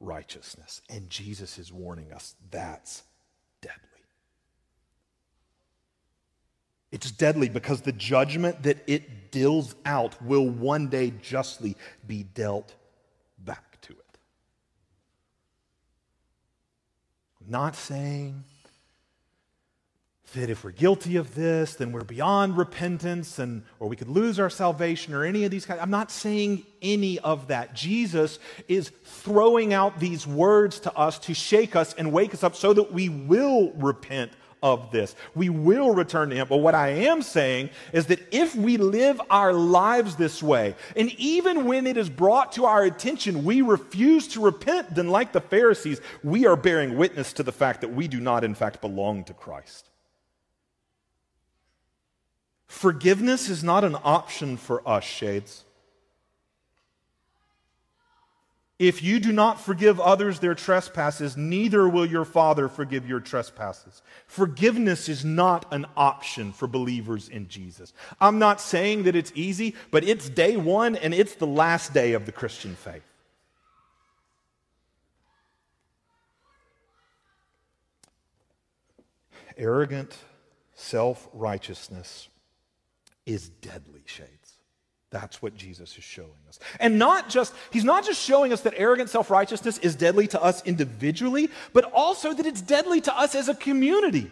righteousness. 0.00 0.82
And 0.88 1.10
Jesus 1.10 1.58
is 1.58 1.72
warning 1.72 2.12
us 2.12 2.34
that's 2.50 3.02
deadly. 3.60 3.80
It's 6.92 7.10
deadly 7.10 7.48
because 7.48 7.80
the 7.80 7.92
judgment 7.92 8.62
that 8.62 8.78
it 8.86 9.32
deals 9.32 9.74
out 9.84 10.22
will 10.22 10.48
one 10.48 10.88
day 10.88 11.12
justly 11.22 11.76
be 12.06 12.22
dealt 12.22 12.74
back 13.38 13.80
to 13.80 13.92
it. 13.94 14.18
Not 17.48 17.76
saying 17.76 18.44
that 20.34 20.50
if 20.50 20.64
we're 20.64 20.72
guilty 20.72 21.16
of 21.16 21.34
this, 21.34 21.74
then 21.74 21.92
we're 21.92 22.04
beyond 22.04 22.56
repentance 22.56 23.38
and 23.38 23.62
or 23.78 23.88
we 23.88 23.96
could 23.96 24.08
lose 24.08 24.40
our 24.40 24.50
salvation 24.50 25.14
or 25.14 25.24
any 25.24 25.44
of 25.44 25.50
these 25.50 25.64
kinds. 25.64 25.80
I'm 25.80 25.90
not 25.90 26.10
saying 26.10 26.64
any 26.82 27.18
of 27.20 27.48
that. 27.48 27.74
Jesus 27.74 28.38
is 28.68 28.90
throwing 29.04 29.72
out 29.72 30.00
these 30.00 30.26
words 30.26 30.80
to 30.80 30.92
us 30.96 31.18
to 31.20 31.34
shake 31.34 31.76
us 31.76 31.94
and 31.94 32.12
wake 32.12 32.34
us 32.34 32.42
up 32.42 32.56
so 32.56 32.72
that 32.72 32.92
we 32.92 33.08
will 33.08 33.72
repent 33.72 34.32
of 34.64 34.90
this. 34.90 35.14
We 35.34 35.50
will 35.50 35.94
return 35.94 36.30
to 36.30 36.34
him. 36.34 36.48
But 36.48 36.56
what 36.56 36.74
I 36.74 36.88
am 36.88 37.20
saying 37.20 37.68
is 37.92 38.06
that 38.06 38.26
if 38.32 38.56
we 38.56 38.78
live 38.78 39.20
our 39.28 39.52
lives 39.52 40.16
this 40.16 40.42
way, 40.42 40.74
and 40.96 41.12
even 41.12 41.66
when 41.66 41.86
it 41.86 41.98
is 41.98 42.08
brought 42.08 42.52
to 42.52 42.64
our 42.64 42.82
attention, 42.82 43.44
we 43.44 43.60
refuse 43.60 44.26
to 44.28 44.40
repent, 44.40 44.94
then 44.94 45.08
like 45.08 45.32
the 45.32 45.40
Pharisees, 45.42 46.00
we 46.24 46.46
are 46.46 46.56
bearing 46.56 46.96
witness 46.96 47.34
to 47.34 47.42
the 47.42 47.52
fact 47.52 47.82
that 47.82 47.92
we 47.92 48.08
do 48.08 48.18
not 48.18 48.42
in 48.42 48.54
fact 48.54 48.80
belong 48.80 49.22
to 49.24 49.34
Christ. 49.34 49.90
Forgiveness 52.66 53.50
is 53.50 53.62
not 53.62 53.84
an 53.84 53.96
option 54.02 54.56
for 54.56 54.86
us, 54.88 55.04
shades. 55.04 55.63
If 58.78 59.04
you 59.04 59.20
do 59.20 59.30
not 59.32 59.60
forgive 59.60 60.00
others 60.00 60.40
their 60.40 60.56
trespasses, 60.56 61.36
neither 61.36 61.88
will 61.88 62.04
your 62.04 62.24
Father 62.24 62.68
forgive 62.68 63.08
your 63.08 63.20
trespasses. 63.20 64.02
Forgiveness 64.26 65.08
is 65.08 65.24
not 65.24 65.72
an 65.72 65.86
option 65.96 66.52
for 66.52 66.66
believers 66.66 67.28
in 67.28 67.46
Jesus. 67.46 67.92
I'm 68.20 68.40
not 68.40 68.60
saying 68.60 69.04
that 69.04 69.14
it's 69.14 69.30
easy, 69.36 69.76
but 69.92 70.02
it's 70.02 70.28
day 70.28 70.56
one 70.56 70.96
and 70.96 71.14
it's 71.14 71.36
the 71.36 71.46
last 71.46 71.94
day 71.94 72.14
of 72.14 72.26
the 72.26 72.32
Christian 72.32 72.74
faith. 72.74 73.04
Arrogant 79.56 80.18
self 80.74 81.28
righteousness 81.32 82.28
is 83.24 83.48
deadly 83.48 84.02
shades. 84.04 84.33
That's 85.14 85.40
what 85.40 85.56
Jesus 85.56 85.96
is 85.96 86.02
showing 86.02 86.32
us. 86.48 86.58
And 86.80 86.98
not 86.98 87.28
just, 87.28 87.54
he's 87.70 87.84
not 87.84 88.04
just 88.04 88.20
showing 88.20 88.52
us 88.52 88.62
that 88.62 88.74
arrogant 88.76 89.10
self 89.10 89.30
righteousness 89.30 89.78
is 89.78 89.94
deadly 89.94 90.26
to 90.26 90.42
us 90.42 90.60
individually, 90.66 91.50
but 91.72 91.84
also 91.92 92.32
that 92.32 92.44
it's 92.44 92.60
deadly 92.60 93.00
to 93.02 93.16
us 93.16 93.36
as 93.36 93.48
a 93.48 93.54
community, 93.54 94.28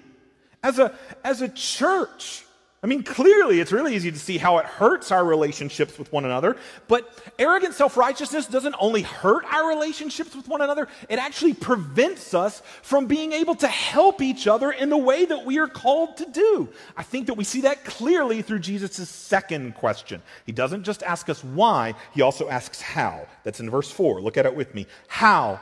as 0.61 0.81
a, 0.81 0.93
as 1.23 1.41
a 1.41 1.49
church. 1.49 2.45
I 2.85 2.89
mean, 2.89 3.05
clearly, 3.05 3.61
it's 3.61 3.71
really 3.71 3.95
easy 3.95 4.11
to 4.11 4.19
see 4.19 4.39
how 4.39 4.59
it 4.59 4.67
hurts 4.67 5.13
our 5.13 5.25
relationships 5.25 6.01
with 6.01 6.13
one 6.13 6.25
another. 6.25 6.57
But 6.89 7.17
arrogant 7.39 7.75
self 7.75 7.97
righteousness 7.97 8.47
doesn't 8.47 8.75
only 8.77 9.03
hurt 9.03 9.45
our 9.45 9.69
relationships 9.69 10.35
with 10.35 10.49
one 10.49 10.63
another, 10.63 10.89
it 11.09 11.21
actually 11.21 11.55
prevents 11.55 12.35
us 12.35 12.61
from 12.83 13.07
being 13.07 13.33
able 13.33 13.55
to 13.57 13.69
help 13.69 14.21
each 14.21 14.49
other 14.49 14.73
in 14.73 14.91
the 14.91 14.97
way 14.97 15.25
that 15.25 15.45
we 15.45 15.59
are 15.61 15.69
called 15.69 16.17
to 16.17 16.27
do. 16.27 16.69
I 16.97 17.05
think 17.05 17.29
that 17.29 17.35
we 17.35 17.45
see 17.45 17.61
that 17.61 17.85
clearly 17.85 18.43
through 18.43 18.59
Jesus' 18.59 19.09
second 19.09 19.77
question. 19.77 20.21
He 20.45 20.51
doesn't 20.51 20.83
just 20.83 21.05
ask 21.05 21.29
us 21.29 21.45
why, 21.45 21.95
he 22.13 22.23
also 22.23 22.49
asks 22.49 22.81
how. 22.81 23.29
That's 23.45 23.61
in 23.61 23.71
verse 23.71 23.93
4. 23.93 24.21
Look 24.21 24.37
at 24.37 24.45
it 24.47 24.57
with 24.57 24.75
me. 24.75 24.89
How 25.07 25.61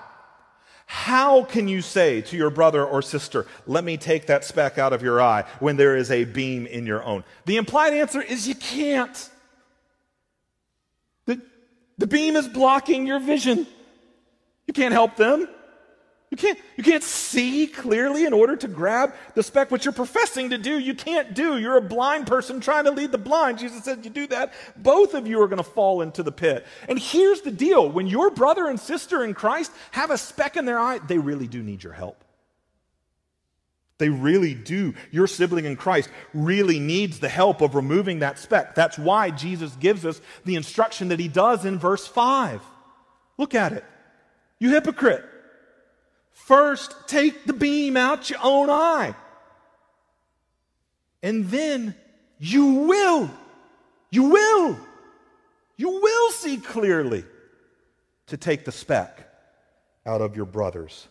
how 0.93 1.45
can 1.45 1.69
you 1.69 1.83
say 1.83 2.21
to 2.21 2.37
your 2.37 2.51
brother 2.51 2.85
or 2.85 3.01
sister, 3.01 3.47
let 3.69 3.85
me 3.85 3.97
take 3.97 4.27
that 4.27 4.45
speck 4.45 4.77
out 4.77 4.93
of 4.93 5.05
your 5.05 5.23
eye 5.23 5.45
when 5.61 5.77
there 5.77 5.97
is 5.97 6.11
a 6.11 6.25
beam 6.25 6.67
in 6.67 6.85
your 6.85 7.05
own? 7.05 7.23
The 7.47 7.59
implied 7.59 7.95
answer 7.95 8.21
is 8.21 8.49
you 8.49 8.57
can't. 8.57 9.31
The, 11.27 11.41
the 11.97 12.09
beam 12.09 12.35
is 12.35 12.49
blocking 12.49 13.07
your 13.07 13.21
vision. 13.21 13.69
You 14.67 14.75
can't 14.75 14.93
help 14.93 15.15
them. 15.15 15.49
You 16.31 16.37
can't, 16.37 16.59
you 16.77 16.85
can't 16.85 17.03
see 17.03 17.67
clearly 17.67 18.25
in 18.25 18.33
order 18.33 18.55
to 18.55 18.69
grab 18.69 19.15
the 19.35 19.43
speck. 19.43 19.73
What 19.73 19.85
you're 19.85 19.93
professing 19.93 20.51
to 20.51 20.59
do, 20.59 20.79
you 20.79 20.95
can't 20.95 21.35
do. 21.35 21.59
You're 21.59 21.77
a 21.77 21.83
blind 21.83 22.29
person 22.29 22.61
trying 22.61 22.85
to 22.85 22.93
lead 22.93 23.11
the 23.11 23.19
blind. 23.19 23.59
Jesus 23.59 23.83
said, 23.83 24.05
You 24.05 24.11
do 24.11 24.29
that, 24.29 24.53
both 24.77 25.15
of 25.15 25.27
you 25.27 25.43
are 25.43 25.49
going 25.49 25.59
to 25.59 25.65
fall 25.65 26.03
into 26.03 26.23
the 26.23 26.31
pit. 26.31 26.65
And 26.89 27.01
here's 27.01 27.41
the 27.41 27.51
deal 27.51 27.89
when 27.89 28.07
your 28.07 28.31
brother 28.31 28.69
and 28.69 28.79
sister 28.79 29.25
in 29.25 29.35
Christ 29.35 29.73
have 29.91 30.13
a 30.13 30.19
speck 30.19 30.57
in 30.57 30.67
their 30.67 30.79
eye, 30.79 30.99
they 30.99 31.19
really 31.19 31.49
do 31.49 31.65
need 31.65 31.83
your 31.83 31.95
help. 31.95 32.23
They 33.99 34.09
really 34.09 34.55
do. 34.55 34.95
Your 35.11 35.27
sibling 35.27 35.65
in 35.65 35.77
Christ 35.77 36.09
really 36.33 36.79
needs 36.79 37.19
the 37.19 37.29
help 37.29 37.61
of 37.61 37.75
removing 37.75 38.21
that 38.21 38.39
speck. 38.39 38.75
That's 38.77 38.97
why 38.97 39.31
Jesus 39.31 39.75
gives 39.77 40.07
us 40.07 40.21
the 40.45 40.55
instruction 40.55 41.09
that 41.09 41.19
he 41.19 41.29
does 41.29 41.65
in 41.65 41.79
verse 41.79 42.07
5. 42.07 42.63
Look 43.37 43.55
at 43.55 43.73
it. 43.73 43.85
You 44.61 44.71
hypocrite. 44.71 45.25
First, 46.45 46.95
take 47.07 47.45
the 47.45 47.53
beam 47.53 47.97
out 47.97 48.29
your 48.29 48.41
own 48.43 48.71
eye. 48.71 49.15
And 51.23 51.47
then 51.49 51.95
you 52.39 52.67
will, 52.67 53.31
you 54.11 54.25
will, 54.25 54.79
you 55.77 55.91
will 55.91 56.31
see 56.33 56.57
clearly 56.57 57.25
to 58.29 58.37
take 58.37 58.65
the 58.65 58.73
speck 58.73 59.29
out 60.07 60.21
of 60.21 60.35
your 60.35 60.47
brother's 60.47 61.07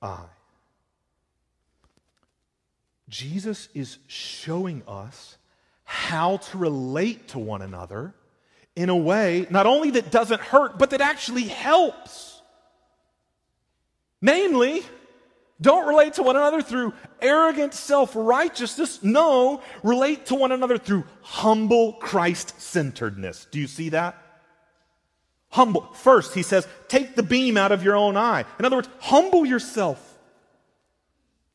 eye. 0.00 0.26
Jesus 3.08 3.68
is 3.74 3.98
showing 4.08 4.82
us 4.88 5.36
how 5.84 6.38
to 6.38 6.58
relate 6.58 7.28
to 7.28 7.38
one 7.38 7.62
another 7.62 8.14
in 8.74 8.88
a 8.88 8.96
way 8.96 9.46
not 9.50 9.66
only 9.66 9.90
that 9.90 10.10
doesn't 10.10 10.40
hurt, 10.40 10.78
but 10.78 10.90
that 10.90 11.00
actually 11.00 11.44
helps. 11.44 12.35
Namely, 14.20 14.82
don't 15.60 15.86
relate 15.86 16.14
to 16.14 16.22
one 16.22 16.36
another 16.36 16.60
through 16.60 16.92
arrogant 17.20 17.72
self 17.74 18.12
righteousness. 18.14 19.02
No, 19.02 19.62
relate 19.82 20.26
to 20.26 20.34
one 20.34 20.52
another 20.52 20.78
through 20.78 21.04
humble 21.22 21.94
Christ 21.94 22.60
centeredness. 22.60 23.46
Do 23.50 23.58
you 23.58 23.66
see 23.66 23.90
that? 23.90 24.22
Humble. 25.50 25.82
First, 25.94 26.34
he 26.34 26.42
says, 26.42 26.66
take 26.88 27.14
the 27.14 27.22
beam 27.22 27.56
out 27.56 27.72
of 27.72 27.82
your 27.82 27.96
own 27.96 28.16
eye. 28.16 28.44
In 28.58 28.64
other 28.64 28.76
words, 28.76 28.88
humble 28.98 29.46
yourself. 29.46 30.02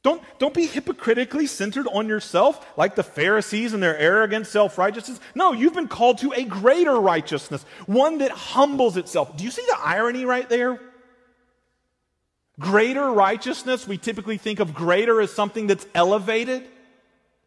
Don't, 0.03 0.23
don't 0.39 0.53
be 0.53 0.65
hypocritically 0.65 1.45
centered 1.45 1.85
on 1.87 2.07
yourself 2.07 2.65
like 2.75 2.95
the 2.95 3.03
Pharisees 3.03 3.73
and 3.73 3.83
their 3.83 3.95
arrogant 3.97 4.47
self 4.47 4.79
righteousness. 4.79 5.19
No, 5.35 5.51
you've 5.53 5.75
been 5.75 5.87
called 5.87 6.17
to 6.19 6.31
a 6.31 6.43
greater 6.43 6.99
righteousness, 6.99 7.63
one 7.85 8.17
that 8.17 8.31
humbles 8.31 8.97
itself. 8.97 9.37
Do 9.37 9.43
you 9.43 9.51
see 9.51 9.63
the 9.67 9.77
irony 9.79 10.25
right 10.25 10.49
there? 10.49 10.79
Greater 12.61 13.11
righteousness, 13.11 13.87
we 13.87 13.97
typically 13.97 14.37
think 14.37 14.59
of 14.59 14.73
greater 14.73 15.19
as 15.19 15.33
something 15.33 15.67
that's 15.67 15.87
elevated. 15.95 16.63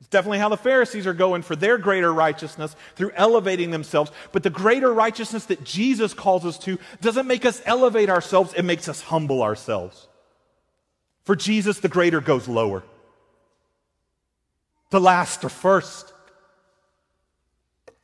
It's 0.00 0.08
definitely 0.10 0.40
how 0.40 0.48
the 0.48 0.56
Pharisees 0.56 1.06
are 1.06 1.14
going 1.14 1.42
for 1.42 1.54
their 1.54 1.78
greater 1.78 2.12
righteousness 2.12 2.74
through 2.96 3.12
elevating 3.14 3.70
themselves. 3.70 4.10
But 4.32 4.42
the 4.42 4.50
greater 4.50 4.92
righteousness 4.92 5.46
that 5.46 5.62
Jesus 5.64 6.12
calls 6.12 6.44
us 6.44 6.58
to 6.60 6.78
doesn't 7.00 7.28
make 7.28 7.46
us 7.46 7.62
elevate 7.64 8.10
ourselves, 8.10 8.52
it 8.54 8.64
makes 8.64 8.88
us 8.88 9.00
humble 9.00 9.42
ourselves. 9.42 10.08
For 11.22 11.36
Jesus, 11.36 11.78
the 11.78 11.88
greater 11.88 12.20
goes 12.20 12.48
lower. 12.48 12.82
The 14.90 15.00
last 15.00 15.44
or 15.44 15.48
first. 15.48 16.12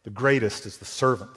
The 0.04 0.11
greatest 0.11 0.64
is 0.64 0.78
the 0.78 0.84
servant. 0.84 1.30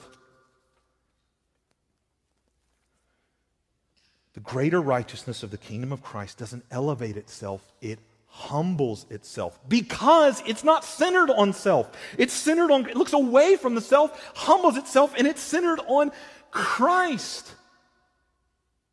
The 4.34 4.40
greater 4.40 4.80
righteousness 4.80 5.42
of 5.42 5.50
the 5.50 5.58
kingdom 5.58 5.92
of 5.92 6.02
Christ 6.02 6.38
doesn't 6.38 6.64
elevate 6.70 7.16
itself, 7.16 7.72
it 7.80 8.00
humbles 8.26 9.06
itself 9.10 9.60
because 9.68 10.42
it's 10.44 10.64
not 10.64 10.84
centered 10.84 11.30
on 11.30 11.52
self. 11.52 11.92
It's 12.18 12.32
centered 12.32 12.72
on, 12.72 12.88
it 12.88 12.96
looks 12.96 13.12
away 13.12 13.56
from 13.56 13.76
the 13.76 13.80
self, 13.80 14.32
humbles 14.34 14.76
itself, 14.76 15.14
and 15.16 15.26
it's 15.28 15.40
centered 15.40 15.78
on 15.86 16.10
Christ. 16.50 17.54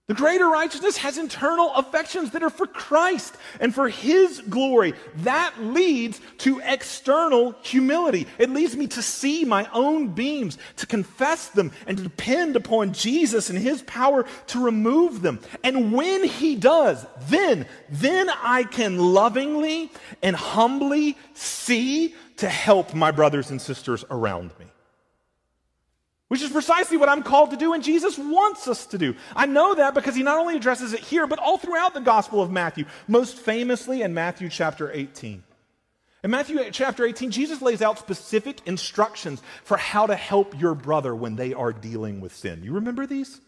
The 0.07 0.15
greater 0.15 0.47
righteousness 0.47 0.97
has 0.97 1.17
internal 1.17 1.73
affections 1.73 2.31
that 2.31 2.43
are 2.43 2.49
for 2.49 2.65
Christ 2.65 3.37
and 3.61 3.73
for 3.73 3.87
His 3.87 4.41
glory. 4.41 4.93
That 5.17 5.53
leads 5.61 6.19
to 6.39 6.59
external 6.65 7.55
humility. 7.61 8.27
It 8.37 8.49
leads 8.49 8.75
me 8.75 8.87
to 8.87 9.01
see 9.01 9.45
my 9.45 9.69
own 9.71 10.09
beams, 10.09 10.57
to 10.77 10.85
confess 10.85 11.47
them, 11.49 11.71
and 11.87 11.97
to 11.97 12.03
depend 12.03 12.55
upon 12.55 12.93
Jesus 12.93 13.49
and 13.49 13.57
His 13.57 13.83
power 13.83 14.25
to 14.47 14.59
remove 14.59 15.21
them. 15.21 15.39
And 15.63 15.93
when 15.93 16.25
He 16.25 16.55
does, 16.55 17.05
then, 17.29 17.65
then 17.89 18.29
I 18.29 18.63
can 18.63 18.97
lovingly 18.97 19.91
and 20.21 20.35
humbly 20.35 21.17
see 21.35 22.15
to 22.37 22.49
help 22.49 22.93
my 22.93 23.11
brothers 23.11 23.51
and 23.51 23.61
sisters 23.61 24.03
around 24.09 24.51
me 24.59 24.70
which 26.31 26.41
is 26.41 26.49
precisely 26.49 26.95
what 26.95 27.09
I'm 27.09 27.23
called 27.23 27.51
to 27.51 27.57
do 27.57 27.73
and 27.73 27.83
Jesus 27.83 28.17
wants 28.17 28.65
us 28.69 28.85
to 28.85 28.97
do. 28.97 29.15
I 29.35 29.47
know 29.47 29.75
that 29.75 29.93
because 29.93 30.15
he 30.15 30.23
not 30.23 30.37
only 30.37 30.55
addresses 30.55 30.93
it 30.93 31.01
here, 31.01 31.27
but 31.27 31.39
all 31.39 31.57
throughout 31.57 31.93
the 31.93 31.99
Gospel 31.99 32.41
of 32.41 32.49
Matthew, 32.49 32.85
most 33.05 33.35
famously 33.35 34.01
in 34.01 34.13
Matthew 34.13 34.47
chapter 34.47 34.89
18. 34.89 35.43
In 36.23 36.31
Matthew 36.31 36.71
chapter 36.71 37.03
18, 37.03 37.31
Jesus 37.31 37.61
lays 37.61 37.81
out 37.81 37.99
specific 37.99 38.65
instructions 38.65 39.41
for 39.65 39.75
how 39.75 40.07
to 40.07 40.15
help 40.15 40.57
your 40.57 40.73
brother 40.73 41.13
when 41.13 41.35
they 41.35 41.53
are 41.53 41.73
dealing 41.73 42.21
with 42.21 42.33
sin. 42.33 42.63
You 42.63 42.75
remember 42.75 43.05
these? 43.05 43.41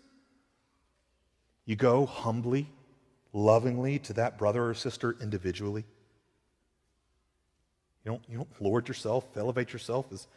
You 1.63 1.77
go 1.77 2.05
humbly, 2.05 2.67
lovingly 3.31 3.99
to 3.99 4.13
that 4.15 4.38
brother 4.38 4.67
or 4.67 4.73
sister 4.73 5.15
individually. 5.21 5.86
You 8.03 8.11
don't, 8.11 8.23
you 8.27 8.38
don't 8.39 8.61
lord 8.61 8.89
yourself, 8.89 9.25
elevate 9.38 9.71
yourself 9.71 10.11
as 10.11 10.27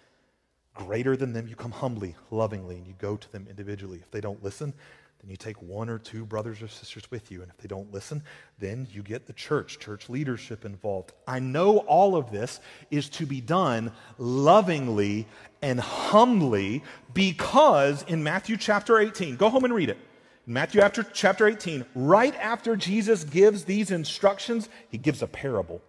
greater 0.76 1.16
than 1.16 1.32
them, 1.32 1.48
you 1.48 1.56
come 1.56 1.72
humbly, 1.72 2.14
lovingly, 2.30 2.76
and 2.76 2.86
you 2.86 2.94
go 2.98 3.16
to 3.16 3.32
them 3.32 3.46
individually. 3.48 3.98
If 4.02 4.10
they 4.10 4.20
don't 4.20 4.42
listen, 4.42 4.72
then 5.20 5.30
you 5.30 5.36
take 5.36 5.60
one 5.62 5.88
or 5.88 5.98
two 5.98 6.24
brothers 6.24 6.62
or 6.62 6.68
sisters 6.68 7.10
with 7.10 7.30
you. 7.30 7.42
And 7.42 7.50
if 7.50 7.56
they 7.56 7.68
don't 7.68 7.92
listen, 7.92 8.22
then 8.58 8.86
you 8.92 9.02
get 9.02 9.26
the 9.26 9.32
church, 9.32 9.78
church 9.78 10.08
leadership 10.08 10.64
involved. 10.64 11.12
I 11.26 11.40
know 11.40 11.78
all 11.78 12.14
of 12.14 12.30
this 12.30 12.60
is 12.90 13.08
to 13.10 13.26
be 13.26 13.40
done 13.40 13.92
lovingly 14.18 15.26
and 15.62 15.80
humbly 15.80 16.84
because 17.12 18.04
in 18.04 18.22
Matthew 18.22 18.56
chapter 18.56 18.98
18, 18.98 19.36
go 19.36 19.48
home 19.48 19.64
and 19.64 19.74
read 19.74 19.90
it. 19.90 19.98
Matthew 20.46 20.80
after, 20.80 21.02
chapter 21.02 21.48
18, 21.48 21.84
right 21.96 22.34
after 22.36 22.76
Jesus 22.76 23.24
gives 23.24 23.64
these 23.64 23.90
instructions, 23.90 24.68
he 24.88 24.98
gives 24.98 25.22
a 25.22 25.26
parable. 25.26 25.82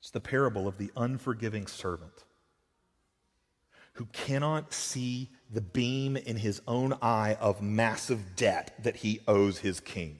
It's 0.00 0.10
the 0.10 0.20
parable 0.20 0.66
of 0.66 0.76
the 0.76 0.90
unforgiving 0.96 1.68
servant 1.68 2.24
who 3.94 4.06
cannot 4.06 4.72
see 4.72 5.30
the 5.50 5.60
beam 5.60 6.16
in 6.16 6.36
his 6.36 6.60
own 6.66 6.94
eye 7.00 7.36
of 7.40 7.62
massive 7.62 8.36
debt 8.36 8.74
that 8.82 8.96
he 8.96 9.20
owes 9.26 9.58
his 9.58 9.80
king. 9.80 10.18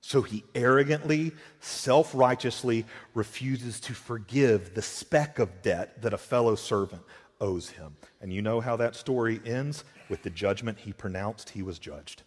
So 0.00 0.22
he 0.22 0.44
arrogantly, 0.54 1.32
self 1.60 2.14
righteously 2.14 2.86
refuses 3.14 3.80
to 3.80 3.94
forgive 3.94 4.74
the 4.74 4.82
speck 4.82 5.40
of 5.40 5.62
debt 5.62 6.00
that 6.02 6.14
a 6.14 6.18
fellow 6.18 6.54
servant 6.54 7.02
owes 7.40 7.70
him. 7.70 7.96
And 8.20 8.32
you 8.32 8.40
know 8.40 8.60
how 8.60 8.76
that 8.76 8.94
story 8.94 9.40
ends? 9.44 9.84
With 10.08 10.22
the 10.22 10.30
judgment 10.30 10.78
he 10.78 10.92
pronounced, 10.92 11.50
he 11.50 11.62
was 11.62 11.80
judged. 11.80 12.22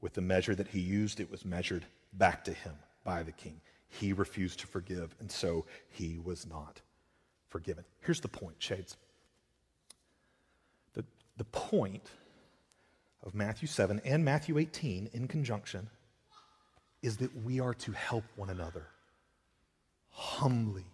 With 0.00 0.12
the 0.14 0.20
measure 0.20 0.54
that 0.54 0.68
he 0.68 0.78
used, 0.78 1.18
it 1.18 1.30
was 1.30 1.44
measured 1.44 1.84
back 2.12 2.44
to 2.44 2.52
him 2.52 2.74
by 3.02 3.24
the 3.24 3.32
king. 3.32 3.60
He 3.88 4.12
refused 4.12 4.60
to 4.60 4.68
forgive, 4.68 5.16
and 5.18 5.30
so 5.30 5.66
he 5.88 6.18
was 6.22 6.46
not 6.46 6.80
forgiven. 7.54 7.84
Here's 8.00 8.18
the 8.18 8.26
point, 8.26 8.56
Shades. 8.58 8.96
The, 10.94 11.04
the 11.36 11.44
point 11.44 12.10
of 13.22 13.32
Matthew 13.32 13.68
7 13.68 14.00
and 14.04 14.24
Matthew 14.24 14.58
18 14.58 15.10
in 15.12 15.28
conjunction 15.28 15.88
is 17.00 17.18
that 17.18 17.44
we 17.44 17.60
are 17.60 17.74
to 17.74 17.92
help 17.92 18.24
one 18.34 18.50
another 18.50 18.88
humbly, 20.10 20.86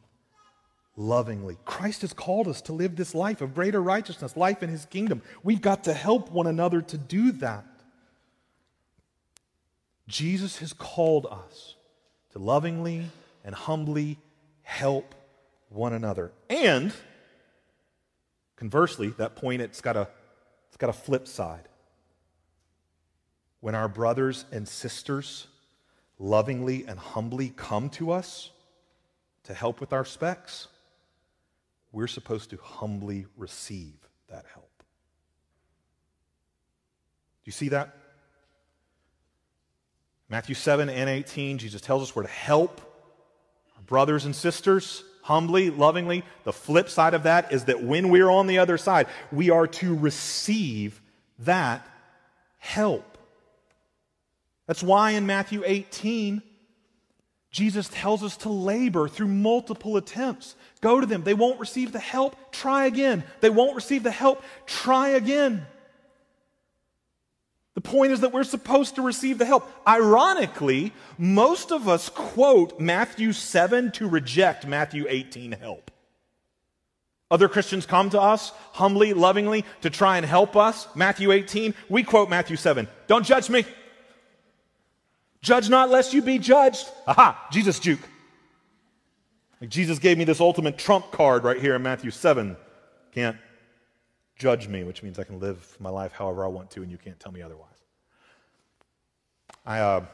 lovingly. 0.99 1.57
Christ 1.65 2.03
has 2.03 2.13
called 2.13 2.47
us 2.47 2.61
to 2.63 2.75
live 2.75 2.95
this 2.95 3.15
life 3.15 3.41
of 3.41 3.55
greater 3.55 3.81
righteousness, 3.81 4.37
life 4.37 4.63
in 4.63 4.69
his 4.69 4.85
kingdom. 4.85 5.23
We've 5.43 5.63
got 5.63 5.85
to 5.85 5.95
help 5.95 6.31
one 6.31 6.47
another 6.47 6.83
to 6.83 6.99
do 6.99 7.33
that. 7.33 7.65
Jesus 10.07 10.59
has 10.59 10.75
called 10.75 11.25
us 11.25 11.77
to 12.33 12.39
lovingly 12.39 13.07
and 13.47 13.55
humbly 13.55 14.19
help 14.61 15.15
one 15.71 15.93
another. 15.93 16.33
And 16.51 16.93
conversely, 18.57 19.09
that 19.19 19.37
point 19.37 19.63
it's 19.63 19.81
got 19.81 19.97
a 19.97 20.09
it's 20.69 20.77
got 20.77 20.91
a 20.91 20.95
flip 20.95 21.27
side. 21.27 21.69
When 23.61 23.75
our 23.75 23.89
brothers 23.89 24.45
and 24.53 24.69
sisters 24.69 25.47
lovingly 26.19 26.85
and 26.87 26.99
humbly 26.99 27.53
come 27.57 27.89
to 27.91 28.13
us 28.13 28.51
to 29.45 29.55
help 29.55 29.81
with 29.81 29.93
our 29.93 30.05
specks, 30.05 30.69
we're 31.93 32.07
supposed 32.07 32.51
to 32.51 32.59
humbly 32.63 33.27
receive 33.37 33.95
that 34.29 34.45
help. 34.55 34.71
Do 34.79 34.85
you 37.47 37.53
see 37.53 37.71
that? 37.71 37.97
Matthew 40.29 40.55
7 40.55 40.89
and 40.89 41.11
18, 41.11 41.59
Jesus 41.59 41.81
tells 41.81 42.03
us 42.03 42.15
we're 42.15 42.23
to 42.23 42.29
help 42.29 42.81
our 43.77 43.83
brothers 43.83 44.25
and 44.25 44.37
sisters 44.37 45.03
humbly, 45.31 45.71
lovingly. 45.71 46.25
The 46.43 46.53
flip 46.53 46.89
side 46.89 47.15
of 47.15 47.23
that 47.23 47.53
is 47.53 47.67
that 47.67 47.85
when 47.85 48.09
we're 48.09 48.29
on 48.29 48.49
the 48.49 48.59
other 48.59 48.77
side, 48.77 49.07
we 49.31 49.49
are 49.49 49.69
to 49.69 49.97
receive 49.97 51.01
that 51.39 51.87
help. 52.59 53.17
That's 54.67 54.83
why 54.83 55.13
in 55.13 55.27
Matthew 55.27 55.63
18, 55.65 56.43
Jesus 57.53 57.89
tells 57.93 58.25
us 58.25 58.39
to 58.39 58.49
labor 58.49 59.07
through 59.07 59.29
multiple 59.29 59.97
attempts. 59.97 60.57
Go 60.81 60.99
to 60.99 61.07
them. 61.07 61.23
They 61.23 61.35
won't 61.35 61.61
receive 61.61 61.93
the 61.93 62.01
help. 62.01 62.35
Try 62.51 62.87
again. 62.87 63.23
They 63.41 63.51
won't 63.51 63.77
receive 63.77 64.03
the 64.03 64.11
help. 64.11 64.43
Try 64.67 65.11
again. 65.11 65.65
The 67.83 67.89
point 67.89 68.13
is 68.13 68.21
that 68.21 68.35
we're 68.35 68.45
supposed 68.45 68.97
to 68.97 69.03
receive 69.03 69.39
the 69.39 69.47
help. 69.47 69.67
Ironically, 69.89 70.93
most 71.17 71.73
of 71.73 71.89
us 71.89 72.11
quote 72.11 72.79
Matthew 72.79 73.33
7 73.33 73.91
to 73.93 74.07
reject 74.07 74.67
Matthew 74.67 75.07
18 75.09 75.53
help. 75.53 75.91
Other 77.31 77.49
Christians 77.49 77.87
come 77.87 78.11
to 78.11 78.21
us 78.21 78.53
humbly, 78.73 79.15
lovingly 79.15 79.65
to 79.81 79.89
try 79.89 80.19
and 80.19 80.27
help 80.27 80.57
us. 80.57 80.89
Matthew 80.95 81.33
18, 81.33 81.73
we 81.89 82.03
quote 82.03 82.29
Matthew 82.29 82.57
7. 82.57 82.87
Don't 83.07 83.25
judge 83.25 83.49
me. 83.49 83.65
Judge 85.41 85.71
not 85.71 85.89
lest 85.89 86.13
you 86.13 86.21
be 86.21 86.39
judged. 86.39 86.87
Aha, 87.07 87.49
Jesus 87.51 87.79
juke. 87.79 88.07
Like 89.59 89.71
Jesus 89.71 89.99
gave 89.99 90.19
me 90.19 90.25
this 90.25 90.41
ultimate 90.41 90.77
trump 90.77 91.13
card 91.13 91.45
right 91.45 91.59
here 91.59 91.77
in 91.77 91.83
Matthew 91.83 92.11
7. 92.11 92.59
Can't 93.15 93.39
judge 94.41 94.67
me, 94.67 94.83
which 94.83 95.03
means 95.03 95.19
I 95.19 95.25
can 95.25 95.39
live 95.39 95.77
my 95.79 95.91
life 95.91 96.13
however 96.13 96.45
I 96.45 96.49
want 96.49 96.71
to, 96.73 96.83
and 96.83 96.91
you 96.91 96.97
can't 96.97 97.21
tell 97.21 97.31
me 97.31 97.43
otherwise. 97.43 97.69
I, 99.67 99.81
uh, 99.81 100.07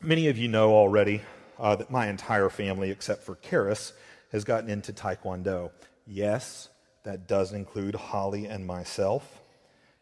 many 0.00 0.28
of 0.28 0.38
you 0.38 0.46
know 0.46 0.72
already 0.72 1.22
uh, 1.58 1.74
that 1.74 1.90
my 1.90 2.06
entire 2.08 2.48
family, 2.48 2.90
except 2.90 3.24
for 3.24 3.34
Karis, 3.34 3.92
has 4.30 4.44
gotten 4.44 4.70
into 4.70 4.92
Taekwondo. 4.92 5.72
Yes, 6.06 6.68
that 7.02 7.26
does 7.26 7.52
include 7.52 7.96
Holly 7.96 8.46
and 8.46 8.64
myself. 8.64 9.42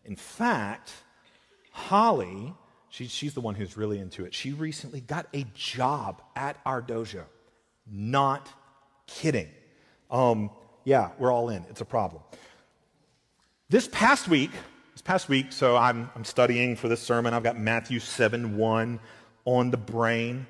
In 0.04 0.16
fact, 0.16 0.92
Holly, 1.70 2.52
she, 2.90 3.06
she's 3.06 3.32
the 3.32 3.40
one 3.40 3.54
who's 3.54 3.76
really 3.76 3.98
into 3.98 4.26
it. 4.26 4.34
She 4.34 4.52
recently 4.52 5.00
got 5.00 5.26
a 5.32 5.46
job 5.54 6.20
at 6.36 6.58
our 6.66 6.82
dojo. 6.82 7.24
Not 7.90 8.50
kidding. 9.06 9.48
Um, 10.10 10.50
yeah, 10.84 11.12
we're 11.18 11.32
all 11.32 11.48
in. 11.48 11.64
It's 11.70 11.80
a 11.80 11.86
problem. 11.86 12.22
This 13.68 13.88
past 13.90 14.28
week, 14.28 14.52
this 14.92 15.02
past 15.02 15.28
week, 15.28 15.50
so 15.50 15.76
I'm, 15.76 16.08
I'm 16.14 16.24
studying 16.24 16.76
for 16.76 16.86
this 16.86 17.00
sermon. 17.00 17.34
I've 17.34 17.42
got 17.42 17.58
Matthew 17.58 17.98
7 17.98 18.56
1 18.56 19.00
on 19.44 19.70
the 19.72 19.76
brain, 19.76 20.46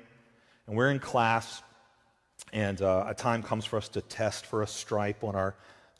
and 0.67 0.77
we're 0.77 0.91
in 0.91 0.99
class, 0.99 1.63
and 2.53 2.79
uh, 2.79 3.05
a 3.07 3.15
time 3.15 3.41
comes 3.41 3.65
for 3.65 3.77
us 3.77 3.89
to 3.89 4.01
test 4.01 4.45
for 4.45 4.61
a 4.61 4.67
stripe 4.67 5.23
on 5.23 5.35
our 5.35 5.55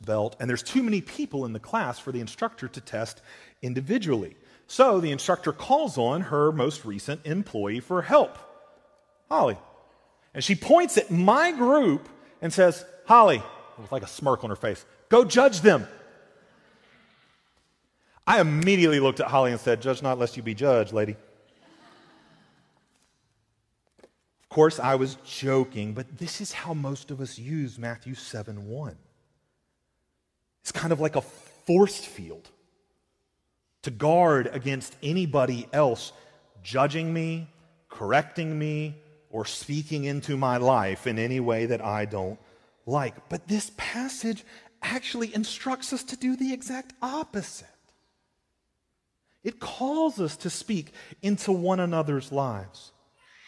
belt, 0.06 0.36
and 0.40 0.48
there's 0.48 0.62
too 0.62 0.84
many 0.84 1.02
people 1.02 1.44
in 1.46 1.54
the 1.54 1.60
class 1.60 1.98
for 1.98 2.12
the 2.12 2.20
instructor 2.20 2.68
to 2.68 2.82
test 2.82 3.24
individually. 3.64 4.36
So 4.68 5.00
the 5.00 5.12
instructor 5.12 5.52
calls 5.52 5.98
on 5.98 6.22
her 6.22 6.52
most 6.52 6.86
recent 6.86 7.26
employee 7.26 7.80
for 7.80 8.04
help, 8.04 8.38
Holly. 9.28 9.58
And 10.36 10.44
she 10.44 10.54
points 10.54 11.00
at 11.00 11.10
my 11.10 11.52
group 11.52 12.10
and 12.44 12.54
says, 12.54 12.86
Holly, 13.08 13.42
with 13.80 13.92
like 13.92 14.04
a 14.04 14.08
smirk 14.08 14.44
on 14.44 14.52
her 14.52 14.56
face, 14.56 14.86
go 15.10 15.26
judge 15.26 15.62
them. 15.62 15.88
I 18.28 18.42
immediately 18.42 19.00
looked 19.00 19.22
at 19.22 19.28
Holly 19.28 19.52
and 19.52 19.60
said, 19.60 19.82
Judge 19.82 20.04
not 20.04 20.20
lest 20.20 20.36
you 20.36 20.44
be 20.44 20.54
judged, 20.54 20.92
lady. 20.92 21.16
Of 24.44 24.50
course, 24.50 24.80
I 24.80 24.96
was 24.96 25.16
joking, 25.26 25.94
but 25.94 26.18
this 26.18 26.42
is 26.42 26.52
how 26.52 26.74
most 26.74 27.10
of 27.10 27.22
us 27.22 27.40
use 27.40 27.80
Matthew 27.80 28.16
7 28.16 28.68
1. 28.68 28.98
It's 30.62 30.72
kind 30.74 30.92
of 30.92 31.00
like 31.00 31.16
a 31.16 31.22
force 31.22 32.04
field 32.04 32.50
to 33.84 33.92
guard 33.92 34.50
against 34.52 34.94
anybody 35.02 35.68
else 35.72 36.12
judging 36.64 37.14
me, 37.14 37.48
correcting 37.88 38.60
me, 38.60 38.96
or 39.30 39.46
speaking 39.46 40.04
into 40.04 40.36
my 40.36 40.58
life 40.58 41.08
in 41.08 41.18
any 41.18 41.40
way 41.40 41.68
that 41.68 41.82
I 41.82 42.04
don't 42.04 42.38
like. 42.86 43.30
But 43.30 43.48
this 43.48 43.72
passage 43.78 44.44
actually 44.82 45.34
instructs 45.34 45.94
us 45.94 46.04
to 46.06 46.18
do 46.18 46.36
the 46.36 46.52
exact 46.52 46.94
opposite. 47.02 47.68
It 49.48 49.62
calls 49.62 50.20
us 50.20 50.36
to 50.38 50.50
speak 50.50 50.92
into 51.22 51.54
one 51.54 51.80
another's 51.80 52.34
lives 52.34 52.92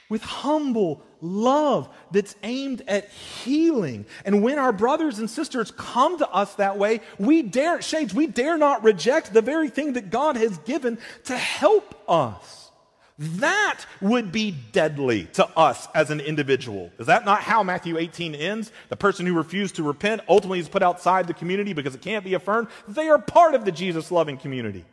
with 0.09 0.21
humble 0.21 1.01
love 1.19 1.89
that's 2.09 2.37
aimed 2.41 2.83
at 2.87 3.09
healing. 3.09 4.05
And 4.23 4.41
when 4.41 4.59
our 4.59 4.71
brothers 4.71 5.19
and 5.19 5.29
sisters 5.29 5.71
come 5.71 6.17
to 6.19 6.29
us 6.29 6.55
that 6.55 6.77
way, 6.77 7.01
we 7.17 7.41
dare, 7.41 7.81
shades, 7.81 8.13
we 8.13 8.27
dare 8.27 8.57
not 8.57 8.81
reject 8.81 9.33
the 9.33 9.41
very 9.41 9.69
thing 9.69 9.91
that 9.93 10.09
God 10.09 10.37
has 10.37 10.57
given 10.59 10.99
to 11.25 11.35
help 11.35 12.01
us. 12.07 12.71
That 13.17 13.81
would 13.99 14.31
be 14.31 14.55
deadly 14.71 15.25
to 15.33 15.45
us 15.57 15.85
as 15.93 16.11
an 16.11 16.21
individual. 16.21 16.93
Is 16.97 17.07
that 17.07 17.25
not 17.25 17.41
how 17.41 17.61
Matthew 17.61 17.97
18 17.97 18.35
ends? 18.35 18.71
The 18.87 18.95
person 18.95 19.25
who 19.25 19.33
refused 19.33 19.75
to 19.75 19.83
repent 19.83 20.21
ultimately 20.29 20.59
is 20.59 20.69
put 20.69 20.81
outside 20.81 21.27
the 21.27 21.33
community 21.33 21.73
because 21.73 21.93
it 21.93 22.01
can't 22.01 22.23
be 22.23 22.35
affirmed. 22.35 22.69
They 22.87 23.09
are 23.09 23.19
part 23.19 23.53
of 23.53 23.65
the 23.65 23.73
Jesus 23.73 24.13
loving 24.13 24.37
community. 24.37 24.85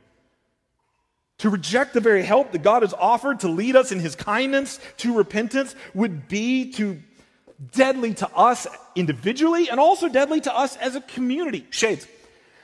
To 1.38 1.50
reject 1.50 1.92
the 1.92 2.00
very 2.00 2.22
help 2.22 2.52
that 2.52 2.62
God 2.62 2.82
has 2.82 2.94
offered 2.94 3.40
to 3.40 3.48
lead 3.48 3.76
us 3.76 3.92
in 3.92 4.00
his 4.00 4.14
kindness 4.14 4.80
to 4.98 5.16
repentance 5.16 5.74
would 5.94 6.28
be 6.28 6.72
to 6.72 7.02
deadly 7.72 8.14
to 8.14 8.28
us 8.34 8.66
individually 8.94 9.68
and 9.68 9.78
also 9.78 10.08
deadly 10.08 10.40
to 10.42 10.56
us 10.56 10.76
as 10.76 10.94
a 10.94 11.00
community. 11.02 11.66
Shades. 11.70 12.06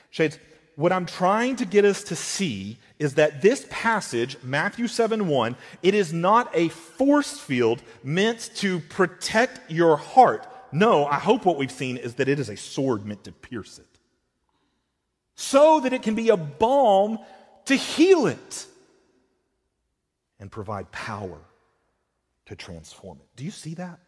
Shades. 0.09 0.39
What 0.75 0.91
I'm 0.91 1.05
trying 1.05 1.57
to 1.57 1.65
get 1.65 1.85
us 1.85 2.03
to 2.05 2.15
see 2.15 2.77
is 2.97 3.15
that 3.15 3.43
this 3.43 3.67
passage, 3.69 4.37
Matthew 4.41 4.87
7 4.87 5.27
1, 5.27 5.55
it 5.83 5.93
is 5.93 6.11
not 6.11 6.49
a 6.53 6.69
force 6.69 7.39
field 7.39 7.83
meant 8.03 8.49
to 8.55 8.79
protect 8.79 9.69
your 9.69 9.97
heart. 9.97 10.47
No, 10.71 11.05
I 11.05 11.19
hope 11.19 11.45
what 11.45 11.57
we've 11.57 11.71
seen 11.71 11.97
is 11.97 12.15
that 12.15 12.27
it 12.27 12.39
is 12.39 12.49
a 12.49 12.57
sword 12.57 13.05
meant 13.05 13.23
to 13.25 13.31
pierce 13.31 13.77
it. 13.77 13.85
So 15.35 15.79
that 15.81 15.93
it 15.93 16.01
can 16.01 16.15
be 16.15 16.29
a 16.29 16.37
balm 16.37 17.19
to 17.65 17.75
heal 17.75 18.27
it 18.27 18.67
and 20.39 20.51
provide 20.51 20.91
power 20.91 21.39
to 22.45 22.55
transform 22.55 23.19
it. 23.19 23.27
Do 23.35 23.45
you 23.45 23.51
see 23.51 23.75
that? 23.75 23.99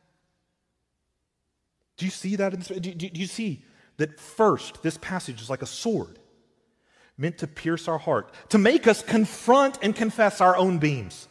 Do 1.98 2.06
you 2.06 2.12
see 2.12 2.36
that? 2.36 2.54
In 2.54 2.60
do, 2.60 2.80
do, 2.80 3.10
do 3.10 3.20
you 3.20 3.28
see 3.28 3.64
that 3.98 4.20
first, 4.20 4.84
this 4.84 4.98
passage 4.98 5.42
is 5.42 5.50
like 5.50 5.62
a 5.62 5.68
sword 5.68 6.20
meant 7.18 7.38
to 7.38 7.48
pierce 7.48 7.88
our 7.88 7.98
heart, 7.98 8.34
to 8.50 8.58
make 8.58 8.88
us 8.88 9.02
confront 9.02 9.80
and 9.82 9.96
confess 9.96 10.42
our 10.42 10.56
own 10.58 10.80
beams 10.80 11.30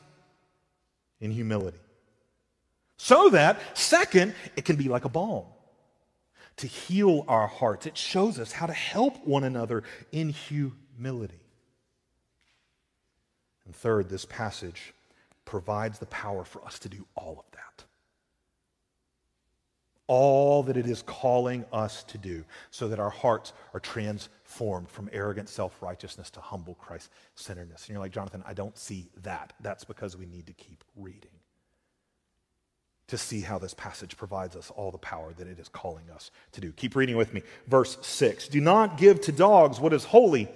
in 1.21 1.31
humility. 1.31 1.79
So 2.97 3.29
that, 3.31 3.61
second, 3.77 4.35
it 4.57 4.65
can 4.65 4.77
be 4.77 4.89
like 4.89 5.05
a 5.05 5.11
balm 5.11 5.45
to 6.57 6.67
heal 6.67 7.25
our 7.29 7.47
hearts. 7.47 7.87
It 7.87 7.99
shows 7.99 8.39
us 8.39 8.53
how 8.53 8.67
to 8.67 8.73
help 8.73 9.27
one 9.27 9.45
another 9.45 9.83
in 10.13 10.31
humility. 10.31 11.44
And 13.67 13.75
third, 13.75 14.09
this 14.09 14.25
passage 14.25 14.95
provides 15.45 15.99
the 15.99 16.07
power 16.07 16.45
for 16.45 16.65
us 16.65 16.79
to 16.81 16.89
do 16.89 17.07
all 17.15 17.39
of 17.39 17.51
that. 17.53 17.85
All 20.07 20.63
that 20.65 20.77
it 20.77 20.87
is 20.87 21.03
calling 21.03 21.65
us 21.73 22.03
to 22.05 22.19
do 22.19 22.45
so 22.71 22.89
that 22.89 22.99
our 22.99 23.11
hearts 23.11 23.55
are 23.73 23.81
transformed 23.81 24.91
from 24.91 25.09
arrogant 25.13 25.49
self 25.49 25.81
righteousness 25.81 26.29
to 26.31 26.41
humble 26.41 26.75
Christ 26.75 27.11
centeredness. 27.37 27.87
And 27.87 27.95
you're 27.95 28.03
like, 28.03 28.13
Jonathan, 28.13 28.45
I 28.47 28.53
don't 28.53 28.77
see 28.77 29.09
that. 29.23 29.55
That's 29.61 29.85
because 29.85 30.17
we 30.17 30.27
need 30.27 30.47
to 30.47 30.53
keep 30.53 30.85
reading 30.95 31.31
to 33.07 33.19
see 33.19 33.41
how 33.41 33.59
this 33.59 33.75
passage 33.75 34.17
provides 34.17 34.57
us 34.57 34.71
all 34.71 34.91
the 34.91 34.99
power 34.99 35.33
that 35.35 35.47
it 35.47 35.59
is 35.59 35.69
calling 35.69 36.11
us 36.11 36.31
to 36.53 36.61
do. 36.61 36.73
Keep 36.73 36.97
reading 36.97 37.17
with 37.17 37.33
me. 37.35 37.43
Verse 37.67 37.97
6 38.03 38.49
Do 38.49 38.61
not 38.61 38.99
give 38.99 39.21
to 39.23 39.33
dogs 39.33 39.81
what 39.81 39.93
is 39.93 40.05
holy 40.05 40.49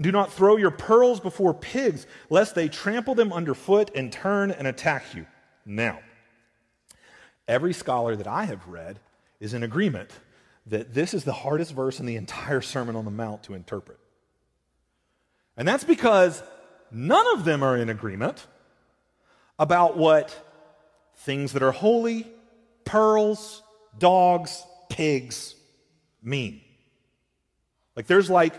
do 0.00 0.12
not 0.12 0.32
throw 0.32 0.56
your 0.56 0.70
pearls 0.70 1.20
before 1.20 1.54
pigs, 1.54 2.06
lest 2.28 2.54
they 2.54 2.68
trample 2.68 3.14
them 3.14 3.32
underfoot 3.32 3.90
and 3.94 4.12
turn 4.12 4.50
and 4.50 4.66
attack 4.66 5.14
you. 5.14 5.26
Now, 5.66 6.00
every 7.46 7.72
scholar 7.72 8.16
that 8.16 8.26
I 8.26 8.44
have 8.44 8.66
read 8.68 9.00
is 9.40 9.54
in 9.54 9.62
agreement 9.62 10.10
that 10.66 10.94
this 10.94 11.14
is 11.14 11.24
the 11.24 11.32
hardest 11.32 11.72
verse 11.72 12.00
in 12.00 12.06
the 12.06 12.16
entire 12.16 12.60
Sermon 12.60 12.96
on 12.96 13.04
the 13.04 13.10
Mount 13.10 13.42
to 13.44 13.54
interpret. 13.54 13.98
And 15.56 15.66
that's 15.66 15.84
because 15.84 16.42
none 16.90 17.26
of 17.34 17.44
them 17.44 17.62
are 17.62 17.76
in 17.76 17.88
agreement 17.88 18.46
about 19.58 19.96
what 19.96 20.34
things 21.16 21.52
that 21.52 21.62
are 21.62 21.72
holy, 21.72 22.26
pearls, 22.84 23.62
dogs, 23.98 24.62
pigs 24.88 25.54
mean. 26.22 26.60
Like 27.96 28.06
there's 28.06 28.30
like 28.30 28.54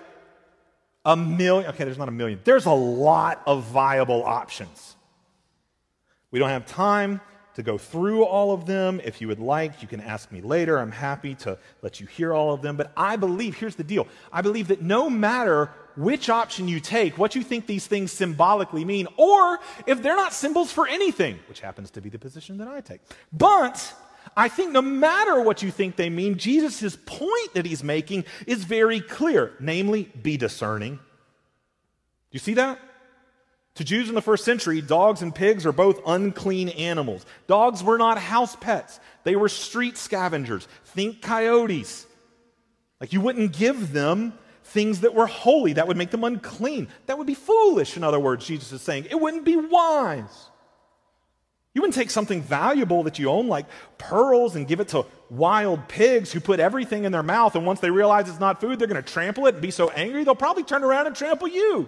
a 1.06 1.16
million, 1.16 1.70
okay, 1.70 1.84
there's 1.84 1.98
not 1.98 2.08
a 2.08 2.12
million. 2.12 2.40
There's 2.44 2.66
a 2.66 2.72
lot 2.72 3.42
of 3.46 3.64
viable 3.64 4.24
options. 4.24 4.96
We 6.30 6.40
don't 6.40 6.50
have 6.50 6.66
time 6.66 7.22
to 7.56 7.64
go 7.64 7.78
through 7.78 8.24
all 8.24 8.52
of 8.52 8.66
them. 8.66 9.02
If 9.04 9.20
you 9.20 9.28
would 9.28 9.40
like, 9.40 9.82
you 9.82 9.88
can 9.88 10.00
ask 10.00 10.32
me 10.32 10.42
later. 10.42 10.78
I'm 10.78 10.92
happy 10.92 11.36
to 11.36 11.58
let 11.82 12.00
you 12.00 12.08
hear 12.08 12.34
all 12.34 12.54
of 12.54 12.62
them. 12.62 12.78
But 12.78 12.92
I 12.96 13.16
believe, 13.16 13.58
here's 13.58 13.76
the 13.76 13.84
deal 13.84 14.08
I 14.32 14.42
believe 14.42 14.70
that 14.70 14.82
no 14.82 15.10
matter 15.10 15.70
which 15.98 16.30
option 16.30 16.68
you 16.70 16.80
take, 16.80 17.18
what 17.18 17.36
you 17.36 17.44
think 17.44 17.68
these 17.68 17.86
things 17.86 18.12
symbolically 18.12 18.86
mean, 18.86 19.08
or 19.18 19.60
if 19.86 20.02
they're 20.02 20.16
not 20.16 20.34
symbols 20.34 20.72
for 20.72 20.88
anything, 20.88 21.40
which 21.50 21.60
happens 21.60 21.92
to 21.92 22.02
be 22.02 22.10
the 22.10 22.20
position 22.20 22.58
that 22.60 22.70
I 22.70 22.80
take. 22.80 23.02
But 23.34 23.94
I 24.36 24.48
think 24.48 24.72
no 24.72 24.82
matter 24.82 25.42
what 25.42 25.62
you 25.62 25.72
think 25.72 25.96
they 25.96 26.10
mean, 26.10 26.38
Jesus' 26.38 26.98
point 27.06 27.54
that 27.54 27.66
he's 27.66 27.84
making 27.84 28.26
is 28.48 28.64
very 28.64 29.02
clear 29.02 29.54
namely, 29.60 30.10
be 30.22 30.38
discerning. 30.38 30.96
Do 30.96 31.02
you 32.32 32.40
see 32.40 32.54
that? 32.54 32.80
To 33.76 33.84
Jews 33.84 34.10
in 34.10 34.16
the 34.16 34.22
first 34.22 34.44
century, 34.44 34.82
dogs 34.82 35.22
and 35.22 35.34
pigs 35.34 35.66
are 35.66 35.72
both 35.72 36.00
unclean 36.06 36.70
animals. 36.70 37.26
Dogs 37.48 37.84
were 37.84 37.98
not 37.98 38.18
house 38.18 38.56
pets, 38.56 39.00
they 39.24 39.36
were 39.36 39.50
street 39.50 39.98
scavengers. 39.98 40.68
Think 40.86 41.22
coyotes. 41.22 42.06
Like 43.00 43.14
you 43.14 43.22
wouldn't 43.22 43.54
give 43.54 43.94
them 43.94 44.34
things 44.64 45.02
that 45.02 45.14
were 45.14 45.28
holy, 45.28 45.74
that 45.74 45.88
would 45.88 45.98
make 45.98 46.12
them 46.12 46.24
unclean. 46.24 46.88
That 47.08 47.18
would 47.18 47.28
be 47.28 47.34
foolish, 47.34 47.98
in 47.98 48.04
other 48.04 48.20
words, 48.20 48.46
Jesus 48.46 48.72
is 48.72 48.82
saying. 48.82 49.08
It 49.10 49.20
wouldn't 49.20 49.44
be 49.46 49.56
wise. 49.56 50.51
You 51.74 51.82
wouldn't 51.82 51.96
take 51.96 52.10
something 52.10 52.42
valuable 52.42 53.04
that 53.04 53.18
you 53.18 53.30
own, 53.30 53.48
like 53.48 53.66
pearls, 53.98 54.56
and 54.56 54.68
give 54.68 54.82
it 54.82 54.90
to 54.90 55.06
wild 55.30 55.88
pigs 55.88 56.32
who 56.32 56.42
put 56.42 56.60
everything 56.60 57.06
in 57.06 57.14
their 57.14 57.24
mouth, 57.24 57.56
and 57.56 57.66
once 57.66 57.80
they 57.80 57.90
realize 57.90 58.28
it's 58.28 58.42
not 58.42 58.60
food, 58.60 58.78
they're 58.78 58.88
going 58.88 59.02
to 59.02 59.14
trample 59.14 59.48
it 59.48 59.54
and 59.54 59.62
be 59.62 59.72
so 59.72 59.90
angry, 59.90 60.24
they'll 60.24 60.36
probably 60.36 60.64
turn 60.64 60.84
around 60.84 61.08
and 61.08 61.16
trample 61.16 61.48
you. 61.48 61.88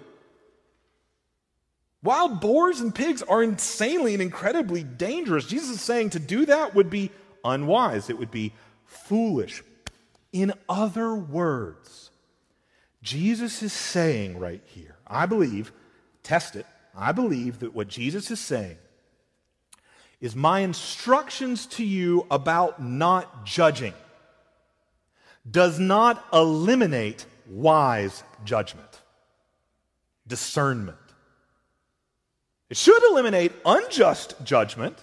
Wild 2.01 2.39
boars 2.39 2.79
and 2.79 2.93
pigs 2.93 3.21
are 3.23 3.43
insanely 3.43 4.13
and 4.13 4.21
incredibly 4.21 4.84
dangerous. 4.84 5.47
Jesus 5.47 5.69
is 5.69 5.81
saying 5.81 6.11
to 6.11 6.19
do 6.19 6.45
that 6.45 6.75
would 6.75 6.89
be 6.89 7.11
unwise, 7.43 8.09
it 8.09 8.17
would 8.17 8.31
be 8.31 8.53
foolish. 8.86 9.63
In 10.31 10.53
other 10.69 11.13
words, 11.13 12.09
Jesus 13.01 13.61
is 13.61 13.73
saying 13.73 14.39
right 14.39 14.61
here, 14.65 14.95
I 15.05 15.25
believe, 15.25 15.73
test 16.23 16.55
it, 16.55 16.65
I 16.95 17.11
believe 17.11 17.59
that 17.59 17.73
what 17.73 17.89
Jesus 17.89 18.31
is 18.31 18.39
saying 18.39 18.77
is 20.24 20.38
my 20.38 20.61
instructions 20.61 21.65
to 21.65 21.84
you 21.84 22.26
about 22.32 22.82
not 22.82 23.45
judging 23.45 23.93
does 25.51 25.82
not 25.82 26.26
eliminate 26.32 27.26
wise 27.45 28.24
judgment, 28.45 29.01
discernment. 30.26 30.97
It 32.69 32.78
should 32.78 33.03
eliminate 33.11 33.51
unjust 33.65 34.36
judgment, 34.45 34.97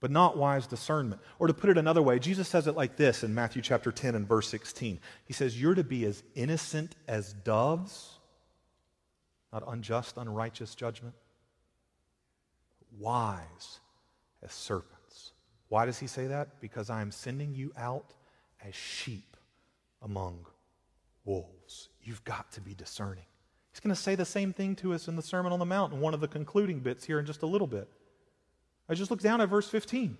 but 0.00 0.10
not 0.10 0.38
wise 0.38 0.66
discernment. 0.66 1.20
Or 1.38 1.48
to 1.48 1.52
put 1.52 1.68
it 1.68 1.76
another 1.76 2.00
way, 2.00 2.18
Jesus 2.18 2.48
says 2.48 2.66
it 2.66 2.76
like 2.76 2.96
this 2.96 3.22
in 3.22 3.34
Matthew 3.34 3.60
chapter 3.60 3.92
10 3.92 4.14
and 4.14 4.26
verse 4.26 4.48
16. 4.48 4.98
He 5.26 5.34
says, 5.34 5.60
You're 5.60 5.74
to 5.74 5.84
be 5.84 6.06
as 6.06 6.22
innocent 6.34 6.96
as 7.06 7.34
doves, 7.34 8.12
not 9.52 9.64
unjust, 9.68 10.16
unrighteous 10.16 10.74
judgment, 10.74 11.14
wise 12.98 13.80
as 14.42 14.52
serpents. 14.52 15.32
Why 15.68 15.86
does 15.86 15.98
he 15.98 16.06
say 16.06 16.26
that? 16.26 16.60
Because 16.60 16.90
I 16.90 17.00
am 17.00 17.10
sending 17.10 17.54
you 17.54 17.72
out 17.76 18.14
as 18.66 18.74
sheep 18.74 19.36
among 20.02 20.46
wolves. 21.24 21.88
You've 22.02 22.24
got 22.24 22.50
to 22.52 22.60
be 22.60 22.74
discerning. 22.74 23.24
He's 23.72 23.80
going 23.80 23.94
to 23.94 24.00
say 24.00 24.14
the 24.14 24.24
same 24.24 24.52
thing 24.52 24.76
to 24.76 24.92
us 24.92 25.08
in 25.08 25.16
the 25.16 25.22
Sermon 25.22 25.52
on 25.52 25.58
the 25.58 25.64
Mount 25.64 25.94
in 25.94 26.00
one 26.00 26.12
of 26.12 26.20
the 26.20 26.28
concluding 26.28 26.80
bits 26.80 27.04
here 27.04 27.18
in 27.18 27.24
just 27.24 27.42
a 27.42 27.46
little 27.46 27.66
bit. 27.66 27.88
I 28.88 28.94
just 28.94 29.10
look 29.10 29.20
down 29.20 29.40
at 29.40 29.48
verse 29.48 29.68
15. 29.68 30.16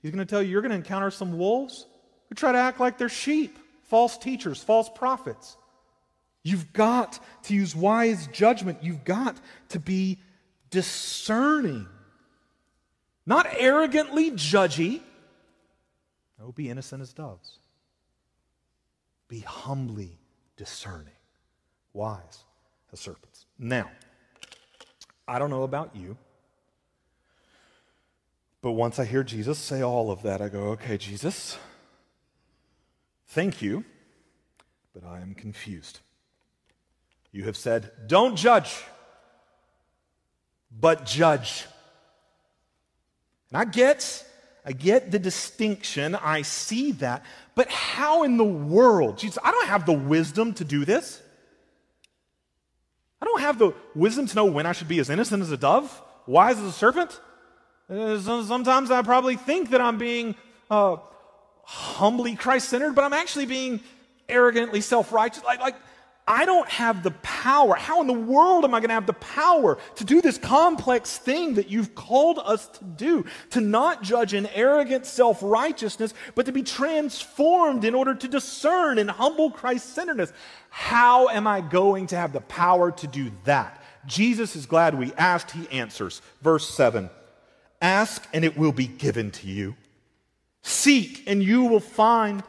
He's 0.00 0.10
going 0.10 0.26
to 0.26 0.30
tell 0.30 0.42
you 0.42 0.50
you're 0.50 0.62
going 0.62 0.70
to 0.70 0.76
encounter 0.76 1.10
some 1.10 1.36
wolves 1.36 1.86
who 2.28 2.34
try 2.34 2.52
to 2.52 2.58
act 2.58 2.80
like 2.80 2.96
they're 2.96 3.08
sheep, 3.08 3.58
false 3.82 4.16
teachers, 4.16 4.62
false 4.62 4.88
prophets. 4.88 5.56
You've 6.42 6.72
got 6.72 7.18
to 7.44 7.54
use 7.54 7.76
wise 7.76 8.26
judgment. 8.28 8.78
You've 8.82 9.04
got 9.04 9.36
to 9.68 9.78
be 9.78 10.18
discerning. 10.72 11.86
Not 13.24 13.46
arrogantly 13.56 14.32
judgy. 14.32 15.00
No, 16.40 16.50
be 16.50 16.68
innocent 16.68 17.02
as 17.02 17.12
doves. 17.12 17.60
Be 19.28 19.40
humbly 19.40 20.18
discerning, 20.56 21.14
wise 21.92 22.44
as 22.92 22.98
serpents. 22.98 23.46
Now, 23.58 23.88
I 25.28 25.38
don't 25.38 25.50
know 25.50 25.62
about 25.62 25.94
you, 25.94 26.16
but 28.60 28.72
once 28.72 28.98
I 28.98 29.04
hear 29.04 29.22
Jesus 29.22 29.58
say 29.58 29.82
all 29.82 30.10
of 30.10 30.22
that, 30.22 30.42
I 30.42 30.48
go, 30.48 30.70
okay, 30.70 30.98
Jesus, 30.98 31.56
thank 33.28 33.62
you, 33.62 33.84
but 34.92 35.04
I 35.04 35.20
am 35.20 35.34
confused. 35.34 36.00
You 37.30 37.44
have 37.44 37.56
said, 37.56 37.92
don't 38.06 38.36
judge, 38.36 38.82
but 40.80 41.06
judge. 41.06 41.66
And 43.50 43.60
I 43.60 43.64
get, 43.64 44.24
I 44.64 44.72
get 44.72 45.10
the 45.10 45.18
distinction. 45.18 46.14
I 46.14 46.42
see 46.42 46.92
that. 46.92 47.24
But 47.54 47.68
how 47.68 48.22
in 48.22 48.36
the 48.36 48.44
world? 48.44 49.18
Jesus, 49.18 49.38
I 49.42 49.50
don't 49.50 49.66
have 49.66 49.86
the 49.86 49.92
wisdom 49.92 50.54
to 50.54 50.64
do 50.64 50.84
this. 50.84 51.20
I 53.20 53.24
don't 53.24 53.40
have 53.40 53.58
the 53.58 53.72
wisdom 53.94 54.26
to 54.26 54.34
know 54.34 54.46
when 54.46 54.66
I 54.66 54.72
should 54.72 54.88
be 54.88 54.98
as 54.98 55.08
innocent 55.08 55.42
as 55.42 55.52
a 55.52 55.56
dove, 55.56 56.02
wise 56.26 56.58
as 56.58 56.64
a 56.64 56.72
serpent. 56.72 57.20
Uh, 57.88 58.18
Sometimes 58.18 58.90
I 58.90 59.02
probably 59.02 59.36
think 59.36 59.70
that 59.70 59.80
I'm 59.80 59.98
being 59.98 60.34
uh, 60.70 60.96
humbly 61.62 62.34
Christ 62.34 62.68
centered, 62.68 62.94
but 62.94 63.04
I'm 63.04 63.12
actually 63.12 63.46
being 63.46 63.80
arrogantly 64.28 64.80
self 64.80 65.12
righteous. 65.12 65.44
Like, 65.44 65.60
like, 65.60 65.76
I 66.26 66.44
don't 66.44 66.68
have 66.68 67.02
the 67.02 67.10
power. 67.10 67.74
How 67.74 68.00
in 68.00 68.06
the 68.06 68.12
world 68.12 68.64
am 68.64 68.74
I 68.74 68.78
going 68.78 68.90
to 68.90 68.94
have 68.94 69.06
the 69.06 69.12
power 69.14 69.76
to 69.96 70.04
do 70.04 70.20
this 70.20 70.38
complex 70.38 71.18
thing 71.18 71.54
that 71.54 71.68
you've 71.68 71.96
called 71.96 72.38
us 72.38 72.68
to 72.68 72.84
do? 72.84 73.24
To 73.50 73.60
not 73.60 74.02
judge 74.02 74.32
in 74.32 74.46
arrogant 74.46 75.04
self 75.04 75.40
righteousness, 75.42 76.14
but 76.36 76.46
to 76.46 76.52
be 76.52 76.62
transformed 76.62 77.84
in 77.84 77.94
order 77.94 78.14
to 78.14 78.28
discern 78.28 78.98
in 78.98 79.08
humble 79.08 79.50
Christ 79.50 79.94
centeredness. 79.94 80.32
How 80.70 81.28
am 81.28 81.48
I 81.48 81.60
going 81.60 82.06
to 82.08 82.16
have 82.16 82.32
the 82.32 82.40
power 82.40 82.92
to 82.92 83.06
do 83.08 83.32
that? 83.44 83.82
Jesus 84.06 84.54
is 84.54 84.66
glad 84.66 84.96
we 84.96 85.12
asked. 85.14 85.50
He 85.50 85.68
answers. 85.70 86.22
Verse 86.40 86.68
7 86.68 87.10
Ask 87.80 88.28
and 88.32 88.44
it 88.44 88.56
will 88.56 88.72
be 88.72 88.86
given 88.86 89.32
to 89.32 89.48
you. 89.48 89.74
Seek 90.62 91.24
and 91.26 91.42
you 91.42 91.64
will 91.64 91.80
find. 91.80 92.44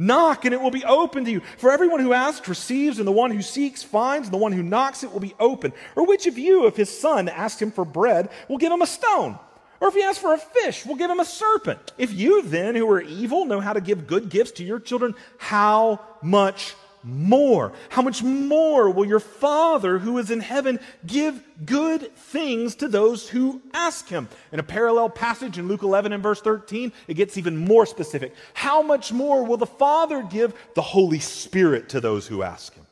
Knock 0.00 0.46
and 0.46 0.54
it 0.54 0.62
will 0.62 0.70
be 0.70 0.82
open 0.82 1.26
to 1.26 1.30
you. 1.30 1.42
For 1.58 1.70
everyone 1.70 2.00
who 2.00 2.14
asks 2.14 2.48
receives, 2.48 2.98
and 2.98 3.06
the 3.06 3.12
one 3.12 3.30
who 3.30 3.42
seeks 3.42 3.82
finds, 3.82 4.28
and 4.28 4.32
the 4.32 4.38
one 4.38 4.52
who 4.52 4.62
knocks 4.62 5.04
it 5.04 5.12
will 5.12 5.20
be 5.20 5.34
open. 5.38 5.74
Or 5.94 6.06
which 6.06 6.26
of 6.26 6.38
you, 6.38 6.66
if 6.66 6.74
his 6.74 6.88
son 6.88 7.28
asks 7.28 7.60
him 7.60 7.70
for 7.70 7.84
bread, 7.84 8.30
will 8.48 8.56
give 8.56 8.72
him 8.72 8.80
a 8.80 8.86
stone? 8.86 9.38
Or 9.78 9.88
if 9.88 9.94
he 9.94 10.02
asks 10.02 10.18
for 10.18 10.32
a 10.32 10.38
fish, 10.38 10.86
will 10.86 10.94
give 10.94 11.10
him 11.10 11.20
a 11.20 11.24
serpent? 11.26 11.92
If 11.98 12.14
you 12.14 12.40
then, 12.40 12.76
who 12.76 12.90
are 12.90 13.02
evil, 13.02 13.44
know 13.44 13.60
how 13.60 13.74
to 13.74 13.80
give 13.82 14.06
good 14.06 14.30
gifts 14.30 14.52
to 14.52 14.64
your 14.64 14.80
children, 14.80 15.14
how 15.36 16.00
much 16.22 16.74
more? 17.02 17.72
How 17.88 18.02
much 18.02 18.22
more 18.22 18.90
will 18.90 19.04
your 19.04 19.20
Father 19.20 19.98
who 19.98 20.18
is 20.18 20.30
in 20.30 20.40
heaven 20.40 20.80
give 21.06 21.42
good 21.64 22.14
things 22.16 22.74
to 22.76 22.88
those 22.88 23.28
who 23.28 23.60
ask 23.72 24.08
him? 24.08 24.28
In 24.52 24.60
a 24.60 24.64
parallel 24.64 25.10
passage 25.10 25.58
in 25.58 25.68
Luke 25.68 25.82
11 25.82 26.12
and 26.12 26.22
verse 26.22 26.40
13, 26.40 26.92
it 27.08 27.14
gets 27.14 27.38
even 27.38 27.56
more 27.56 27.86
specific. 27.86 28.34
How 28.54 28.82
much 28.82 29.12
more 29.12 29.44
will 29.44 29.56
the 29.56 29.66
Father 29.66 30.22
give 30.22 30.54
the 30.74 30.82
Holy 30.82 31.20
Spirit 31.20 31.88
to 31.90 32.00
those 32.00 32.26
who 32.26 32.42
ask 32.42 32.74
him? 32.74 32.86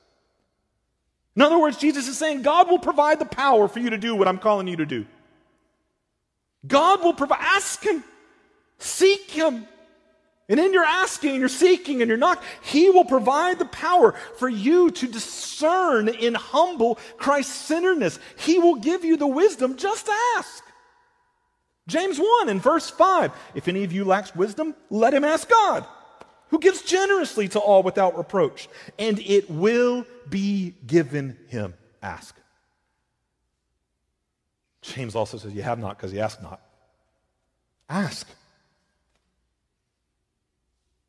In 1.36 1.42
other 1.42 1.58
words, 1.58 1.76
Jesus 1.76 2.08
is 2.08 2.18
saying 2.18 2.42
God 2.42 2.68
will 2.68 2.80
provide 2.80 3.20
the 3.20 3.24
power 3.24 3.68
for 3.68 3.78
you 3.78 3.90
to 3.90 3.98
do 3.98 4.14
what 4.14 4.26
I'm 4.26 4.38
calling 4.38 4.66
you 4.66 4.76
to 4.76 4.86
do. 4.86 5.06
God 6.66 7.02
will 7.02 7.14
provide. 7.14 7.38
Ask 7.40 7.84
him. 7.84 8.02
Seek 8.78 9.30
him. 9.30 9.66
And 10.48 10.58
in 10.58 10.72
your 10.72 10.84
asking 10.84 11.32
and 11.32 11.40
your 11.40 11.48
seeking 11.48 12.00
and 12.00 12.08
your 12.08 12.16
knock, 12.16 12.42
He 12.62 12.88
will 12.88 13.04
provide 13.04 13.58
the 13.58 13.66
power 13.66 14.12
for 14.38 14.48
you 14.48 14.90
to 14.92 15.06
discern 15.06 16.08
in 16.08 16.34
humble 16.34 16.98
Christ 17.18 17.50
centeredness. 17.50 18.18
He 18.38 18.58
will 18.58 18.76
give 18.76 19.04
you 19.04 19.16
the 19.16 19.26
wisdom. 19.26 19.76
Just 19.76 20.08
ask. 20.36 20.64
James 21.86 22.18
1 22.18 22.48
in 22.48 22.60
verse 22.60 22.88
5 22.88 23.32
If 23.54 23.68
any 23.68 23.84
of 23.84 23.92
you 23.92 24.04
lacks 24.04 24.34
wisdom, 24.34 24.74
let 24.90 25.12
him 25.12 25.24
ask 25.24 25.48
God, 25.48 25.84
who 26.48 26.58
gives 26.58 26.82
generously 26.82 27.48
to 27.48 27.58
all 27.58 27.82
without 27.82 28.16
reproach, 28.16 28.68
and 28.98 29.18
it 29.18 29.50
will 29.50 30.06
be 30.28 30.74
given 30.86 31.36
him. 31.48 31.74
Ask. 32.02 32.36
James 34.80 35.14
also 35.14 35.36
says, 35.36 35.52
You 35.52 35.62
have 35.62 35.78
not 35.78 35.96
because 35.96 36.12
you 36.12 36.20
ask 36.20 36.40
not. 36.40 36.60
Ask. 37.88 38.28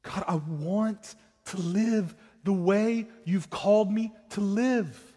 God, 0.10 0.24
I 0.28 0.36
want 0.36 1.16
to 1.46 1.58
live 1.58 2.16
the 2.44 2.54
way 2.54 3.08
you've 3.26 3.50
called 3.50 3.92
me 3.92 4.12
to 4.32 4.42
live. 4.42 5.14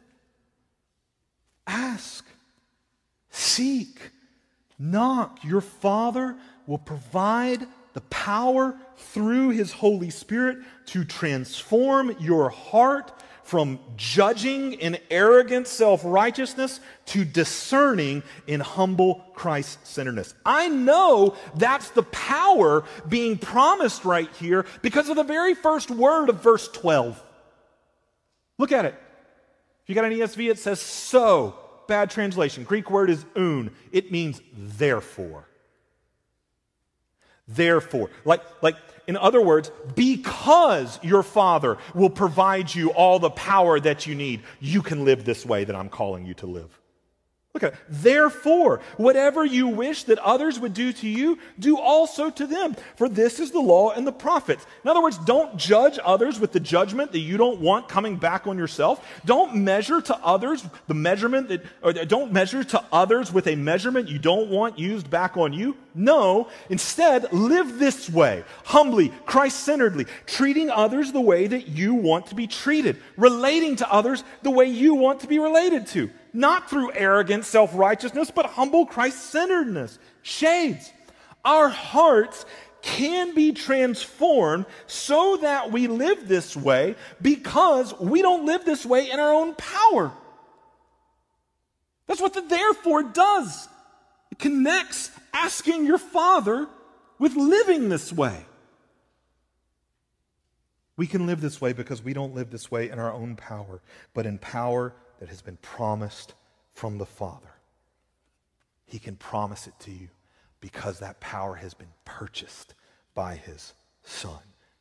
Ask, 1.67 2.27
seek, 3.31 4.11
knock. 4.79 5.39
Your 5.45 5.63
Father 5.63 6.37
will 6.67 6.79
provide 6.79 7.67
the 7.95 8.03
power 8.03 8.77
through 8.97 9.51
His 9.51 9.73
Holy 9.73 10.11
Spirit 10.11 10.59
to 10.87 11.05
transform 11.05 12.15
your 12.21 12.51
heart 12.51 13.13
from 13.45 13.81
judging 13.97 14.75
in 14.75 14.99
arrogant 15.11 15.67
self 15.67 16.03
righteousness 16.05 16.81
to 17.07 17.25
discerning 17.25 18.23
in 18.47 18.61
humble 18.61 19.25
Christ 19.35 19.87
centeredness. 19.87 20.35
I 20.45 20.69
know 20.69 21.37
that's 21.57 21.91
the 21.91 22.05
power 22.05 22.85
being 23.09 23.39
promised 23.39 24.05
right 24.05 24.31
here 24.39 24.67
because 24.81 25.09
of 25.09 25.17
the 25.17 25.23
very 25.23 25.55
first 25.55 25.91
word 25.91 26.29
of 26.29 26.43
verse 26.43 26.69
12. 26.69 27.23
Look 28.59 28.73
at 28.73 28.85
it. 28.85 28.95
If 29.83 29.89
you 29.89 29.95
got 29.95 30.05
an 30.05 30.13
ESV, 30.13 30.51
it 30.51 30.59
says 30.59 30.81
so. 30.81 31.59
Bad 31.89 32.11
translation. 32.11 32.65
Greek 32.65 32.91
word 32.91 33.11
is 33.11 33.25
oun. 33.37 33.73
It 33.91 34.13
means 34.13 34.41
therefore. 34.55 35.49
Therefore. 37.49 38.11
Like, 38.25 38.43
like, 38.63 38.77
in 39.07 39.17
other 39.17 39.41
words, 39.41 39.71
because 39.95 40.99
your 41.03 41.23
Father 41.23 41.77
will 41.95 42.11
provide 42.11 42.75
you 42.75 42.91
all 42.91 43.19
the 43.19 43.31
power 43.31 43.81
that 43.81 44.07
you 44.07 44.15
need, 44.15 44.43
you 44.61 44.83
can 44.83 45.05
live 45.05 45.25
this 45.25 45.45
way 45.45 45.65
that 45.65 45.75
I'm 45.75 45.89
calling 45.89 46.25
you 46.25 46.35
to 46.35 46.47
live. 46.47 46.79
Look 47.55 47.65
at 47.65 47.75
it. 47.75 47.79
Therefore, 47.87 48.81
whatever 48.97 49.45
you 49.45 49.69
wish 49.69 50.05
that 50.05 50.19
others 50.21 50.59
would 50.59 50.73
do 50.73 50.91
to 50.91 51.07
you, 51.07 51.39
do 51.59 51.77
also 51.77 52.31
to 52.31 52.47
them. 52.47 52.75
For 52.97 53.11
this 53.11 53.39
is 53.39 53.51
the 53.51 53.61
law 53.61 53.91
and 53.91 54.07
the 54.07 54.13
prophets. 54.13 54.65
In 54.83 54.89
other 54.89 55.03
words, 55.03 55.19
don't 55.19 55.59
judge 55.59 55.99
others 56.03 56.41
with 56.41 56.53
the 56.53 56.61
judgment 56.61 57.13
that 57.13 57.19
you 57.19 57.37
don't 57.37 57.61
want 57.61 57.91
coming 57.91 58.17
back 58.17 58.47
on 58.47 58.57
yourself. 58.57 59.07
Don't 59.27 59.55
measure 59.55 60.01
to 60.01 60.17
others 60.25 60.65
the 60.87 60.95
measurement 60.95 61.49
that, 61.49 61.63
or 61.83 61.93
don't 61.93 62.33
measure 62.33 62.65
to 62.65 62.83
others 62.91 63.31
with 63.31 63.47
a 63.47 63.55
measurement 63.55 64.09
you 64.09 64.19
don't 64.19 64.49
want 64.49 64.79
used 64.79 65.11
back 65.11 65.37
on 65.37 65.53
you. 65.53 65.77
No, 65.95 66.49
instead, 66.71 67.35
live 67.35 67.79
this 67.79 68.09
way, 68.09 68.45
humbly, 68.65 69.13
Christ 69.27 69.61
centeredly, 69.61 70.07
treating 70.25 70.71
others 70.71 71.13
the 71.13 71.21
way 71.21 71.49
that 71.49 71.69
you 71.69 71.97
want 71.97 72.29
to 72.29 72.35
be 72.35 72.47
treated, 72.47 72.97
relating 73.19 73.77
to 73.77 73.93
others 73.93 74.25
the 74.41 74.51
way 74.51 74.65
you 74.65 74.95
want 74.95 75.21
to 75.21 75.27
be 75.27 75.39
related 75.39 75.87
to 75.89 76.09
not 76.33 76.71
through 76.71 76.93
arrogant 76.93 77.45
self 77.45 77.71
righteousness, 77.75 78.31
but 78.31 78.47
humble 78.47 78.87
Christ 78.87 79.31
centeredness. 79.31 79.99
Shades. 80.23 80.93
Our 81.45 81.69
hearts 81.69 82.45
can 82.83 83.35
be 83.35 83.53
transformed 83.53 84.67
so 84.87 85.39
that 85.39 85.71
we 85.71 85.87
live 85.87 86.29
this 86.29 86.57
way 86.57 86.97
because 87.21 87.99
we 87.99 88.23
don't 88.23 88.45
live 88.45 88.65
this 88.65 88.85
way 88.85 89.11
in 89.11 89.21
our 89.21 89.33
own 89.33 89.55
power. 89.55 90.13
That's 92.07 92.21
what 92.21 92.35
the 92.35 92.43
therefore 92.43 93.05
does. 93.05 93.69
It 94.31 94.39
connects 94.39 95.11
asking 95.33 95.87
your 95.87 95.99
Father 95.99 96.69
with 97.19 97.37
living 97.37 97.89
this 97.89 98.13
way. 98.13 98.45
We 100.97 101.07
can 101.07 101.27
live 101.27 101.41
this 101.41 101.61
way 101.61 101.73
because 101.73 102.03
we 102.03 102.13
don't 102.13 102.35
live 102.35 102.51
this 102.51 102.71
way 102.71 102.91
in 102.91 102.99
our 102.99 103.13
own 103.13 103.37
power, 103.37 103.81
but 104.13 104.27
in 104.27 104.39
power 104.39 104.93
that 105.23 105.29
has 105.29 105.41
been 105.41 105.59
promised 105.59 106.35
from 106.75 106.99
the 106.99 107.07
Father. 107.07 107.55
He 108.87 108.99
can 108.99 109.15
promise 109.15 109.69
it 109.69 109.79
to 109.83 109.93
you 109.93 110.09
because 110.61 110.99
that 110.99 111.21
power 111.21 111.55
has 111.55 111.75
been 111.75 111.93
purchased 112.05 112.75
by 113.15 113.37
His 113.37 113.73
Son. 114.03 114.41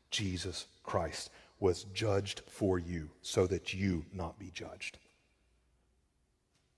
Jesus 0.10 0.66
Christ 0.82 1.30
was 1.60 1.84
judged 1.94 2.42
for 2.48 2.80
you 2.80 3.12
so 3.22 3.46
that 3.46 3.76
you 3.76 4.04
not 4.12 4.40
be 4.40 4.50
judged. 4.52 4.98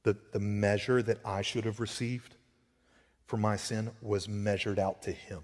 The, 0.03 0.18
the 0.34 0.41
measure 0.41 1.01
that 1.01 1.26
I 1.26 1.41
should 1.41 1.64
have 1.64 1.80
received 1.80 2.36
for 3.28 3.38
my 3.38 3.55
sin 3.55 3.91
was 4.01 4.28
measured 4.28 4.78
out 4.78 5.01
to 5.03 5.14
Him. 5.14 5.39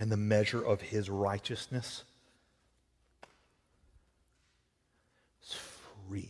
And 0.00 0.10
the 0.10 0.16
measure 0.16 0.64
of 0.64 0.80
His 0.80 1.10
righteousness 1.10 2.04
freely, 6.12 6.28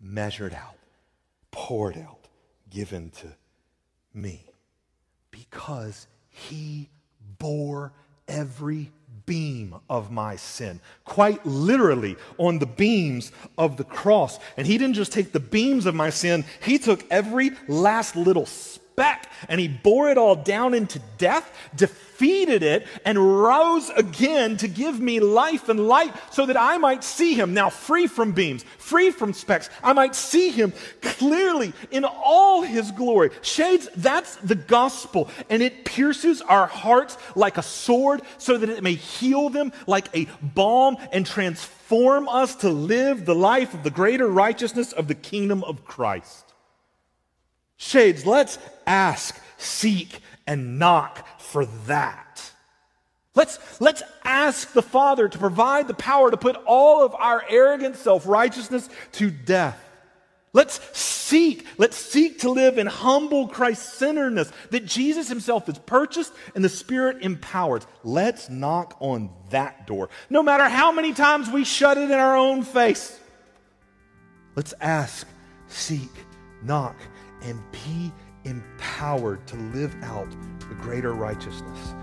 measured 0.00 0.54
out, 0.54 0.76
poured 1.50 1.98
out, 1.98 2.28
given 2.70 3.10
to 3.10 3.26
me. 4.14 4.44
Because 5.32 6.06
he 6.30 6.88
bore 7.40 7.92
every 8.28 8.92
beam 9.26 9.74
of 9.90 10.12
my 10.12 10.36
sin, 10.36 10.78
quite 11.04 11.44
literally 11.44 12.14
on 12.38 12.60
the 12.60 12.66
beams 12.66 13.32
of 13.58 13.76
the 13.76 13.82
cross. 13.82 14.38
And 14.56 14.68
he 14.68 14.78
didn't 14.78 14.94
just 14.94 15.12
take 15.12 15.32
the 15.32 15.40
beams 15.40 15.84
of 15.84 15.96
my 15.96 16.10
sin, 16.10 16.44
he 16.62 16.78
took 16.78 17.04
every 17.10 17.50
last 17.66 18.14
little 18.14 18.46
speck 18.46 18.83
and 19.48 19.60
he 19.60 19.68
bore 19.68 20.10
it 20.10 20.18
all 20.18 20.36
down 20.36 20.74
into 20.74 21.00
death, 21.18 21.50
defeated 21.74 22.62
it, 22.62 22.86
and 23.04 23.18
rose 23.18 23.90
again 23.90 24.56
to 24.58 24.68
give 24.68 25.00
me 25.00 25.20
life 25.20 25.68
and 25.68 25.86
light 25.88 26.14
so 26.32 26.46
that 26.46 26.56
I 26.56 26.78
might 26.78 27.04
see 27.04 27.34
him 27.34 27.54
now 27.54 27.70
free 27.70 28.06
from 28.06 28.32
beams, 28.32 28.64
free 28.78 29.10
from 29.10 29.32
specks. 29.32 29.70
I 29.82 29.92
might 29.92 30.14
see 30.14 30.50
him 30.50 30.72
clearly 31.02 31.72
in 31.90 32.04
all 32.04 32.62
his 32.62 32.90
glory. 32.92 33.30
Shades, 33.42 33.88
that's 33.96 34.36
the 34.36 34.54
gospel, 34.54 35.28
and 35.50 35.62
it 35.62 35.84
pierces 35.84 36.40
our 36.42 36.66
hearts 36.66 37.18
like 37.34 37.58
a 37.58 37.62
sword 37.62 38.22
so 38.38 38.58
that 38.58 38.68
it 38.68 38.82
may 38.82 38.94
heal 38.94 39.48
them 39.48 39.72
like 39.86 40.08
a 40.14 40.26
balm 40.40 40.96
and 41.12 41.26
transform 41.26 42.28
us 42.28 42.56
to 42.56 42.68
live 42.68 43.26
the 43.26 43.34
life 43.34 43.74
of 43.74 43.82
the 43.82 43.90
greater 43.90 44.28
righteousness 44.28 44.92
of 44.92 45.08
the 45.08 45.14
kingdom 45.14 45.64
of 45.64 45.84
Christ. 45.84 46.43
Shades, 47.76 48.24
let's 48.24 48.58
ask, 48.86 49.40
seek, 49.58 50.20
and 50.46 50.78
knock 50.78 51.40
for 51.40 51.66
that. 51.86 52.52
Let's, 53.34 53.80
let's 53.80 54.02
ask 54.22 54.72
the 54.72 54.82
Father 54.82 55.28
to 55.28 55.38
provide 55.38 55.88
the 55.88 55.94
power 55.94 56.30
to 56.30 56.36
put 56.36 56.56
all 56.66 57.04
of 57.04 57.14
our 57.14 57.44
arrogant 57.48 57.96
self 57.96 58.26
righteousness 58.26 58.88
to 59.12 59.30
death. 59.30 59.80
Let's 60.52 60.80
seek, 60.96 61.66
let's 61.78 61.96
seek 61.96 62.40
to 62.40 62.50
live 62.50 62.78
in 62.78 62.86
humble 62.86 63.48
Christ 63.48 63.94
centeredness 63.94 64.52
that 64.70 64.86
Jesus 64.86 65.28
himself 65.28 65.68
is 65.68 65.78
purchased 65.78 66.32
and 66.54 66.64
the 66.64 66.68
Spirit 66.68 67.22
empowers. 67.22 67.84
Let's 68.04 68.48
knock 68.48 68.96
on 69.00 69.30
that 69.50 69.88
door, 69.88 70.10
no 70.30 70.44
matter 70.44 70.68
how 70.68 70.92
many 70.92 71.12
times 71.12 71.50
we 71.50 71.64
shut 71.64 71.98
it 71.98 72.04
in 72.04 72.12
our 72.12 72.36
own 72.36 72.62
face. 72.62 73.18
Let's 74.54 74.74
ask, 74.80 75.26
seek, 75.66 76.10
knock, 76.62 76.94
and 77.44 77.60
be 77.72 78.12
empowered 78.44 79.46
to 79.46 79.56
live 79.56 79.94
out 80.02 80.30
the 80.68 80.74
greater 80.76 81.12
righteousness 81.12 81.94